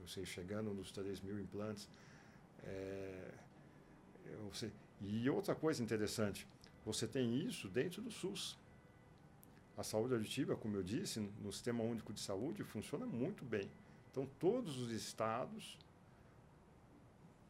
eu 0.00 0.06
sei, 0.06 0.24
chegando 0.24 0.72
nos 0.72 0.92
3 0.92 1.20
mil 1.20 1.40
implantes. 1.40 1.88
É, 2.62 3.34
eu 4.24 4.54
sei. 4.54 4.70
E 5.00 5.28
outra 5.28 5.56
coisa 5.56 5.82
interessante, 5.82 6.46
você 6.86 7.08
tem 7.08 7.44
isso 7.44 7.68
dentro 7.68 8.00
do 8.00 8.10
SUS. 8.12 8.56
A 9.76 9.82
saúde 9.82 10.14
auditiva, 10.14 10.56
como 10.56 10.76
eu 10.76 10.82
disse, 10.82 11.20
no 11.40 11.52
Sistema 11.52 11.82
Único 11.82 12.12
de 12.12 12.20
Saúde, 12.20 12.62
funciona 12.62 13.06
muito 13.06 13.44
bem. 13.44 13.70
Então, 14.10 14.28
todos 14.38 14.78
os 14.78 14.90
estados 14.90 15.78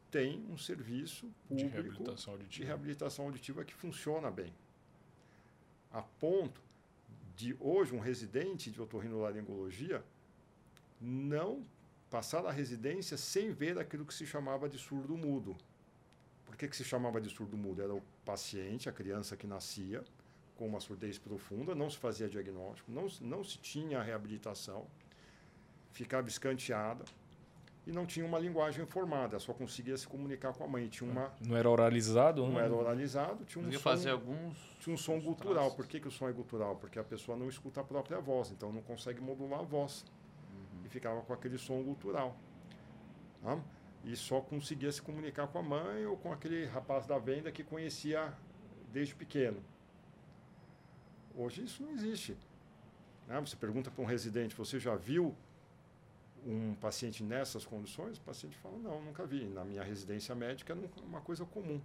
têm 0.09 0.45
um 0.49 0.57
serviço 0.57 1.25
De 1.49 1.65
público 1.65 1.73
reabilitação 1.73 2.33
de 2.35 2.41
auditiva. 2.41 2.67
reabilitação 2.67 3.25
auditiva 3.25 3.65
que 3.65 3.73
funciona 3.73 4.31
bem. 4.31 4.53
A 5.91 6.01
ponto 6.01 6.61
de 7.35 7.57
hoje 7.59 7.93
um 7.93 7.99
residente 7.99 8.71
de 8.71 8.81
otorrinolaringologia 8.81 10.03
não 11.01 11.65
passar 12.09 12.45
a 12.45 12.51
residência 12.51 13.17
sem 13.17 13.51
ver 13.51 13.77
aquilo 13.77 14.05
que 14.05 14.13
se 14.13 14.25
chamava 14.25 14.69
de 14.69 14.77
surdo 14.77 15.17
mudo. 15.17 15.57
Por 16.45 16.55
que, 16.55 16.67
que 16.67 16.77
se 16.77 16.83
chamava 16.83 17.19
de 17.19 17.29
surdo 17.29 17.57
mudo? 17.57 17.81
Era 17.81 17.93
o 17.93 18.03
paciente, 18.23 18.87
a 18.87 18.91
criança 18.91 19.35
que 19.35 19.47
nascia 19.47 20.03
com 20.55 20.67
uma 20.67 20.79
surdez 20.79 21.17
profunda, 21.17 21.73
não 21.75 21.89
se 21.89 21.97
fazia 21.97 22.29
diagnóstico, 22.29 22.91
não, 22.91 23.09
se- 23.09 23.23
não 23.23 23.43
se 23.43 23.57
tinha 23.57 24.01
reabilitação, 24.01 24.85
ficava 25.91 26.27
escanteada 26.27 27.03
e 27.85 27.91
não 27.91 28.05
tinha 28.05 28.25
uma 28.25 28.39
linguagem 28.39 28.85
formada, 28.85 29.39
só 29.39 29.53
conseguia 29.53 29.97
se 29.97 30.07
comunicar 30.07 30.53
com 30.53 30.63
a 30.63 30.67
mãe. 30.67 30.87
Tinha 30.87 31.09
uma, 31.11 31.33
Não 31.41 31.57
era 31.57 31.69
oralizado? 31.69 32.41
não 32.45 32.53
né? 32.53 32.63
era 32.65 32.73
oralizado, 32.73 33.43
tinha 33.45 33.61
um 33.61 33.65
Podia 33.65 33.79
som, 33.79 33.83
fazer 33.83 34.09
alguns. 34.11 34.57
tinha 34.79 34.93
um 34.93 34.97
som 34.97 35.19
gutural. 35.19 35.55
traços. 35.55 35.75
Por 35.75 35.87
que, 35.87 35.99
que 35.99 36.07
o 36.07 36.11
som 36.11 36.29
é 36.29 36.31
gutural? 36.31 36.75
Porque 36.77 36.97
a 36.97 37.03
pessoa 37.03 37.37
não 37.37 37.49
escuta 37.49 37.81
a 37.81 37.83
própria 37.83 38.19
voz, 38.21 38.51
então 38.51 38.71
não 38.71 38.81
consegue 38.81 39.19
modular 39.19 39.59
a 39.59 39.63
voz. 39.63 40.05
Uhum. 40.53 40.85
E 40.85 40.89
ficava 40.89 41.21
com 41.23 41.33
aquele 41.33 41.57
som 41.57 41.81
gutural. 41.83 42.37
tá? 43.41 43.59
E 44.05 44.15
só 44.15 44.39
conseguia 44.39 44.91
se 44.91 45.01
comunicar 45.01 45.47
com 45.47 45.59
a 45.59 45.63
mãe 45.63 46.05
ou 46.05 46.15
com 46.17 46.31
aquele 46.31 46.65
rapaz 46.65 47.05
da 47.05 47.17
venda 47.17 47.51
que 47.51 47.63
conhecia 47.63 48.33
desde 48.93 49.13
pequeno. 49.15 49.61
Hoje 51.35 51.63
isso 51.63 51.81
não 51.83 51.91
existe. 51.91 52.37
né? 53.27 53.39
Você 53.41 53.55
pergunta 53.55 53.89
para 53.89 54.01
um 54.03 54.07
residente, 54.07 54.55
você 54.55 54.79
já 54.79 54.95
viu 54.95 55.35
um 56.45 56.75
paciente 56.75 57.23
nessas 57.23 57.65
condições? 57.65 58.17
O 58.17 58.21
paciente 58.21 58.57
fala, 58.57 58.77
não, 58.77 59.01
nunca 59.01 59.25
vi. 59.25 59.45
Na 59.45 59.63
minha 59.63 59.83
residência 59.83 60.35
médica 60.35 60.73
era 60.73 60.81
uma 61.03 61.21
coisa 61.21 61.45
comum. 61.45 61.81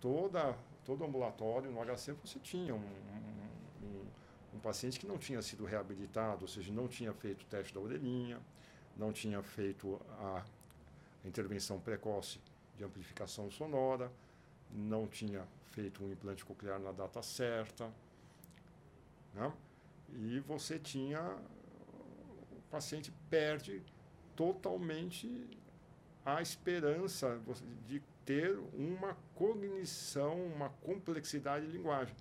Toda, 0.00 0.56
todo 0.84 1.04
ambulatório 1.04 1.70
no 1.70 1.80
HC 1.84 2.12
você 2.24 2.38
tinha 2.38 2.74
um, 2.74 2.78
um, 2.78 3.86
um- 3.86 4.06
um 4.54 4.58
paciente 4.60 4.98
que 4.98 5.06
não 5.06 5.18
tinha 5.18 5.40
sido 5.42 5.64
reabilitado, 5.64 6.42
ou 6.42 6.48
seja, 6.48 6.72
não 6.72 6.88
tinha 6.88 7.12
feito 7.12 7.42
o 7.42 7.46
teste 7.46 7.74
da 7.74 7.80
orelhinha, 7.80 8.40
não 8.96 9.12
tinha 9.12 9.42
feito 9.42 10.00
a 10.18 10.42
intervenção 11.24 11.78
precoce 11.78 12.40
de 12.76 12.84
amplificação 12.84 13.50
sonora, 13.50 14.10
não 14.72 15.06
tinha 15.06 15.46
feito 15.72 16.02
um 16.02 16.10
implante 16.10 16.44
coclear 16.44 16.78
na 16.80 16.92
data 16.92 17.22
certa. 17.22 17.90
Né? 19.36 19.52
E 20.14 20.40
você 20.40 20.78
tinha. 20.78 21.20
O 22.52 22.70
paciente 22.70 23.12
perde 23.30 23.82
totalmente 24.34 25.48
a 26.24 26.42
esperança 26.42 27.40
de 27.86 28.02
ter 28.24 28.58
uma 28.74 29.16
cognição, 29.36 30.44
uma 30.46 30.68
complexidade 30.68 31.66
de 31.66 31.72
linguagem. 31.72 32.16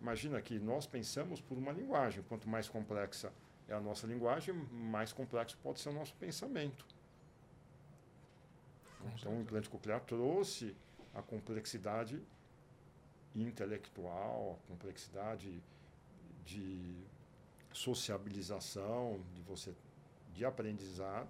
Imagina 0.00 0.42
que 0.42 0.58
nós 0.58 0.84
pensamos 0.84 1.40
por 1.40 1.56
uma 1.56 1.70
linguagem. 1.70 2.24
Quanto 2.28 2.48
mais 2.48 2.68
complexa 2.68 3.32
é 3.68 3.74
a 3.74 3.80
nossa 3.80 4.06
linguagem, 4.06 4.52
mais 4.72 5.12
complexo 5.12 5.56
pode 5.62 5.78
ser 5.78 5.90
o 5.90 5.92
nosso 5.92 6.14
pensamento. 6.16 6.84
Então, 9.14 9.38
o 9.38 9.40
implante 9.40 9.70
coclear 9.70 10.00
trouxe 10.00 10.76
a 11.14 11.22
complexidade 11.22 12.20
intelectual, 13.34 14.58
a 14.58 14.68
complexidade 14.68 15.62
de 16.44 16.94
sociabilização, 17.72 19.20
de 19.34 19.42
você 19.42 19.72
de 20.34 20.44
aprendizado 20.44 21.28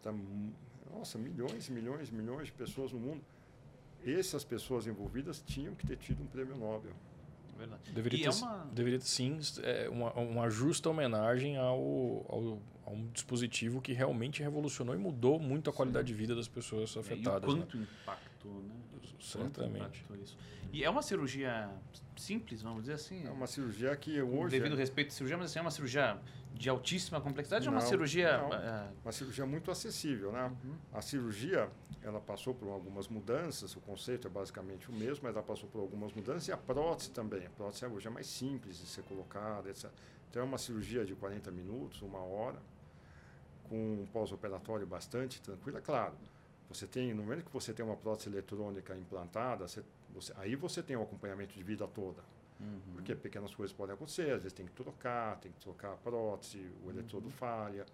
para 0.00 0.12
nossa, 0.92 1.18
milhões, 1.18 1.68
milhões, 1.68 2.10
milhões 2.10 2.46
de 2.46 2.52
pessoas 2.52 2.92
no 2.92 2.98
mundo. 2.98 3.22
Essas 4.04 4.44
pessoas 4.44 4.86
envolvidas 4.86 5.42
tinham 5.46 5.74
que 5.74 5.86
ter 5.86 5.96
tido 5.96 6.22
um 6.22 6.26
prêmio 6.26 6.56
Nobel. 6.56 6.92
Verdade. 7.56 7.92
Deveria 7.92 8.18
ter, 8.18 8.26
é 8.26 8.44
uma- 8.44 8.64
deveria 8.72 9.00
sim 9.00 9.38
é, 9.62 9.88
uma, 9.90 10.12
uma 10.14 10.48
justa 10.50 10.88
homenagem 10.88 11.58
ao, 11.58 11.78
ao, 12.28 12.58
a 12.86 12.90
um 12.90 13.06
dispositivo 13.08 13.80
que 13.82 13.92
realmente 13.92 14.42
revolucionou 14.42 14.94
e 14.94 14.98
mudou 14.98 15.38
muito 15.38 15.68
a 15.68 15.72
qualidade 15.72 16.08
de 16.08 16.14
vida 16.14 16.34
das 16.34 16.48
pessoas 16.48 16.90
É, 16.90 16.94
e 16.94 16.96
o 16.96 17.00
afetadas. 17.02 17.54
né? 17.54 17.60
quanto 17.60 17.86
impactou, 18.40 18.62
né? 18.62 18.74
Certamente. 19.20 19.76
impactou 20.00 20.16
isso. 20.16 20.36
E 20.72 20.84
é 20.84 20.90
uma 20.90 21.02
cirurgia 21.02 21.68
simples, 22.16 22.62
vamos 22.62 22.82
dizer 22.82 22.94
assim. 22.94 23.26
É 23.26 23.30
uma 23.30 23.46
cirurgia 23.46 23.94
que 23.96 24.20
hoje 24.22 24.58
devido 24.58 24.74
é 24.74 24.78
respeito 24.78 25.08
à 25.08 25.10
cirurgia, 25.12 25.36
mas 25.36 25.50
assim, 25.50 25.58
é 25.58 25.62
uma 25.62 25.70
cirurgia 25.70 26.18
de 26.54 26.68
altíssima 26.68 27.20
complexidade 27.20 27.66
ou 27.68 27.72
é 27.72 27.76
uma 27.76 27.82
Não, 27.82 27.88
cirurgia. 27.88 28.38
não. 28.38 28.52
ah, 28.52 28.90
uma 29.04 29.12
cirurgia 29.12 29.46
muito 29.46 29.70
acessível, 29.70 30.32
né? 30.32 30.52
uhum. 30.64 30.74
A 30.92 31.00
cirurgia, 31.00 31.70
ela 32.02 32.20
passou 32.20 32.54
por 32.54 32.68
algumas 32.68 33.08
mudanças, 33.08 33.74
o 33.76 33.80
conceito 33.80 34.26
é 34.26 34.30
basicamente 34.30 34.88
o 34.90 34.92
mesmo, 34.92 35.24
mas 35.24 35.34
ela 35.34 35.44
passou 35.44 35.68
por 35.68 35.80
algumas 35.80 36.12
mudanças 36.12 36.48
e 36.48 36.52
a 36.52 36.56
prótese 36.56 37.10
também. 37.10 37.46
A 37.46 37.50
prótese 37.50 37.84
hoje 37.86 38.06
é 38.06 38.10
mais 38.10 38.26
simples 38.26 38.78
de 38.78 38.86
ser 38.86 39.02
colocada, 39.04 39.68
etc. 39.70 39.90
Então 40.30 40.42
é 40.42 40.44
uma 40.44 40.58
cirurgia 40.58 41.04
de 41.04 41.14
40 41.14 41.50
minutos, 41.50 42.02
uma 42.02 42.20
hora, 42.20 42.58
com 43.68 43.76
um 44.02 44.06
pós-operatório 44.12 44.86
bastante 44.86 45.40
tranquilo. 45.40 45.78
É 45.78 45.80
claro, 45.80 46.14
você 46.70 46.86
tem, 46.86 47.12
no 47.12 47.22
momento 47.24 47.44
que 47.44 47.52
você 47.52 47.74
tem 47.74 47.84
uma 47.84 47.96
prótese 47.96 48.28
eletrônica 48.30 48.96
implantada, 48.96 49.66
você, 49.66 49.82
você- 50.14 50.32
aí 50.36 50.54
você 50.54 50.82
tem 50.82 50.96
o 50.96 51.02
acompanhamento 51.02 51.52
de 51.54 51.62
vida 51.62 51.86
toda. 51.88 52.22
Uhum. 52.60 52.80
Porque 52.92 53.14
pequenas 53.14 53.54
coisas 53.54 53.74
podem 53.76 53.94
acontecer, 53.94 54.30
às 54.32 54.42
vezes 54.42 54.52
tem 54.52 54.66
que 54.66 54.72
trocar, 54.72 55.38
tem 55.40 55.50
que 55.50 55.58
trocar 55.60 55.94
a 55.94 55.96
prótese, 55.96 56.58
o 56.82 56.84
Uhum. 56.84 56.90
eletrodo 56.90 57.28
falha. 57.30 57.84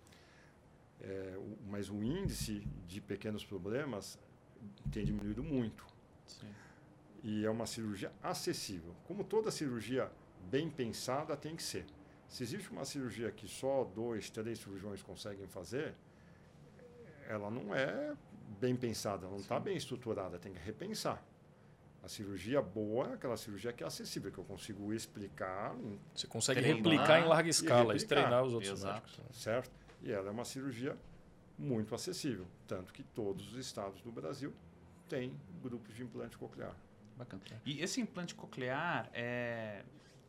É, 1.01 1.35
o- 1.39 1.57
mas 1.70 1.89
o 1.91 2.03
índice 2.03 2.61
de 2.87 3.01
pequenos 3.01 3.45
problemas 3.45 4.18
tem 4.93 5.05
diminuído 5.05 5.43
muito. 5.43 5.87
Sim. 6.27 6.49
E 7.22 7.45
é 7.45 7.51
uma 7.51 7.66
cirurgia 7.66 8.12
acessível. 8.22 8.95
Como 9.07 9.24
toda 9.24 9.51
cirurgia 9.51 10.11
bem 10.51 10.68
pensada 10.70 11.37
tem 11.37 11.55
que 11.57 11.62
ser. 11.62 11.85
Se 12.29 12.43
existe 12.43 12.70
uma 12.70 12.85
cirurgia 12.85 13.31
que 13.31 13.47
só 13.49 13.85
dois, 13.85 14.29
três 14.31 14.59
cirurgiões 14.59 15.03
conseguem 15.03 15.47
fazer, 15.47 15.95
ela 17.29 17.51
não 17.51 17.74
é 17.74 18.16
bem 18.61 18.77
pensada, 18.77 19.27
não 19.27 19.37
está 19.37 19.59
bem 19.61 19.77
estruturada, 19.77 20.39
tem 20.39 20.53
que 20.53 20.59
repensar. 20.59 21.23
A 22.03 22.09
cirurgia 22.09 22.63
boa 22.63 23.09
é 23.11 23.15
aquela 23.15 23.37
cirurgia 23.37 23.73
que 23.73 23.83
é 23.83 23.87
acessível, 23.87 24.31
que 24.31 24.39
eu 24.39 24.45
consigo 24.45 24.93
explicar, 24.93 25.75
Você 26.15 26.27
consegue 26.29 26.61
Treinar 26.61 26.77
replicar 26.83 27.21
em 27.21 27.25
larga 27.29 27.49
escala 27.51 27.97
e 27.97 28.05
treinar 28.05 28.45
os 28.45 28.55
outros 28.55 28.73
Exato. 28.73 29.11
médicos. 29.19 29.37
certo? 29.43 29.71
E 30.03 30.13
ela 30.13 30.29
é 30.29 30.31
uma 30.31 30.45
cirurgia 30.45 30.97
muito 31.59 31.95
acessível, 31.95 32.47
tanto 32.69 32.93
que 32.93 33.03
todos 33.03 33.53
os 33.53 33.59
estados 33.59 34.01
do 34.03 34.13
Brasil 34.13 34.53
têm 35.09 35.33
grupos 35.63 35.97
de 35.97 36.03
implante 36.05 36.39
coclear. 36.39 36.77
Bacana. 37.17 37.43
E 37.65 37.81
esse 37.83 38.01
implante 38.01 38.35
coclear, 38.35 39.11
é, 39.13 39.83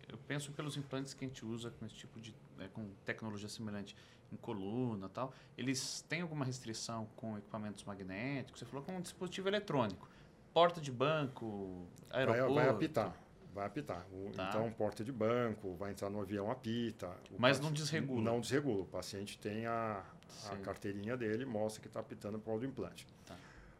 eu 0.07 0.17
penso 0.27 0.51
pelos 0.53 0.77
implantes 0.77 1.13
que 1.13 1.25
a 1.25 1.27
gente 1.27 1.45
usa 1.45 1.69
com 1.69 1.85
esse 1.85 1.95
tipo 1.95 2.19
de 2.19 2.33
né, 2.57 2.69
com 2.73 2.89
tecnologia 3.05 3.47
semelhante 3.49 3.95
em 4.31 4.35
coluna 4.35 5.05
e 5.07 5.09
tal, 5.09 5.33
eles 5.57 6.03
têm 6.09 6.21
alguma 6.21 6.43
restrição 6.43 7.07
com 7.15 7.37
equipamentos 7.37 7.83
magnéticos? 7.83 8.59
Você 8.59 8.65
falou 8.65 8.83
com 8.85 8.97
um 8.97 9.01
dispositivo 9.01 9.47
eletrônico. 9.47 10.09
Porta 10.53 10.81
de 10.81 10.91
banco, 10.91 11.85
Vai, 12.09 12.19
aeroporto. 12.21 12.53
vai 12.55 12.69
apitar, 12.69 13.15
vai 13.53 13.65
apitar. 13.67 14.05
O- 14.11 14.31
Tá. 14.31 14.49
Então, 14.49 14.71
porta 14.71 15.03
de 15.03 15.11
banco, 15.11 15.75
vai 15.75 15.91
entrar 15.91 16.09
no 16.09 16.19
avião, 16.19 16.49
apita. 16.51 17.07
O 17.31 17.39
Mas 17.39 17.59
não 17.59 17.71
desregula. 17.71 18.21
Não 18.21 18.41
desregula. 18.41 18.81
O 18.83 18.87
paciente 18.87 19.37
tem 19.37 19.65
a, 19.65 20.03
a 20.49 20.55
carteirinha 20.57 21.15
dele, 21.15 21.45
mostra 21.45 21.81
que 21.81 21.87
está 21.87 21.99
apitando 21.99 22.37
por 22.39 22.45
causa 22.47 22.61
do 22.61 22.65
implante. 22.67 23.05
Tá. 23.25 23.35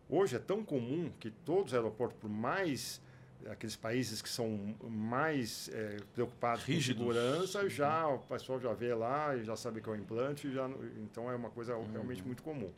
Hoje 0.10 0.36
é 0.36 0.40
tão 0.40 0.64
comum 0.64 1.12
que 1.20 1.30
todos 1.32 1.68
os 1.68 1.74
aeroportos, 1.74 2.18
por 2.20 2.30
mais 2.30 3.02
aqueles 3.50 3.76
países 3.76 4.22
que 4.22 4.30
são 4.30 4.76
mais 4.90 5.70
eh, 5.74 5.98
preocupados 6.14 6.64
Rígidos. 6.64 7.06
com 7.06 7.14
segurança, 7.14 7.70
já 7.70 8.08
o 8.08 8.20
pessoal 8.20 8.60
já 8.60 8.74
vê 8.74 8.94
lá 8.94 9.36
e 9.36 9.44
já 9.44 9.56
sabe 9.56 9.80
que 9.82 9.88
é 9.90 9.92
o 9.92 9.96
implante, 9.96 10.52
já, 10.52 10.68
então 10.98 11.30
é 11.32 11.36
uma 11.36 11.50
coisa 11.50 11.78
realmente 11.92 12.24
muito 12.24 12.42
comum. 12.44 12.72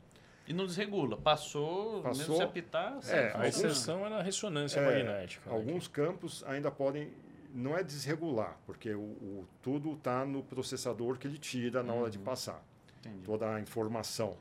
E 0.48 0.54
não 0.54 0.66
desregula. 0.66 1.16
Passou, 1.18 2.04
mesmo 2.04 2.04
Passou. 2.04 2.36
se 2.38 2.42
apitar, 2.44 3.00
É, 3.08 3.32
A 3.36 3.48
exceção 3.48 4.06
é 4.06 4.10
na 4.10 4.22
ressonância 4.22 4.80
É, 4.80 4.86
magnética. 4.86 5.50
né, 5.50 5.56
Alguns 5.56 5.88
campos 5.88 6.44
ainda 6.48 6.72
podem, 6.72 7.12
não 7.54 7.78
é 7.78 7.84
desregular, 7.84 8.58
porque 8.66 8.92
o, 8.94 9.00
o- 9.00 9.48
tudo 9.62 9.94
está 9.94 10.26
no 10.26 10.42
processador 10.44 11.18
que 11.18 11.28
ele 11.28 11.38
tira 11.38 11.84
na 11.84 11.94
hora 11.94 12.10
de 12.10 12.18
Uhum. 12.18 12.24
passar, 12.24 12.64
Entendi. 13.00 13.24
toda 13.24 13.54
a 13.56 13.60
informação. 13.62 14.36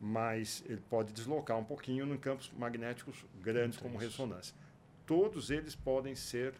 Mas 0.00 0.62
ele 0.66 0.82
pode 0.90 1.12
deslocar 1.12 1.56
um 1.58 1.64
pouquinho 1.64 2.12
em 2.12 2.18
campos 2.18 2.50
magnéticos 2.56 3.24
grandes 3.40 3.78
como 3.78 3.94
Entendi. 3.94 4.06
ressonância. 4.10 4.54
Todos 5.06 5.50
eles 5.50 5.74
podem 5.74 6.14
ser, 6.14 6.54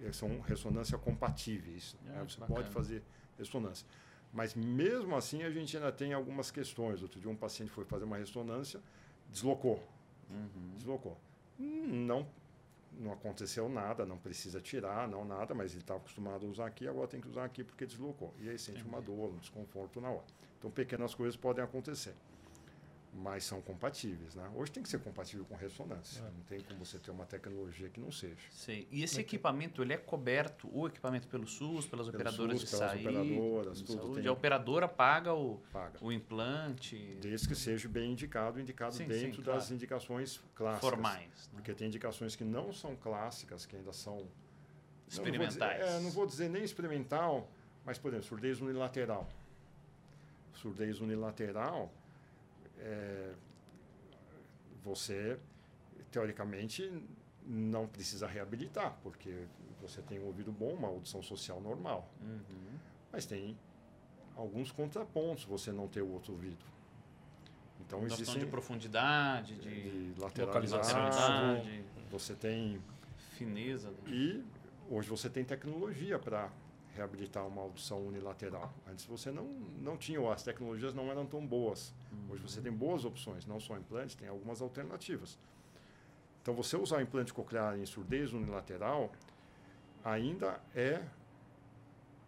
eh, 0.00 0.12
são 0.12 0.40
ressonância 0.40 0.96
compatíveis. 0.96 1.96
Ah, 2.06 2.10
né? 2.18 2.24
Você 2.28 2.38
bacana. 2.40 2.60
pode 2.60 2.72
fazer 2.72 3.02
ressonância. 3.38 3.86
Mas 4.32 4.54
mesmo 4.54 5.14
assim 5.16 5.42
a 5.42 5.50
gente 5.50 5.76
ainda 5.76 5.92
tem 5.92 6.12
algumas 6.12 6.50
questões. 6.50 7.02
Outro 7.02 7.20
dia 7.20 7.30
um 7.30 7.36
paciente 7.36 7.70
foi 7.70 7.84
fazer 7.84 8.04
uma 8.04 8.16
ressonância, 8.16 8.80
deslocou 9.30 9.82
Uhum. 10.30 10.74
deslocou. 10.76 11.18
Não, 11.58 12.26
não 12.98 13.12
aconteceu 13.12 13.68
nada, 13.68 14.06
não 14.06 14.16
precisa 14.16 14.60
tirar, 14.60 15.06
não 15.06 15.24
nada, 15.24 15.54
mas 15.54 15.72
ele 15.72 15.80
estava 15.82 16.00
acostumado 16.00 16.46
a 16.46 16.48
usar 16.48 16.66
aqui, 16.66 16.88
agora 16.88 17.06
tem 17.06 17.20
que 17.20 17.28
usar 17.28 17.44
aqui 17.44 17.62
porque 17.62 17.84
deslocou. 17.84 18.32
E 18.40 18.48
aí 18.48 18.58
sente 18.58 18.82
uma 18.84 19.00
dor, 19.02 19.30
um 19.30 19.36
desconforto 19.36 20.00
na 20.00 20.08
hora. 20.08 20.24
Então 20.58 20.70
pequenas 20.70 21.14
coisas 21.14 21.36
podem 21.36 21.62
acontecer. 21.62 22.14
Mas 23.14 23.44
são 23.44 23.60
compatíveis, 23.60 24.34
né? 24.34 24.50
Hoje 24.54 24.72
tem 24.72 24.82
que 24.82 24.88
ser 24.88 24.98
compatível 24.98 25.44
com 25.44 25.54
ressonância. 25.54 26.20
É. 26.20 26.30
Não 26.30 26.40
tem 26.48 26.60
como 26.60 26.82
você 26.82 26.98
ter 26.98 27.10
uma 27.10 27.26
tecnologia 27.26 27.90
que 27.90 28.00
não 28.00 28.10
seja. 28.10 28.38
Sei. 28.50 28.88
E 28.90 29.02
esse 29.02 29.20
equipamento, 29.20 29.82
ele 29.82 29.92
é 29.92 29.98
coberto, 29.98 30.66
o 30.72 30.86
equipamento 30.86 31.28
pelo 31.28 31.46
SUS, 31.46 31.86
pelas 31.86 32.06
Pelo 32.06 32.16
operadoras 32.18 32.60
SUS, 32.60 32.70
de 32.70 32.76
pelas 32.76 32.90
saúde, 32.90 33.08
operadoras, 33.08 33.80
tudo 33.82 33.92
saúde. 34.00 34.14
tem. 34.22 34.26
A 34.26 34.32
operadora 34.32 34.88
paga 34.88 35.34
o, 35.34 35.58
Paga. 35.70 35.98
o 36.00 36.10
implante 36.10 37.18
Desde 37.20 37.46
que 37.46 37.54
seja 37.54 37.86
bem 37.86 38.12
indicado, 38.12 38.58
indicado 38.58 38.94
Sim, 38.94 39.06
dentro 39.06 39.36
sim, 39.36 39.42
das 39.42 39.58
claro. 39.64 39.74
indicações 39.74 40.40
clássicas. 40.54 40.88
formais. 40.90 41.28
né? 41.52 41.56
Porque 41.56 41.74
tem 41.74 41.88
indicações 41.88 42.34
que 42.34 42.44
não 42.44 42.72
são 42.72 42.96
clássicas, 42.96 43.66
que 43.66 43.76
ainda 43.76 43.92
são 43.92 44.26
Experimentais. 45.06 45.58
Não, 45.58 45.60
não 45.60 45.60
vou 45.60 45.86
dizer, 45.86 45.96
é, 45.98 46.00
não 46.00 46.10
vou 46.10 46.26
dizer 46.26 46.48
nem 46.48 46.64
experimental, 46.64 47.50
mas, 47.84 47.98
por 47.98 48.08
exemplo, 48.08 48.26
surdez 48.26 48.58
unilateral. 48.62 49.28
Surdez 50.54 51.00
unilateral, 51.00 51.92
é, 52.82 53.32
você, 54.82 55.38
teoricamente, 56.10 56.90
não 57.46 57.86
precisa 57.86 58.26
reabilitar, 58.26 58.98
porque 59.02 59.46
você 59.80 60.02
tem 60.02 60.18
um 60.20 60.26
ouvido 60.26 60.52
bom, 60.52 60.74
uma 60.74 60.88
audição 60.88 61.22
social 61.22 61.60
normal. 61.60 62.12
Uhum. 62.20 62.78
Mas 63.10 63.26
tem 63.26 63.56
alguns 64.36 64.70
contrapontos 64.72 65.44
você 65.44 65.72
não 65.72 65.88
ter 65.88 66.02
o 66.02 66.10
outro 66.10 66.32
ouvido. 66.32 66.64
Então, 67.80 68.00
Nós 68.00 68.12
existem 68.12 68.40
de 68.40 68.46
profundidade, 68.46 69.56
de 69.56 70.12
de 70.12 70.20
lateralidade, 70.20 71.84
você 72.10 72.34
tem 72.34 72.80
fineza. 73.36 73.90
né? 73.90 73.96
E 74.06 74.44
hoje 74.88 75.08
você 75.08 75.28
tem 75.28 75.44
tecnologia 75.44 76.18
para 76.18 76.50
reabilitar 76.94 77.46
uma 77.46 77.62
audição 77.62 78.06
unilateral. 78.06 78.72
Antes 78.90 79.04
você 79.04 79.30
não, 79.30 79.44
não 79.80 79.96
tinha, 79.96 80.20
ou 80.20 80.30
as 80.30 80.42
tecnologias 80.42 80.94
não 80.94 81.10
eram 81.10 81.26
tão 81.26 81.44
boas. 81.44 81.92
Hoje 82.28 82.42
você 82.42 82.60
tem 82.60 82.72
boas 82.72 83.04
opções, 83.04 83.46
não 83.46 83.60
só 83.60 83.76
implantes, 83.76 84.14
tem 84.14 84.28
algumas 84.28 84.60
alternativas. 84.60 85.38
Então 86.40 86.54
você 86.54 86.76
usar 86.76 87.02
implante 87.02 87.32
coclear 87.32 87.78
em 87.78 87.86
surdez 87.86 88.32
unilateral 88.32 89.12
ainda 90.04 90.60
é 90.74 91.02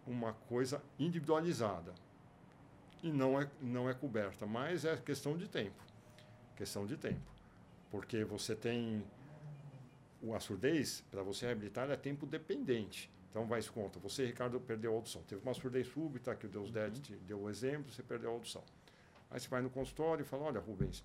uma 0.07 0.33
coisa 0.33 0.81
individualizada 0.97 1.93
e 3.03 3.11
não 3.11 3.39
é, 3.39 3.49
não 3.61 3.89
é 3.89 3.93
coberta, 3.93 4.45
mas 4.45 4.85
é 4.85 4.95
questão 4.97 5.37
de 5.37 5.47
tempo. 5.47 5.83
Questão 6.55 6.85
de 6.85 6.97
tempo. 6.97 7.21
Porque 7.91 8.23
você 8.23 8.55
tem 8.55 9.03
a 10.33 10.39
surdez, 10.39 11.03
para 11.11 11.21
você 11.21 11.45
reabilitar, 11.45 11.89
é 11.91 11.95
tempo 11.95 12.25
dependente. 12.25 13.11
Então, 13.29 13.45
vai 13.45 13.61
se 13.61 13.69
conta. 13.69 13.99
Você, 13.99 14.25
Ricardo, 14.25 14.59
perdeu 14.59 14.93
a 14.93 14.95
audição. 14.95 15.21
Teve 15.23 15.41
uma 15.41 15.53
surdez 15.53 15.87
súbita, 15.87 16.33
que 16.35 16.45
o 16.45 16.49
Deus 16.49 16.71
Dete 16.71 17.01
te 17.01 17.15
deu 17.17 17.41
o 17.41 17.49
exemplo, 17.49 17.91
você 17.91 18.01
perdeu 18.01 18.31
a 18.31 18.33
audição. 18.33 18.63
Aí 19.35 19.41
você 19.41 19.49
vai 19.49 19.61
no 19.61 19.69
consultório 19.69 20.23
e 20.23 20.25
fala, 20.25 20.43
olha, 20.43 20.61
Rubens, 20.61 21.03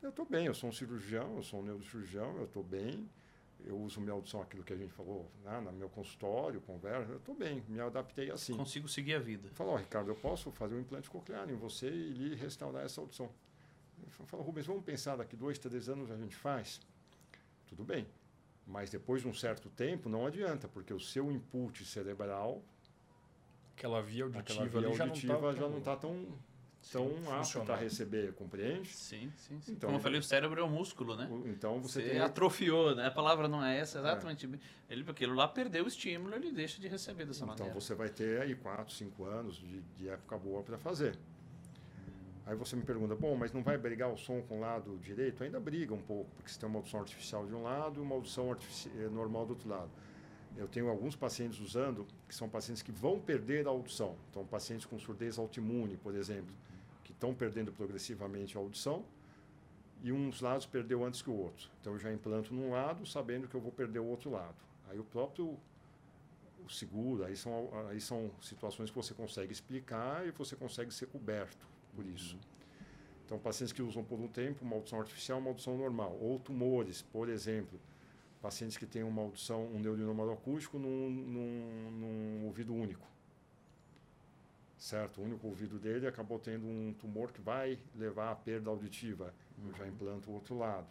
eu 0.00 0.08
estou 0.08 0.24
bem, 0.24 0.46
eu 0.46 0.54
sou 0.54 0.70
um 0.70 0.72
cirurgião, 0.72 1.34
eu 1.34 1.42
sou 1.42 1.58
um 1.58 1.64
neurocirurgião, 1.64 2.36
eu 2.36 2.44
estou 2.44 2.62
bem, 2.62 3.10
eu 3.64 3.76
uso 3.76 4.00
minha 4.00 4.12
audição, 4.12 4.40
aquilo 4.40 4.62
que 4.62 4.72
a 4.72 4.76
gente 4.76 4.92
falou, 4.92 5.28
né, 5.42 5.60
no 5.60 5.72
meu 5.72 5.88
consultório, 5.88 6.60
conversa, 6.60 7.10
eu 7.10 7.16
estou 7.16 7.34
bem, 7.34 7.64
me 7.66 7.80
adaptei 7.80 8.30
assim. 8.30 8.56
Consigo 8.56 8.86
seguir 8.86 9.16
a 9.16 9.18
vida. 9.18 9.48
Falou, 9.50 9.74
Ricardo, 9.74 10.12
eu 10.12 10.14
posso 10.14 10.52
fazer 10.52 10.76
um 10.76 10.80
implante 10.80 11.10
coclear 11.10 11.50
em 11.50 11.56
você 11.56 11.88
e 11.88 12.12
lhe 12.12 12.34
restaurar 12.36 12.84
essa 12.84 13.00
audição. 13.00 13.28
Ele 14.00 14.08
falou, 14.08 14.46
Rubens, 14.46 14.66
vamos 14.66 14.84
pensar, 14.84 15.16
daqui 15.16 15.34
dois, 15.34 15.58
três 15.58 15.88
anos 15.88 16.08
a 16.08 16.16
gente 16.16 16.36
faz? 16.36 16.80
Tudo 17.66 17.82
bem. 17.82 18.06
Mas 18.64 18.90
depois 18.90 19.22
de 19.22 19.26
um 19.26 19.34
certo 19.34 19.68
tempo, 19.70 20.08
não 20.08 20.24
adianta, 20.24 20.68
porque 20.68 20.94
o 20.94 21.00
seu 21.00 21.32
input 21.32 21.84
cerebral, 21.84 22.62
Aquela 23.76 24.00
via 24.02 24.26
aquela 24.26 24.60
auditiva 24.60 24.80
via 24.80 24.88
ali 24.88 24.96
já 24.96 25.04
não 25.04 25.12
auditiva 25.12 25.40
tá 25.40 25.52
já 25.54 25.68
não 25.68 25.78
está 25.78 25.96
tão, 25.96 26.38
tão 26.92 27.06
apta 27.06 27.36
funcional. 27.36 27.66
para 27.66 27.76
receber, 27.76 28.32
compreende? 28.34 28.88
Sim, 28.88 29.32
sim, 29.36 29.60
sim. 29.60 29.72
Então, 29.72 29.88
Como 29.88 29.98
eu 29.98 30.02
falei, 30.02 30.18
o 30.18 30.22
cérebro 30.22 30.60
é 30.60 30.64
um 30.64 30.68
músculo, 30.70 31.16
né? 31.16 31.28
O- 31.30 31.46
Então 31.48 31.80
você, 31.80 32.02
Você 32.02 32.08
tem... 32.10 32.20
atrofiou, 32.20 32.94
né? 32.94 33.06
A 33.06 33.10
palavra 33.10 33.46
não 33.48 33.64
é 33.64 33.78
essa, 33.78 33.98
exatamente. 33.98 34.48
Ele, 34.88 35.04
porque 35.04 35.24
ele 35.24 35.34
lá 35.34 35.46
perdeu 35.46 35.84
o 35.84 35.88
estímulo, 35.88 36.34
ele 36.34 36.50
deixa 36.52 36.80
de 36.80 36.88
receber 36.88 37.24
dessa 37.26 37.44
Então 37.44 37.54
maneira. 37.56 37.74
você 37.74 37.94
vai 37.94 38.08
ter 38.08 38.40
aí 38.42 38.54
quatro, 38.54 38.92
cinco 38.94 39.24
anos 39.24 39.56
de, 39.56 39.80
de 39.96 40.08
época 40.08 40.36
boa 40.38 40.62
para 40.62 40.78
fazer. 40.78 41.16
Aí 42.46 42.56
você 42.56 42.74
me 42.74 42.82
pergunta, 42.82 43.14
bom, 43.14 43.36
mas 43.36 43.52
não 43.52 43.62
vai 43.62 43.78
brigar 43.78 44.10
o 44.10 44.16
som 44.16 44.42
com 44.42 44.56
o 44.58 44.60
lado 44.60 44.98
direito? 45.02 45.44
Ainda 45.44 45.60
briga 45.60 45.94
um 45.94 46.00
pouco, 46.02 46.28
porque 46.36 46.50
você 46.50 46.58
tem 46.58 46.68
uma 46.68 46.78
audição 46.78 47.00
artificial 47.00 47.46
de 47.46 47.54
um 47.54 47.62
lado 47.62 48.00
e 48.00 48.02
uma 48.02 48.14
audição 48.16 48.50
eh, 48.96 49.08
normal 49.08 49.46
do 49.46 49.50
outro 49.50 49.68
lado. 49.68 49.90
Eu 50.56 50.66
tenho 50.66 50.88
alguns 50.88 51.14
pacientes 51.14 51.60
usando, 51.60 52.04
que 52.26 52.34
são 52.34 52.48
pacientes 52.48 52.82
que 52.82 52.90
vão 52.90 53.20
perder 53.20 53.66
a 53.68 53.70
audição. 53.70 54.16
Então, 54.30 54.44
pacientes 54.44 54.84
com 54.84 54.98
surdez 54.98 55.38
autoimune, 55.38 55.96
por 55.96 56.12
exemplo, 56.16 56.52
estão 57.20 57.34
perdendo 57.34 57.70
progressivamente 57.70 58.56
a 58.56 58.60
audição 58.60 59.04
e 60.02 60.10
uns 60.10 60.40
lados 60.40 60.64
perdeu 60.64 61.04
antes 61.04 61.20
que 61.20 61.28
o 61.28 61.36
outro. 61.36 61.70
Então, 61.78 61.92
eu 61.92 61.98
já 61.98 62.10
implanto 62.10 62.54
num 62.54 62.70
lado, 62.70 63.04
sabendo 63.04 63.46
que 63.46 63.54
eu 63.54 63.60
vou 63.60 63.70
perder 63.70 63.98
o 63.98 64.06
outro 64.06 64.30
lado. 64.30 64.56
Aí 64.88 64.98
o 64.98 65.04
próprio 65.04 65.58
o 66.64 66.70
seguro, 66.70 67.24
aí 67.24 67.36
são, 67.36 67.68
aí 67.90 68.00
são 68.00 68.30
situações 68.40 68.90
que 68.90 68.96
você 68.96 69.12
consegue 69.12 69.52
explicar 69.52 70.26
e 70.26 70.30
você 70.30 70.56
consegue 70.56 70.92
ser 70.92 71.06
coberto 71.06 71.66
por 71.94 72.06
isso. 72.06 72.38
Então, 73.26 73.38
pacientes 73.38 73.72
que 73.72 73.82
usam 73.82 74.02
por 74.02 74.18
um 74.18 74.26
tempo 74.26 74.64
uma 74.64 74.76
audição 74.76 74.98
artificial, 74.98 75.38
uma 75.38 75.50
audição 75.50 75.76
normal. 75.76 76.16
Ou 76.20 76.38
tumores, 76.38 77.02
por 77.02 77.28
exemplo. 77.28 77.78
Pacientes 78.40 78.78
que 78.78 78.86
têm 78.86 79.02
uma 79.02 79.20
audição, 79.20 79.66
um 79.66 79.78
neurinoma 79.78 80.32
acústico 80.32 80.78
num, 80.78 81.10
num, 81.10 81.90
num 81.90 82.46
ouvido 82.46 82.74
único. 82.74 83.06
Certo? 84.80 85.20
O 85.20 85.24
único 85.24 85.46
ouvido 85.46 85.78
dele 85.78 86.06
acabou 86.06 86.38
tendo 86.38 86.66
um 86.66 86.94
tumor 86.94 87.30
que 87.30 87.40
vai 87.40 87.78
levar 87.94 88.32
à 88.32 88.34
perda 88.34 88.70
auditiva. 88.70 89.34
Eu 89.62 89.74
já 89.74 89.86
implanto 89.86 90.30
o 90.30 90.34
outro 90.34 90.56
lado. 90.56 90.88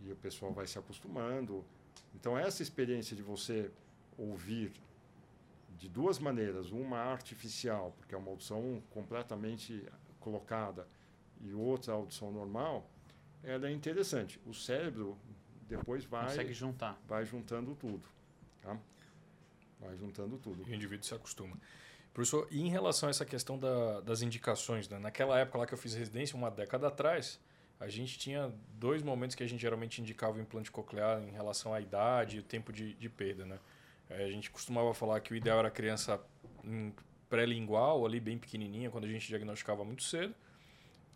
E 0.00 0.12
o 0.12 0.16
pessoal 0.16 0.52
vai 0.52 0.64
se 0.64 0.78
acostumando. 0.78 1.64
Então, 2.14 2.38
essa 2.38 2.62
experiência 2.62 3.16
de 3.16 3.22
você 3.22 3.68
ouvir 4.16 4.72
de 5.76 5.88
duas 5.88 6.20
maneiras, 6.20 6.70
uma 6.70 6.98
artificial, 6.98 7.92
porque 7.98 8.14
é 8.14 8.18
uma 8.18 8.30
audição 8.30 8.80
completamente 8.90 9.84
colocada, 10.20 10.86
e 11.40 11.52
outra 11.52 11.94
audição 11.94 12.30
normal, 12.30 12.88
ela 13.42 13.68
é 13.68 13.72
interessante. 13.72 14.40
O 14.46 14.54
cérebro 14.54 15.18
depois 15.68 16.04
vai 16.04 16.26
Consegue 16.28 16.52
juntar. 16.52 16.96
vai 17.08 17.24
juntando 17.24 17.74
tudo, 17.74 18.08
tá? 18.62 18.78
Vai 19.80 19.96
juntando 19.96 20.38
tudo. 20.38 20.62
E 20.68 20.70
o 20.70 20.74
indivíduo 20.74 21.04
se 21.04 21.14
acostuma. 21.14 21.56
Professor, 22.18 22.48
e 22.50 22.60
em 22.60 22.68
relação 22.68 23.08
a 23.08 23.10
essa 23.10 23.24
questão 23.24 23.56
da, 23.56 24.00
das 24.00 24.22
indicações, 24.22 24.88
né? 24.88 24.98
naquela 24.98 25.38
época 25.38 25.58
lá 25.58 25.66
que 25.68 25.72
eu 25.72 25.78
fiz 25.78 25.94
residência, 25.94 26.36
uma 26.36 26.50
década 26.50 26.88
atrás, 26.88 27.38
a 27.78 27.88
gente 27.88 28.18
tinha 28.18 28.52
dois 28.74 29.04
momentos 29.04 29.36
que 29.36 29.42
a 29.44 29.46
gente 29.46 29.60
geralmente 29.60 30.00
indicava 30.00 30.36
o 30.36 30.40
implante 30.40 30.68
coclear 30.68 31.22
em 31.22 31.30
relação 31.30 31.72
à 31.72 31.80
idade 31.80 32.38
e 32.38 32.40
o 32.40 32.42
tempo 32.42 32.72
de, 32.72 32.94
de 32.94 33.08
perda. 33.08 33.46
Né? 33.46 33.56
É, 34.10 34.24
a 34.24 34.30
gente 34.32 34.50
costumava 34.50 34.92
falar 34.94 35.20
que 35.20 35.32
o 35.32 35.36
ideal 35.36 35.60
era 35.60 35.68
a 35.68 35.70
criança 35.70 36.20
pré-lingual, 37.30 38.04
ali 38.04 38.18
bem 38.18 38.36
pequenininha, 38.36 38.90
quando 38.90 39.04
a 39.04 39.08
gente 39.08 39.28
diagnosticava 39.28 39.84
muito 39.84 40.02
cedo. 40.02 40.34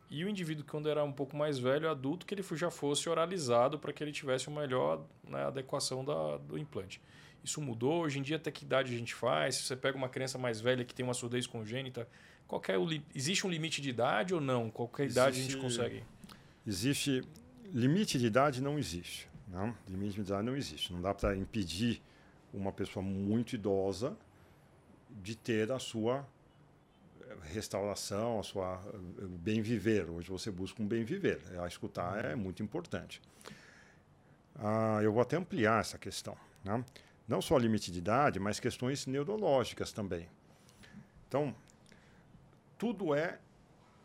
E 0.08 0.24
o 0.24 0.28
indivíduo, 0.28 0.64
quando 0.64 0.88
era 0.88 1.02
um 1.02 1.12
pouco 1.12 1.36
mais 1.36 1.58
velho, 1.58 1.90
adulto, 1.90 2.24
que 2.24 2.32
ele 2.32 2.44
já 2.52 2.70
fosse 2.70 3.08
oralizado 3.08 3.76
para 3.76 3.92
que 3.92 4.04
ele 4.04 4.12
tivesse 4.12 4.46
uma 4.46 4.60
melhor 4.60 5.04
né, 5.24 5.46
adequação 5.46 6.04
da, 6.04 6.36
do 6.36 6.56
implante. 6.56 7.02
Isso 7.44 7.60
mudou? 7.60 8.02
Hoje 8.02 8.18
em 8.18 8.22
dia, 8.22 8.36
até 8.36 8.50
que 8.50 8.64
idade 8.64 8.94
a 8.94 8.98
gente 8.98 9.14
faz? 9.14 9.56
Se 9.56 9.62
você 9.64 9.76
pega 9.76 9.96
uma 9.96 10.08
criança 10.08 10.38
mais 10.38 10.60
velha 10.60 10.84
que 10.84 10.94
tem 10.94 11.04
uma 11.04 11.14
surdez 11.14 11.46
congênita, 11.46 12.08
qual 12.46 12.62
é 12.68 12.78
o 12.78 12.86
existe 13.14 13.46
um 13.46 13.50
limite 13.50 13.80
de 13.80 13.90
idade 13.90 14.34
ou 14.34 14.40
não? 14.40 14.70
Qualquer 14.70 15.04
existe, 15.04 15.18
idade 15.18 15.40
a 15.40 15.42
gente 15.42 15.56
consegue? 15.56 16.04
Existe. 16.66 17.22
Limite 17.72 18.18
de 18.18 18.26
idade 18.26 18.62
não 18.62 18.78
existe. 18.78 19.28
Não? 19.48 19.74
Limite 19.88 20.14
de 20.14 20.20
idade 20.20 20.42
não 20.42 20.56
existe. 20.56 20.92
Não 20.92 21.00
dá 21.00 21.14
para 21.14 21.36
impedir 21.36 22.02
uma 22.52 22.70
pessoa 22.70 23.02
muito 23.02 23.54
idosa 23.54 24.16
de 25.10 25.34
ter 25.34 25.72
a 25.72 25.78
sua 25.78 26.26
eh, 27.22 27.36
restauração, 27.52 28.38
a 28.38 28.42
sua 28.42 28.80
eh, 28.86 29.26
bem 29.26 29.62
viver. 29.62 30.08
Hoje 30.10 30.28
você 30.28 30.50
busca 30.50 30.82
um 30.82 30.86
bem 30.86 31.04
viver. 31.04 31.40
A 31.58 31.66
escutar 31.66 32.24
é 32.24 32.34
muito 32.34 32.62
importante. 32.62 33.20
Ah, 34.56 35.00
eu 35.02 35.12
vou 35.12 35.22
até 35.22 35.36
ampliar 35.36 35.80
essa 35.80 35.98
questão. 35.98 36.36
Né? 36.62 36.84
Não 37.32 37.40
só 37.40 37.56
limite 37.56 37.90
de 37.90 37.96
idade, 37.96 38.38
mas 38.38 38.60
questões 38.60 39.06
neurológicas 39.06 39.90
também. 39.90 40.28
Então, 41.26 41.54
tudo 42.76 43.14
é 43.14 43.38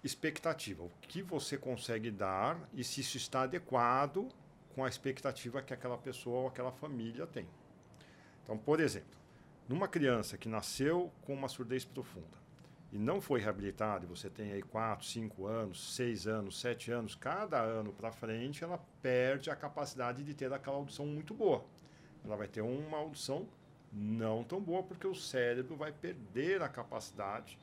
expectativa. 0.02 0.82
O 0.82 0.90
que 1.02 1.22
você 1.22 1.58
consegue 1.58 2.10
dar 2.10 2.58
e 2.74 2.86
se 2.86 3.02
isso 3.02 3.18
está 3.18 3.42
adequado 3.42 4.30
com 4.74 4.86
a 4.86 4.88
expectativa 4.88 5.62
que 5.62 5.74
aquela 5.74 5.98
pessoa 5.98 6.44
ou 6.44 6.48
aquela 6.48 6.72
família 6.72 7.28
tem. 7.28 7.46
Então, 8.46 8.58
por 8.58 8.80
exemplo, 8.80 9.20
numa 9.68 9.90
criança 9.90 10.38
que 10.38 10.48
nasceu 10.48 11.12
com 11.24 11.34
uma 11.34 11.50
surdez 11.50 11.84
profunda 11.84 12.38
e 12.94 12.98
não 12.98 13.20
foi 13.20 13.42
reabilitada, 13.42 14.08
você 14.08 14.30
tem 14.30 14.54
aí 14.54 14.62
4, 14.62 15.06
5 15.06 15.46
anos, 15.46 15.96
6 15.96 16.28
anos, 16.28 16.62
7 16.62 16.92
anos, 16.94 17.14
cada 17.14 17.60
ano 17.60 17.92
para 17.92 18.10
frente 18.10 18.64
ela 18.64 18.78
perde 19.02 19.50
a 19.50 19.56
capacidade 19.58 20.24
de 20.24 20.34
ter 20.34 20.54
aquela 20.54 20.78
audição 20.78 21.06
muito 21.06 21.34
boa. 21.34 21.66
Ela 22.24 22.36
vai 22.36 22.48
ter 22.48 22.62
uma 22.62 22.98
audição 22.98 23.48
não 23.92 24.44
tão 24.44 24.62
boa 24.62 24.84
porque 24.84 25.08
o 25.08 25.16
cérebro 25.16 25.76
vai 25.76 25.92
perder 25.92 26.62
a 26.62 26.70
capacidade 26.70 27.58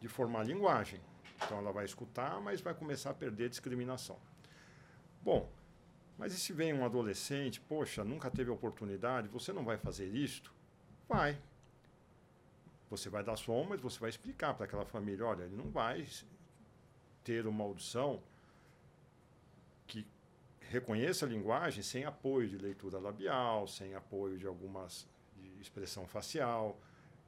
de 0.00 0.08
formar 0.08 0.44
linguagem. 0.44 1.00
Então 1.44 1.58
ela 1.58 1.72
vai 1.72 1.84
escutar, 1.84 2.40
mas 2.40 2.60
vai 2.60 2.74
começar 2.74 3.10
a 3.10 3.14
perder 3.14 3.48
discriminação. 3.48 4.16
Bom, 5.22 5.48
mas 6.16 6.32
e 6.32 6.38
se 6.38 6.52
vem 6.52 6.72
um 6.72 6.84
adolescente, 6.84 7.60
poxa, 7.60 8.04
nunca 8.04 8.30
teve 8.30 8.50
oportunidade, 8.50 9.28
você 9.28 9.52
não 9.52 9.64
vai 9.64 9.76
fazer 9.76 10.08
isto? 10.08 10.52
Vai. 11.08 11.38
Você 12.90 13.08
vai 13.08 13.22
dar 13.22 13.36
som, 13.36 13.66
mas 13.68 13.80
você 13.80 13.98
vai 14.00 14.10
explicar 14.10 14.54
para 14.54 14.64
aquela 14.64 14.84
família, 14.84 15.24
olha, 15.26 15.44
ele 15.44 15.56
não 15.56 15.70
vai 15.70 16.06
ter 17.22 17.46
uma 17.46 17.62
audição 17.62 18.20
reconheça 20.68 21.24
a 21.24 21.28
linguagem 21.28 21.82
sem 21.82 22.04
apoio 22.04 22.48
de 22.48 22.58
leitura 22.58 22.98
labial, 22.98 23.66
sem 23.66 23.94
apoio 23.94 24.38
de 24.38 24.46
algumas 24.46 25.06
de 25.36 25.60
expressão 25.60 26.06
facial. 26.06 26.78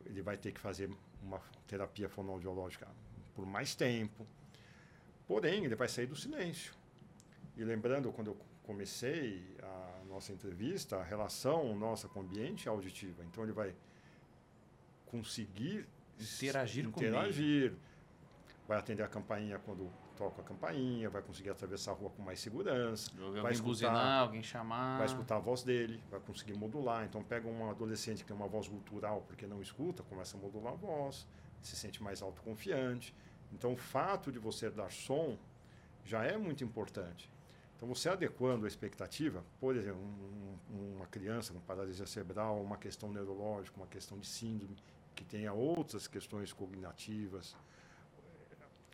Ele 0.04 0.22
vai 0.22 0.36
ter 0.36 0.52
que 0.52 0.60
fazer 0.60 0.90
uma 1.22 1.40
terapia 1.66 2.08
fonoaudiológica 2.08 2.86
por 3.34 3.46
mais 3.46 3.74
tempo. 3.74 4.26
Porém, 5.26 5.64
ele 5.64 5.74
vai 5.74 5.88
sair 5.88 6.06
do 6.06 6.16
silêncio. 6.16 6.74
E 7.56 7.64
lembrando, 7.64 8.12
quando 8.12 8.28
eu 8.28 8.36
comecei 8.62 9.56
a 9.62 10.04
nossa 10.08 10.32
entrevista, 10.32 10.96
a 10.96 11.02
relação 11.02 11.74
nossa 11.76 12.08
com 12.08 12.20
o 12.20 12.22
ambiente 12.22 12.68
é 12.68 12.70
auditiva. 12.70 13.24
Então 13.24 13.44
ele 13.44 13.52
vai 13.52 13.74
conseguir 15.06 15.86
interagir, 16.18 16.86
interagir 16.86 17.74
vai 18.68 18.78
atender 18.78 19.02
a 19.02 19.08
campainha 19.08 19.58
quando 19.58 19.90
toca 20.20 20.42
a 20.42 20.44
campainha, 20.44 21.08
vai 21.08 21.22
conseguir 21.22 21.48
atravessar 21.48 21.92
a 21.92 21.94
rua 21.94 22.10
com 22.10 22.22
mais 22.22 22.40
segurança, 22.40 23.10
vai 23.16 23.40
vai 23.40 23.52
escutar, 23.52 23.68
buzinar, 23.70 24.20
alguém 24.20 24.42
chamar, 24.42 24.98
vai 24.98 25.06
escutar 25.06 25.36
a 25.36 25.38
voz 25.38 25.62
dele, 25.62 25.98
vai 26.10 26.20
conseguir 26.20 26.52
modular. 26.58 27.06
Então 27.06 27.24
pega 27.24 27.48
um 27.48 27.70
adolescente 27.70 28.18
que 28.18 28.28
tem 28.28 28.36
uma 28.36 28.46
voz 28.46 28.68
gutural 28.68 29.24
porque 29.26 29.46
não 29.46 29.62
escuta, 29.62 30.02
começa 30.02 30.36
a 30.36 30.40
modular 30.40 30.74
a 30.74 30.76
voz, 30.76 31.26
se 31.62 31.74
sente 31.74 32.02
mais 32.02 32.20
autoconfiante. 32.20 33.14
Então 33.50 33.72
o 33.72 33.76
fato 33.78 34.30
de 34.30 34.38
você 34.38 34.68
dar 34.68 34.92
som 34.92 35.38
já 36.04 36.22
é 36.22 36.36
muito 36.36 36.62
importante. 36.62 37.30
Então, 37.76 37.88
você 37.88 38.10
adequando 38.10 38.66
a 38.66 38.68
expectativa, 38.68 39.42
por 39.58 39.74
exemplo, 39.74 40.02
um, 40.02 40.96
uma 40.96 41.06
criança 41.06 41.54
com 41.54 41.60
paralisia 41.60 42.04
cerebral, 42.04 42.60
uma 42.60 42.76
questão 42.76 43.10
neurológica, 43.10 43.74
uma 43.74 43.86
questão 43.86 44.18
de 44.18 44.26
síndrome, 44.26 44.76
que 45.14 45.24
tenha 45.24 45.50
outras 45.54 46.06
questões 46.06 46.52
cognitivas, 46.52 47.56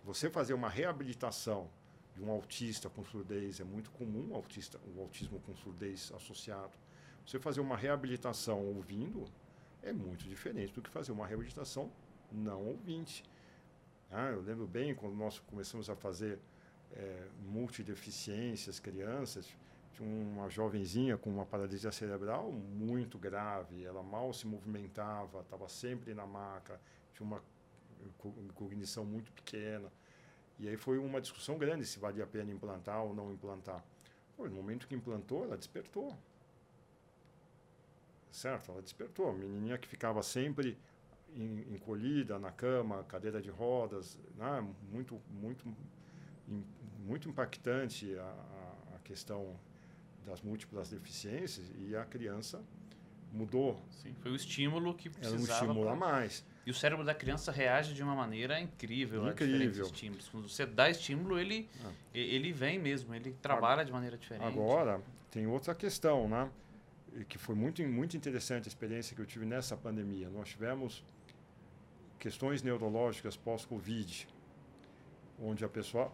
você 0.07 0.31
fazer 0.31 0.55
uma 0.55 0.69
reabilitação 0.69 1.69
de 2.15 2.23
um 2.23 2.31
autista 2.31 2.89
com 2.89 3.05
surdez 3.05 3.59
é 3.59 3.65
muito 3.65 3.91
comum, 3.91 4.29
o, 4.31 4.37
autista, 4.37 4.79
o 4.95 5.01
autismo 5.01 5.41
com 5.41 5.53
surdez 5.57 6.13
associado. 6.15 6.71
Você 7.27 7.41
fazer 7.41 7.61
uma 7.61 7.77
reabilitação 7.77 8.65
ouvindo 8.65 9.25
é 9.83 9.93
muito 9.93 10.25
diferente 10.29 10.73
do 10.73 10.81
que 10.81 10.89
fazer 10.89 11.11
uma 11.11 11.27
reabilitação 11.27 11.91
não 12.31 12.65
ouvinte. 12.69 13.25
Ah, 14.09 14.29
eu 14.29 14.43
lembro 14.43 14.65
bem 14.65 14.95
quando 14.95 15.17
nós 15.17 15.41
começamos 15.41 15.91
a 15.91 15.97
fazer 15.97 16.39
é, 16.93 17.27
multideficiências, 17.45 18.79
crianças. 18.79 19.49
Tinha 19.93 20.09
uma 20.09 20.49
jovenzinha 20.49 21.19
com 21.19 21.31
uma 21.31 21.45
paralisia 21.45 21.91
cerebral 21.91 22.53
muito 22.53 23.19
grave, 23.19 23.85
ela 23.85 24.05
mal 24.05 24.33
se 24.33 24.47
movimentava, 24.47 25.41
estava 25.41 25.69
sempre 25.69 26.15
na 26.15 26.27
maca, 26.27 26.81
tinha 27.13 27.27
uma 27.27 27.43
cognição 28.55 29.05
muito 29.05 29.33
pequena. 29.33 29.91
E 30.59 30.69
aí 30.69 30.77
foi 30.77 30.99
uma 30.99 31.21
discussão 31.21 31.59
grande 31.59 31.85
se 31.85 31.99
valia 31.99 32.25
a 32.25 32.27
pena 32.27 32.51
implantar 32.51 33.03
ou 33.03 33.15
não 33.15 33.33
implantar. 33.33 33.85
Pô, 34.37 34.49
no 34.49 34.55
momento 34.55 34.87
que 34.87 34.95
implantou, 34.95 35.45
ela 35.45 35.57
despertou. 35.57 36.17
Certo? 38.31 38.71
Ela 38.71 38.83
despertou. 38.83 39.31
A 39.31 39.33
menininha 39.33 39.79
que 39.79 39.89
ficava 39.89 40.23
sempre 40.23 40.79
encolhida 41.71 42.39
na 42.39 42.51
cama, 42.51 43.05
cadeira 43.05 43.43
de 43.43 43.51
rodas, 43.51 44.19
né? 44.37 44.67
muito, 44.91 45.21
muito 45.31 45.67
muito 47.07 47.29
impactante 47.29 48.17
a, 48.19 48.97
a 48.97 48.99
questão 49.05 49.57
das 50.25 50.43
múltiplas 50.43 50.91
deficiências 50.91 51.71
e 51.79 51.95
a 51.97 52.05
criança 52.05 52.63
mudou. 53.33 53.81
Sim, 53.91 54.15
foi 54.21 54.33
o 54.33 54.37
estímulo 54.37 54.95
que 54.95 55.09
precisava. 55.09 55.37
Ela 55.37 55.47
não 55.47 55.55
estimula 55.55 55.97
pra... 55.97 55.97
mais. 55.97 56.45
E 56.67 56.71
o 56.71 56.75
cérebro 56.75 57.05
da 57.05 57.15
criança 57.15 57.53
reage 57.53 57.95
de 57.95 58.03
uma 58.03 58.17
maneira 58.17 58.59
incrível, 58.59 59.29
incrível. 59.29 59.31
a 59.31 59.59
diferentes 59.59 59.79
estímulos. 59.79 60.29
Quando 60.29 60.49
você 60.49 60.67
dá 60.67 60.91
estímulo, 60.91 61.39
ele, 61.39 61.71
ah. 61.85 61.93
ele 62.13 62.53
vem 62.53 62.77
mesmo, 62.77 63.15
ele 63.15 63.33
trabalha 63.41 63.85
de 63.85 63.93
maneira 63.93 64.19
diferente. 64.19 64.45
Agora, 64.45 65.01
tem 65.31 65.47
outra 65.47 65.77
questão, 65.77 66.29
né? 66.29 66.51
Que 67.29 67.39
foi 67.39 67.55
muito, 67.55 67.81
muito 67.85 68.17
interessante 68.17 68.67
a 68.67 68.69
experiência 68.69 69.15
que 69.15 69.23
eu 69.23 69.27
tive 69.27 69.47
nessa 69.47 69.77
pandemia. 69.77 70.29
Nós 70.29 70.49
tivemos 70.49 71.05
questões 72.19 72.65
neurológicas 72.65 73.37
pós-Covid, 73.37 74.27
onde 75.41 75.65
a 75.65 75.69
pessoa 75.69 76.11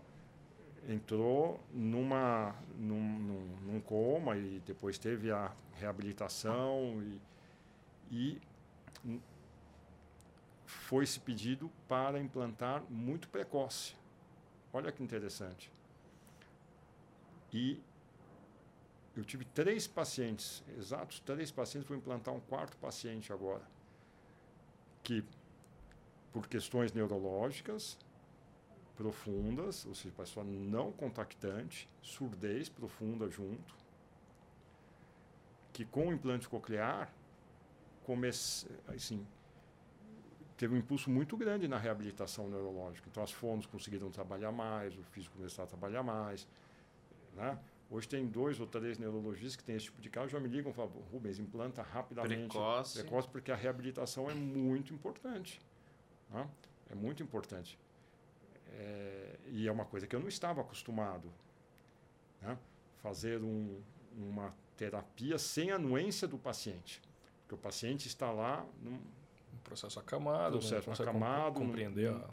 entrou 0.87 1.59
numa, 1.73 2.55
num, 2.77 3.01
num, 3.01 3.47
num, 3.67 3.81
coma 3.81 4.37
e 4.37 4.61
depois 4.67 4.99
teve 4.99 5.31
a 5.31 5.51
reabilitação 5.79 7.03
e, 8.11 8.39
e 9.07 9.19
foi 10.73 11.07
se 11.07 11.21
pedido 11.21 11.71
para 11.87 12.19
implantar 12.19 12.83
muito 12.91 13.29
precoce. 13.29 13.95
Olha 14.73 14.91
que 14.91 15.03
interessante. 15.03 15.71
E 17.53 17.81
eu 19.15 19.25
tive 19.25 19.45
três 19.45 19.87
pacientes, 19.87 20.65
exatos 20.79 21.21
três 21.21 21.51
pacientes, 21.51 21.89
vou 21.89 21.97
implantar 21.97 22.35
um 22.35 22.41
quarto 22.41 22.77
paciente 22.79 23.33
agora, 23.33 23.63
que 25.03 25.23
por 26.33 26.47
questões 26.47 26.93
neurológicas, 26.93 27.99
profundas, 28.97 29.85
ou 29.85 29.95
seja, 29.95 30.15
pessoa 30.17 30.45
não 30.45 30.91
contactante, 30.93 31.89
surdez 32.01 32.69
profunda 32.71 33.29
junto, 33.29 33.75
que 35.73 35.85
com 35.85 36.09
o 36.09 36.13
implante 36.13 36.49
coclear 36.49 37.13
comece, 38.05 38.67
assim, 38.89 39.27
teve 40.63 40.77
um 40.77 40.79
impulso 40.79 41.11
muito 41.11 41.37
grande 41.37 41.67
na 41.67 41.77
reabilitação 41.77 42.49
neurológica. 42.49 43.09
Então 43.11 43.21
as 43.21 43.33
fonos 43.33 43.67
conseguiram 43.67 44.13
trabalhar 44.13 44.53
mais, 44.53 44.97
o 44.97 45.03
físico 45.03 45.37
começou 45.37 45.65
a 45.65 45.67
trabalhar 45.67 46.05
mais, 46.05 46.47
Né? 47.35 47.59
Hoje 47.91 48.09
tem 48.09 48.25
dois 48.29 48.61
ou 48.61 48.67
três 48.67 48.97
neurologistas 48.97 49.57
que 49.57 49.65
têm 49.65 49.75
esse 49.75 49.87
tipo 49.87 50.01
de 50.01 50.09
caso, 50.09 50.29
já 50.29 50.39
me 50.39 50.49
ligam 50.49 50.71
e 50.71 50.75
falam, 50.75 50.93
Rubens, 51.11 51.41
implanta 51.41 51.83
rapidamente. 51.83 52.49
Precoce. 52.51 53.01
Precoce, 53.01 53.29
porque 53.29 53.51
a 53.51 53.57
reabilitação 53.57 54.31
é 54.31 54.35
muito 54.35 54.95
importante. 54.95 55.61
Né? 56.31 56.49
É 56.91 56.95
muito 56.95 57.25
importante. 57.25 57.77
É, 58.69 59.39
e 59.49 59.67
é 59.67 59.73
uma 59.73 59.85
coisa 59.85 60.07
que 60.07 60.15
eu 60.15 60.21
não 60.21 60.29
estava 60.29 60.61
acostumado. 60.61 61.29
Né? 62.41 62.57
Fazer 63.03 63.43
um, 63.43 63.81
uma 64.17 64.55
terapia 64.77 65.39
sem 65.39 65.73
anuência 65.73 66.29
do 66.29 66.39
paciente. 66.39 67.03
Porque 67.41 67.57
o 67.57 67.59
paciente 67.59 68.07
está 68.07 68.31
lá 68.31 68.65
num 68.81 68.93
Um 68.93 69.22
processo 69.63 69.99
acamado, 69.99 70.59
Processo 70.59 70.75
não 70.89 70.97
consegue 70.97 71.09
acamado, 71.11 71.55
compreender 71.61 72.11
não- 72.13 72.19
a... 72.21 72.31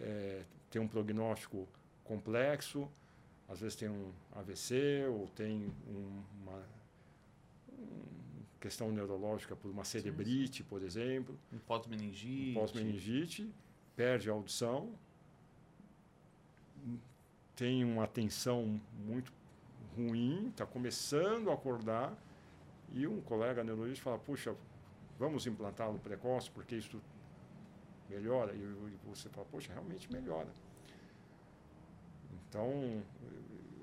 é, 0.00 0.44
tem 0.70 0.80
um 0.80 0.88
prognóstico 0.88 1.68
complexo, 2.04 2.88
às 3.48 3.58
vezes 3.60 3.76
tem 3.76 3.88
um 3.88 4.12
AVC 4.32 5.06
ou 5.10 5.26
tem 5.28 5.72
um- 5.88 6.22
uma 6.42 6.62
um 7.72 8.42
questão 8.60 8.92
neurológica 8.92 9.56
por 9.56 9.70
uma 9.70 9.84
cerebrite, 9.84 10.62
por 10.62 10.82
exemplo, 10.82 11.36
Um 11.52 11.58
pós-meningite. 11.58 12.54
pós-meningite, 12.54 13.50
perde 13.96 14.28
a 14.28 14.32
audição, 14.32 14.92
tem 17.56 17.84
uma 17.84 18.06
tensão 18.06 18.80
muito 19.06 19.32
ruim, 19.96 20.48
está 20.48 20.64
começando 20.64 21.50
a 21.50 21.54
acordar 21.54 22.12
e 22.92 23.06
um 23.06 23.20
colega 23.20 23.62
neurologista 23.62 24.02
fala, 24.04 24.18
puxa, 24.18 24.54
vamos 25.20 25.46
implantá-lo 25.46 25.98
precoce 25.98 26.50
porque 26.50 26.74
isso 26.76 27.00
melhora. 28.08 28.52
E 28.54 28.58
e 28.58 28.98
você 29.04 29.28
fala, 29.28 29.46
poxa, 29.50 29.72
realmente 29.72 30.10
melhora. 30.12 30.48
Então, 32.48 33.02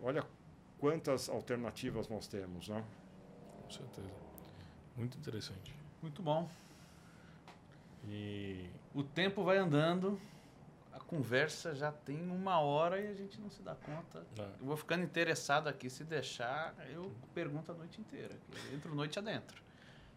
olha 0.01 0.25
quantas 0.79 1.29
alternativas 1.29 2.09
nós 2.09 2.27
temos, 2.27 2.67
né? 2.67 2.83
Com 3.63 3.69
certeza. 3.71 4.09
Muito 4.97 5.17
interessante. 5.17 5.73
Muito 6.01 6.21
bom. 6.21 6.49
E 8.05 8.69
O 8.93 9.03
tempo 9.03 9.43
vai 9.43 9.57
andando, 9.57 10.19
a 10.91 10.99
conversa 10.99 11.75
já 11.75 11.91
tem 11.91 12.29
uma 12.29 12.59
hora 12.59 12.99
e 12.99 13.07
a 13.07 13.13
gente 13.13 13.39
não 13.39 13.49
se 13.49 13.61
dá 13.61 13.75
conta. 13.75 14.25
ah, 14.39 14.51
Eu 14.59 14.65
vou 14.65 14.75
ficando 14.77 15.03
interessado 15.03 15.67
aqui, 15.67 15.89
se 15.89 16.03
deixar, 16.03 16.73
eu 16.89 17.11
pergunto 17.33 17.71
a 17.71 17.75
noite 17.75 18.01
inteira. 18.01 18.35
Eu 18.69 18.75
entro 18.75 18.95
noite 18.95 19.19
adentro. 19.19 19.61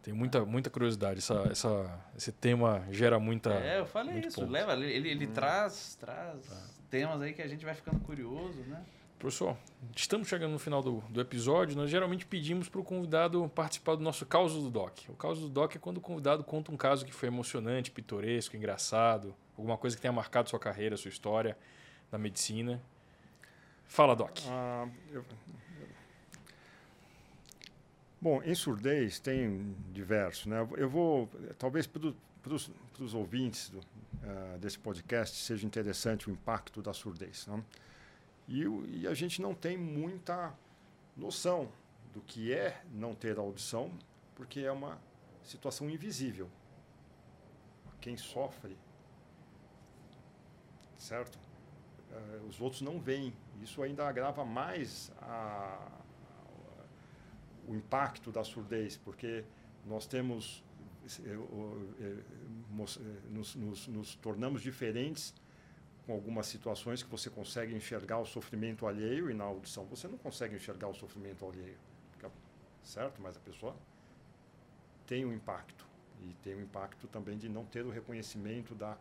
Tem 0.03 0.13
muita, 0.15 0.45
muita 0.45 0.71
curiosidade. 0.71 1.19
Essa, 1.19 1.47
essa, 1.51 2.01
esse 2.17 2.33
tema 2.33 2.85
gera 2.91 3.19
muita... 3.19 3.53
é, 3.53 3.81
eu 3.81 3.87
falei 3.87 4.21
isso. 4.21 4.41
ponto. 4.41 4.51
Leva, 4.51 4.75
ele, 4.75 5.09
ele 5.09 5.27
traz, 5.27 5.97
traz 6.01 6.39
temas 6.91 7.21
aí 7.21 7.33
que 7.33 7.43
a 7.43 7.47
gente 7.49 7.65
vai 7.65 7.75
ficando 7.75 8.01
curioso, 8.01 8.61
né? 8.63 8.83
Professor, 9.19 9.55
estamos 9.95 10.29
chegando 10.29 10.53
no 10.53 10.59
final 10.59 10.83
do, 10.83 11.01
do 11.11 11.21
episódio. 11.21 11.77
Nós 11.77 11.91
geralmente 11.91 12.25
pedimos 12.25 12.71
para 12.71 12.81
o 12.81 12.85
convidado 12.85 13.51
participar 13.55 13.95
do 13.95 14.03
nosso 14.03 14.25
caos 14.25 14.55
do 14.55 14.71
doc. 14.71 14.99
O 15.11 15.15
caos 15.15 15.39
do 15.39 15.49
doc 15.49 15.77
é 15.77 15.79
quando 15.79 15.99
o 15.99 16.01
convidado 16.01 16.43
conta 16.43 16.73
um 16.73 16.77
caso 16.77 17.05
que 17.05 17.13
foi 17.13 17.29
emocionante, 17.29 17.91
pitoresco, 17.91 18.57
engraçado, 18.57 19.35
alguma 19.59 19.77
coisa 19.77 19.95
que 19.95 20.01
tenha 20.01 20.11
marcado 20.13 20.49
sua 20.49 20.59
carreira, 20.59 20.97
sua 20.97 21.11
história 21.11 21.55
na 22.11 22.17
medicina. 22.17 22.81
Fala, 23.85 24.17
doc. 24.17 24.39
Ah, 24.49 24.89
eu- 25.13 25.25
Bom, 28.21 28.43
em 28.43 28.55
surdez 28.55 29.19
tem 29.19 29.75
diversos. 29.93 30.47
Né? 30.47 30.59
Eu 30.77 30.89
vou, 30.91 31.29
talvez 31.59 31.87
para 31.87 32.07
os 32.53 33.15
ouvintes 33.15 33.71
do, 33.71 33.81
ah, 34.23 34.59
desse 34.59 34.79
podcast 34.79 35.37
seja 35.37 35.67
interessante 35.67 36.29
o 36.29 36.33
impacto 36.33 36.83
da 36.83 36.93
surdez. 36.93 37.47
Né? 37.47 37.65
E, 38.47 38.63
e 39.01 39.07
a 39.07 39.15
gente 39.15 39.41
não 39.41 39.55
tem 39.55 39.79
muita 39.79 40.53
noção 41.17 41.71
do 42.13 42.21
que 42.21 42.53
é 42.53 42.83
não 42.93 43.15
ter 43.15 43.39
audição, 43.39 43.91
porque 44.35 44.61
é 44.61 44.73
uma 44.73 44.99
situação 45.45 45.89
invisível. 45.89 46.49
Quem 48.01 48.17
sofre, 48.17 48.77
certo? 50.99 51.39
Eh, 52.11 52.41
os 52.49 52.61
outros 52.61 52.83
não 52.83 52.99
veem. 52.99 53.33
Isso 53.63 53.83
ainda 53.83 54.09
agrava 54.09 54.45
mais 54.45 55.13
a- 55.21 56.00
o 57.69 57.75
impacto 57.75 58.31
da 58.33 58.45
surdez, 58.45 58.97
porque 58.97 59.45
nós 59.87 60.07
temos 60.07 60.63
eh, 61.25 61.31
eh, 61.31 62.05
eh, 62.05 62.23
nos, 63.31 63.55
nos- 63.57 63.87
nos 63.89 64.15
tornamos 64.17 64.63
diferentes 64.63 65.35
com 66.07 66.13
algumas 66.13 66.47
situações 66.47 67.03
que 67.03 67.11
você 67.11 67.31
consegue 67.31 67.75
enxergar 67.75 68.19
o 68.19 68.27
sofrimento 68.27 68.87
alheio 68.87 69.31
e 69.31 69.35
na 69.35 69.45
audição 69.45 69.85
você 69.87 70.09
não 70.09 70.19
consegue 70.19 70.57
enxergar 70.57 70.89
o 70.89 70.95
sofrimento 70.95 71.47
alheio, 71.47 71.79
certo? 72.83 73.21
Mas 73.23 73.37
a 73.37 73.41
pessoa 73.41 73.75
tem 75.07 75.25
um 75.25 75.33
impacto 75.33 75.87
e 76.23 76.35
tem 76.43 76.55
o 76.55 76.61
impacto 76.61 77.07
também 77.09 77.37
de 77.39 77.49
não 77.49 77.65
ter 77.65 77.85
o 77.85 77.91
reconhecimento 77.91 78.75
da 78.75 78.97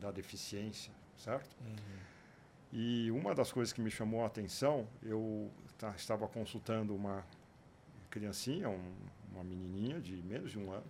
da 0.00 0.10
deficiência, 0.10 0.92
certo? 1.16 1.56
E 2.72 3.10
uma 3.10 3.34
das 3.34 3.52
coisas 3.52 3.72
que 3.72 3.80
me 3.80 3.90
chamou 3.90 4.22
a 4.22 4.26
atenção, 4.26 4.86
eu 5.02 5.50
ta- 5.78 5.94
estava 5.96 6.26
consultando 6.28 6.94
uma 6.94 7.24
criancinha, 8.10 8.68
um- 8.68 8.94
uma 9.32 9.44
menininha 9.44 10.00
de 10.00 10.16
menos 10.22 10.50
de 10.50 10.58
um 10.58 10.70
ano, 10.72 10.86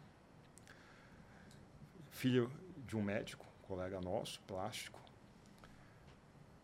filho 2.10 2.50
de 2.86 2.96
um 2.96 3.02
médico, 3.02 3.44
colega 3.62 4.00
nosso, 4.00 4.40
plástico. 4.42 5.00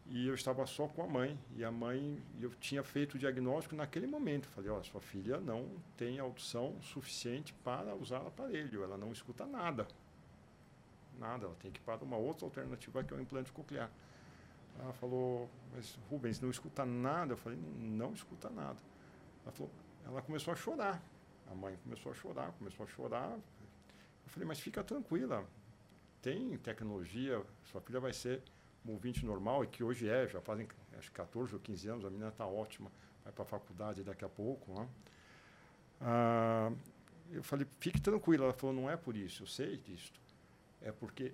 E 0.08 0.26
eu 0.26 0.34
estava 0.34 0.66
só 0.66 0.86
com 0.88 1.02
a 1.02 1.06
mãe. 1.06 1.38
E 1.56 1.64
a 1.64 1.70
mãe, 1.70 2.20
eu 2.40 2.50
tinha 2.60 2.82
feito 2.82 3.14
o 3.14 3.18
diagnóstico 3.18 3.74
naquele 3.74 4.06
momento. 4.06 4.46
Falei: 4.48 4.70
Ó, 4.70 4.82
sua 4.82 5.00
filha 5.00 5.40
não 5.40 5.68
tem 5.96 6.18
audição 6.18 6.76
suficiente 6.82 7.52
para 7.64 7.94
usar 7.94 8.18
aparelho, 8.18 8.82
ela 8.82 8.96
não 8.98 9.10
escuta 9.12 9.46
nada. 9.46 9.86
Nada, 11.18 11.46
ela 11.46 11.54
tem 11.56 11.70
que 11.70 11.78
ir 11.78 11.82
para 11.82 12.02
uma 12.04 12.16
outra 12.16 12.44
alternativa 12.44 13.02
que 13.04 13.14
é 13.14 13.16
o 13.16 13.20
implante 13.20 13.52
coclear. 13.52 13.90
Ela 14.82 14.92
falou, 14.94 15.48
mas 15.72 15.96
Rubens, 16.10 16.40
não 16.40 16.50
escuta 16.50 16.84
nada? 16.84 17.34
Eu 17.34 17.36
falei, 17.36 17.56
não 17.78 18.12
escuta 18.12 18.50
nada. 18.50 18.78
Ela 19.44 19.52
falou, 19.52 19.70
ela 20.04 20.20
começou 20.20 20.52
a 20.52 20.56
chorar. 20.56 21.00
A 21.48 21.54
mãe 21.54 21.78
começou 21.84 22.10
a 22.10 22.14
chorar, 22.14 22.50
começou 22.52 22.84
a 22.84 22.88
chorar. 22.88 23.30
Eu 23.30 24.30
falei, 24.30 24.48
mas 24.48 24.58
fica 24.58 24.82
tranquila, 24.82 25.46
tem 26.20 26.56
tecnologia, 26.58 27.40
sua 27.64 27.80
filha 27.80 28.00
vai 28.00 28.12
ser 28.12 28.42
um 28.84 28.92
ouvinte 28.92 29.24
normal, 29.24 29.62
e 29.62 29.68
que 29.68 29.84
hoje 29.84 30.08
é, 30.08 30.26
já 30.26 30.40
fazem 30.40 30.66
acho, 30.98 31.10
que 31.10 31.16
14 31.16 31.54
ou 31.54 31.60
15 31.60 31.88
anos, 31.88 32.04
a 32.04 32.10
menina 32.10 32.30
está 32.30 32.46
ótima, 32.46 32.90
vai 33.22 33.32
para 33.32 33.44
a 33.44 33.46
faculdade 33.46 34.02
daqui 34.02 34.24
a 34.24 34.28
pouco. 34.28 34.72
Né? 34.80 34.88
Ah, 36.00 36.72
eu 37.30 37.44
falei, 37.44 37.66
fique 37.78 38.00
tranquila. 38.00 38.46
Ela 38.46 38.52
falou, 38.52 38.74
não 38.74 38.90
é 38.90 38.96
por 38.96 39.16
isso, 39.16 39.44
eu 39.44 39.46
sei 39.46 39.76
disso. 39.76 40.12
É 40.80 40.90
porque 40.90 41.32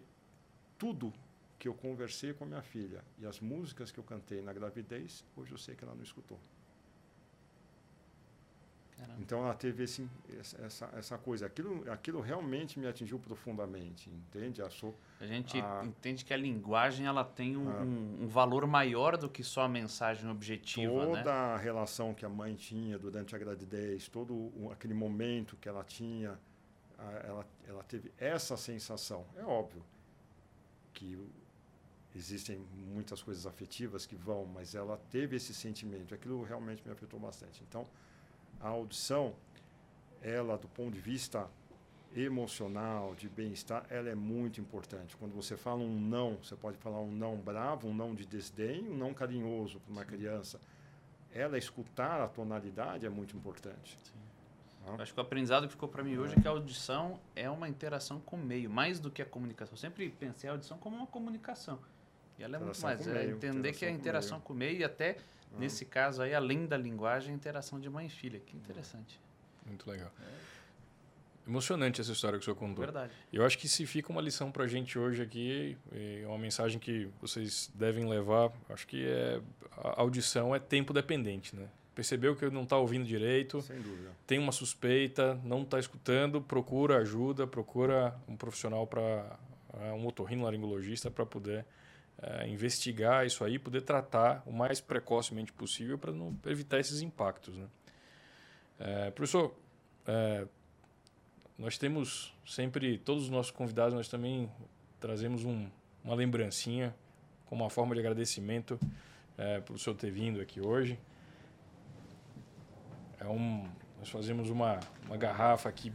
tudo 0.76 1.12
que 1.58 1.66
eu 1.68 1.74
conversei 1.74 2.32
com 2.32 2.44
a 2.44 2.46
minha 2.46 2.62
filha 2.62 3.02
e 3.18 3.26
as 3.26 3.40
músicas 3.40 3.90
que 3.90 3.98
eu 3.98 4.04
cantei 4.04 4.40
na 4.40 4.52
gravidez, 4.52 5.24
hoje 5.36 5.52
eu 5.52 5.58
sei 5.58 5.74
que 5.74 5.84
ela 5.84 5.94
não 5.94 6.02
escutou. 6.02 6.38
Caramba. 8.96 9.20
Então 9.20 9.44
ela 9.44 9.54
teve 9.54 9.84
esse, 9.84 10.08
essa, 10.60 10.90
essa 10.96 11.16
coisa. 11.18 11.46
Aquilo, 11.46 11.88
aquilo 11.90 12.20
realmente 12.20 12.78
me 12.80 12.86
atingiu 12.86 13.18
profundamente, 13.18 14.10
entende? 14.10 14.60
A 14.60 14.68
so, 14.70 14.92
A 15.20 15.26
gente 15.26 15.60
Ah. 15.60 15.82
entende 15.84 16.24
que 16.24 16.32
a 16.34 16.36
linguagem 16.36 17.06
ela 17.06 17.24
tem 17.24 17.56
um, 17.56 17.68
Ah. 17.70 17.80
um- 17.82 18.24
um 18.24 18.28
valor 18.28 18.66
maior 18.66 19.16
do 19.16 19.28
que 19.28 19.42
só 19.44 19.62
a 19.62 19.68
mensagem 19.68 20.28
objetiva, 20.28 20.92
toda 20.92 21.22
né? 21.24 21.30
a 21.30 21.56
relação 21.56 22.12
que 22.12 22.24
a 22.24 22.28
mãe 22.28 22.54
tinha 22.56 22.98
durante 22.98 23.34
a 23.36 23.38
gravidez, 23.38 24.08
todo 24.08 24.52
aquele 24.72 24.94
momento 24.94 25.56
que 25.56 25.68
ela 25.68 25.84
tinha, 25.84 26.38
a- 26.98 27.12
ela, 27.24 27.46
ela 27.68 27.82
teve 27.84 28.12
essa 28.18 28.56
sensação. 28.56 29.24
É 29.36 29.44
óbvio 29.44 29.84
que 30.92 31.16
existem 32.14 32.58
muitas 32.92 33.22
coisas 33.22 33.46
afetivas 33.46 34.06
que 34.06 34.16
vão, 34.16 34.44
mas 34.46 34.74
ela 34.74 34.96
teve 35.10 35.36
esse 35.36 35.54
sentimento. 35.54 36.14
Aquilo 36.14 36.42
realmente 36.42 36.82
me 36.84 36.92
afetou 36.92 37.20
bastante. 37.20 37.62
Então, 37.68 37.86
a 38.60 38.68
audição, 38.68 39.34
ela 40.22 40.56
do 40.56 40.68
ponto 40.68 40.92
de 40.92 41.00
vista 41.00 41.48
emocional, 42.16 43.14
de 43.14 43.28
bem-estar, 43.28 43.86
ela 43.90 44.08
é 44.08 44.14
muito 44.14 44.60
importante. 44.60 45.16
Quando 45.16 45.34
você 45.34 45.56
fala 45.56 45.80
um 45.80 46.00
não, 46.00 46.36
você 46.36 46.56
pode 46.56 46.78
falar 46.78 47.00
um 47.00 47.10
não 47.10 47.36
bravo, 47.36 47.88
um 47.88 47.94
não 47.94 48.14
de 48.14 48.24
desdém, 48.24 48.88
um 48.88 48.96
não 48.96 49.12
carinhoso 49.12 49.78
para 49.80 49.92
uma 49.92 50.04
criança. 50.04 50.60
Ela 51.32 51.58
escutar 51.58 52.20
a 52.20 52.28
tonalidade 52.28 53.04
é 53.04 53.10
muito 53.10 53.36
importante. 53.36 53.96
Eu 54.86 54.94
Acho 55.02 55.12
que 55.12 55.20
o 55.20 55.22
aprendizado 55.22 55.66
que 55.66 55.72
ficou 55.72 55.88
para 55.88 56.02
mim 56.02 56.16
hoje 56.16 56.34
é 56.34 56.40
que 56.40 56.48
a 56.48 56.50
audição 56.50 57.20
é 57.36 57.50
uma 57.50 57.68
interação 57.68 58.20
com 58.20 58.36
o 58.36 58.38
meio, 58.38 58.70
mais 58.70 58.98
do 58.98 59.10
que 59.10 59.20
a 59.20 59.26
comunicação. 59.26 59.74
Eu 59.74 59.78
sempre 59.78 60.08
pensei 60.08 60.48
a 60.48 60.54
audição 60.54 60.78
como 60.78 60.96
uma 60.96 61.06
comunicação. 61.06 61.78
E 62.38 62.42
ela 62.42 62.56
é 62.56 62.60
muito 62.60 62.80
mais. 62.80 63.06
É 63.06 63.12
meio, 63.12 63.30
entender 63.36 63.72
que 63.72 63.84
é 63.84 63.88
a 63.88 63.90
interação 63.90 64.40
com 64.40 64.52
o 64.52 64.56
meio 64.56 64.78
e 64.78 64.84
até, 64.84 65.16
Ah. 65.52 65.58
nesse 65.58 65.84
caso 65.84 66.22
aí, 66.22 66.34
além 66.34 66.66
da 66.66 66.76
linguagem, 66.76 67.32
a 67.32 67.34
interação 67.34 67.80
de 67.80 67.88
mãe 67.90 68.06
e 68.06 68.10
filha. 68.10 68.38
Que 68.40 68.56
interessante. 68.56 69.20
Muito 69.66 69.88
legal. 69.90 70.10
Emocionante 71.46 71.98
essa 72.02 72.12
história 72.12 72.38
que 72.38 72.42
o 72.42 72.44
senhor 72.44 72.56
contou. 72.56 72.84
Verdade. 72.84 73.10
Eu 73.32 73.42
acho 73.44 73.56
que 73.56 73.66
se 73.66 73.86
fica 73.86 74.12
uma 74.12 74.20
lição 74.20 74.52
para 74.52 74.64
a 74.64 74.66
gente 74.66 74.98
hoje 74.98 75.22
aqui, 75.22 75.78
é 75.92 76.24
uma 76.26 76.36
mensagem 76.38 76.78
que 76.78 77.08
vocês 77.22 77.70
devem 77.74 78.06
levar, 78.06 78.52
acho 78.68 78.86
que 78.86 79.06
é 79.06 79.40
a 79.78 80.00
audição 80.02 80.54
é 80.54 80.58
tempo 80.58 80.92
dependente, 80.92 81.56
né? 81.56 81.66
Percebeu 81.94 82.36
que 82.36 82.48
não 82.50 82.64
está 82.64 82.76
ouvindo 82.76 83.04
direito, 83.06 83.62
Sem 83.62 83.80
dúvida. 83.80 84.10
tem 84.26 84.38
uma 84.38 84.52
suspeita, 84.52 85.40
não 85.42 85.62
está 85.62 85.78
escutando, 85.80 86.40
procura 86.42 86.98
ajuda, 86.98 87.46
procura 87.46 88.14
um 88.28 88.36
profissional 88.36 88.86
para 88.86 89.38
um 89.96 90.06
otorrinolaringologista 90.06 91.10
para 91.10 91.24
poder 91.24 91.64
é, 92.20 92.48
investigar 92.48 93.26
isso 93.26 93.44
aí, 93.44 93.58
poder 93.58 93.82
tratar 93.82 94.42
o 94.46 94.52
mais 94.52 94.80
precocemente 94.80 95.52
possível 95.52 95.98
para 95.98 96.12
não 96.12 96.34
pra 96.34 96.50
evitar 96.50 96.78
esses 96.78 97.00
impactos, 97.00 97.56
né? 97.56 97.66
É, 98.78 99.10
professor, 99.10 99.54
é, 100.06 100.46
nós 101.58 101.76
temos 101.76 102.32
sempre, 102.46 102.98
todos 102.98 103.24
os 103.24 103.30
nossos 103.30 103.50
convidados, 103.50 103.92
nós 103.92 104.08
também 104.08 104.50
trazemos 105.00 105.44
um, 105.44 105.68
uma 106.04 106.14
lembrancinha 106.14 106.94
como 107.46 107.64
uma 107.64 107.70
forma 107.70 107.94
de 107.94 108.00
agradecimento 108.00 108.78
é, 109.36 109.60
pelo 109.60 109.78
senhor 109.78 109.96
ter 109.96 110.10
vindo 110.10 110.40
aqui 110.40 110.60
hoje. 110.60 110.98
É 113.18 113.26
um, 113.26 113.68
nós 113.98 114.08
fazemos 114.08 114.48
uma, 114.48 114.78
uma 115.06 115.16
garrafa 115.16 115.68
aqui 115.68 115.92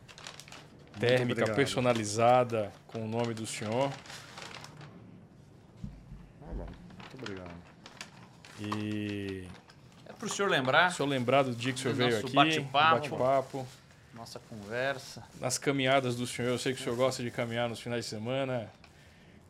térmica, 0.99 1.53
personalizada 1.53 2.71
com 2.87 3.03
o 3.03 3.07
nome 3.07 3.33
do 3.33 3.45
senhor. 3.45 3.89
Tá 6.39 6.47
bom. 6.47 6.65
Muito 6.65 7.15
obrigado. 7.15 7.53
E 8.63 9.47
É 10.05 10.13
para 10.13 10.25
o 10.25 10.29
senhor 10.29 10.49
lembrar, 10.49 10.89
o 10.89 10.93
senhor 10.93 11.09
lembrar 11.09 11.43
do 11.43 11.53
dia 11.55 11.73
que 11.73 11.79
o 11.79 11.81
senhor 11.81 11.95
veio 11.95 12.19
aqui, 12.19 12.33
bate-papo. 12.33 12.95
bate-papo, 12.95 13.67
nossa 14.13 14.39
conversa. 14.39 15.23
nas 15.39 15.57
caminhadas 15.57 16.15
do 16.15 16.25
senhor. 16.25 16.49
Eu 16.49 16.57
sei 16.57 16.73
que 16.73 16.79
o 16.79 16.83
senhor 16.83 16.95
gosta 16.95 17.21
de 17.21 17.31
caminhar 17.31 17.67
nos 17.67 17.79
finais 17.79 18.05
de 18.05 18.09
semana, 18.09 18.69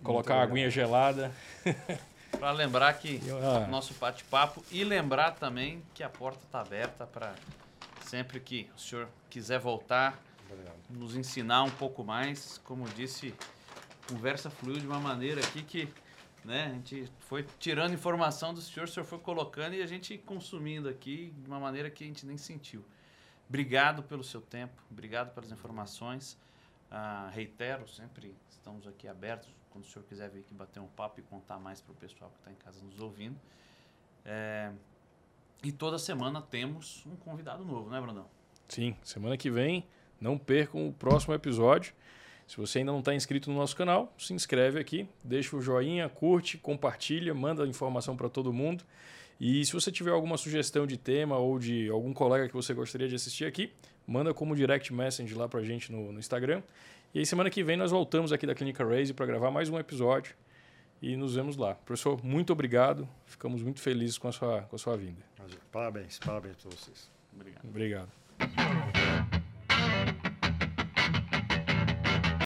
colocar 0.04 0.36
uma 0.36 0.44
aguinha 0.44 0.70
gelada. 0.70 1.32
Para 2.40 2.52
lembrar 2.52 2.94
que 2.94 3.22
ah, 3.30 3.68
nosso 3.68 3.94
bate-papo 3.94 4.64
e 4.72 4.84
lembrar 4.84 5.32
também 5.34 5.84
que 5.94 6.02
a 6.02 6.10
porta 6.10 6.44
está 6.44 6.62
aberta 6.62 7.06
para 7.06 7.36
sempre 8.06 8.40
que 8.40 8.68
o 8.76 8.80
senhor 8.80 9.08
quiser 9.30 9.60
voltar, 9.60 10.20
Obrigado. 10.50 10.76
nos 10.90 11.16
ensinar 11.16 11.64
um 11.64 11.70
pouco 11.70 12.04
mais. 12.04 12.60
Como 12.64 12.90
disse, 12.90 13.34
conversa 14.08 14.50
fluiu 14.50 14.80
de 14.80 14.88
uma 14.88 15.00
maneira 15.00 15.42
aqui 15.42 15.62
que 15.62 15.88
né, 16.44 16.66
a 16.66 16.70
gente 16.70 17.12
foi 17.20 17.46
tirando 17.60 17.94
informação 17.94 18.54
do 18.54 18.62
senhor, 18.62 18.86
o 18.86 18.92
senhor 18.92 19.06
foi 19.06 19.20
colocando 19.20 19.74
e 19.76 19.82
a 19.82 19.86
gente 19.86 20.18
consumindo 20.18 20.90
aqui 20.90 21.34
de 21.38 21.48
uma 21.48 21.60
maneira 21.60 21.90
que 21.90 22.04
a 22.04 22.08
gente 22.08 22.26
nem 22.26 22.38
sentiu. 22.38 22.84
Obrigado 23.48 24.04
pelo 24.04 24.24
seu 24.24 24.42
tempo, 24.42 24.82
obrigado 24.90 25.34
pelas 25.34 25.52
informações. 25.52 26.38
Ah, 26.90 27.30
reitero, 27.34 27.88
sempre 27.88 28.36
estamos 28.50 28.88
aqui 28.88 29.08
abertos 29.08 29.50
quando 29.70 29.86
o 29.86 29.88
senhor 29.88 30.06
quiser 30.06 30.30
vir 30.30 30.42
aqui 30.42 30.54
bater 30.54 30.80
um 30.80 30.88
papo 30.88 31.20
e 31.20 31.24
contar 31.24 31.58
mais 31.60 31.82
para 31.82 31.92
o 31.92 31.96
pessoal 31.96 32.30
que 32.30 32.38
está 32.38 32.52
em 32.52 32.56
casa 32.56 32.84
nos 32.84 33.00
ouvindo. 33.00 33.40
É, 34.24 34.72
e 35.64 35.72
toda 35.72 35.98
semana 35.98 36.42
temos 36.42 37.04
um 37.06 37.16
convidado 37.16 37.66
novo, 37.66 37.90
né, 37.90 38.00
Brandão? 38.00 38.28
Sim, 38.68 38.96
semana 39.04 39.38
que 39.38 39.50
vem, 39.50 39.88
não 40.20 40.38
percam 40.38 40.88
o 40.88 40.94
próximo 40.94 41.34
episódio. 41.34 41.94
Se 42.48 42.58
você 42.58 42.80
ainda 42.80 42.92
não 42.92 43.00
está 43.00 43.14
inscrito 43.16 43.50
no 43.50 43.58
nosso 43.58 43.76
canal, 43.76 44.14
se 44.18 44.34
inscreve 44.34 44.80
aqui, 44.80 45.08
deixa 45.24 45.56
o 45.56 45.62
joinha, 45.62 46.08
curte, 46.10 46.58
compartilha, 46.58 47.34
manda 47.34 47.66
informação 47.66 48.16
para 48.16 48.30
todo 48.30 48.52
mundo. 48.52 48.84
E 49.40 49.66
se 49.66 49.74
você 49.74 49.92
tiver 49.92 50.12
alguma 50.12 50.38
sugestão 50.38 50.86
de 50.86 50.98
tema 50.98 51.38
ou 51.38 51.58
de 51.58 51.90
algum 51.90 52.14
colega 52.14 52.48
que 52.48 52.54
você 52.54 52.74
gostaria 52.74 53.08
de 53.08 53.16
assistir 53.16 53.46
aqui, 53.46 53.72
manda 54.06 54.34
como 54.34 54.56
direct 54.56 54.94
message 54.94 55.34
lá 55.34 55.48
para 55.48 55.60
a 55.60 55.64
gente 55.64 55.92
no, 55.92 56.12
no 56.12 56.20
Instagram. 56.20 56.62
E 57.14 57.20
aí 57.20 57.26
semana 57.26 57.50
que 57.50 57.64
vem 57.64 57.78
nós 57.78 57.92
voltamos 57.92 58.32
aqui 58.32 58.46
da 58.46 58.56
Clínica 58.56 58.86
Raise 58.86 59.14
para 59.14 59.26
gravar 59.26 59.52
mais 59.52 59.70
um 59.70 59.78
episódio 59.78 60.36
e 61.02 61.18
nos 61.18 61.36
vemos 61.36 61.58
lá. 61.58 61.76
Professor, 61.76 62.24
muito 62.24 62.54
obrigado. 62.54 63.08
Ficamos 63.26 63.62
muito 63.62 63.82
felizes 63.82 64.18
com 64.18 64.30
a 64.30 64.32
sua, 64.32 64.62
com 64.62 64.76
a 64.76 64.80
sua 64.80 64.96
vinda. 64.96 65.22
Parabéns, 65.72 66.20
parabéns 66.20 66.56
para 66.56 66.72
vocês. 66.72 67.12
Obrigado. 67.34 67.66
Obrigado. 67.68 69.33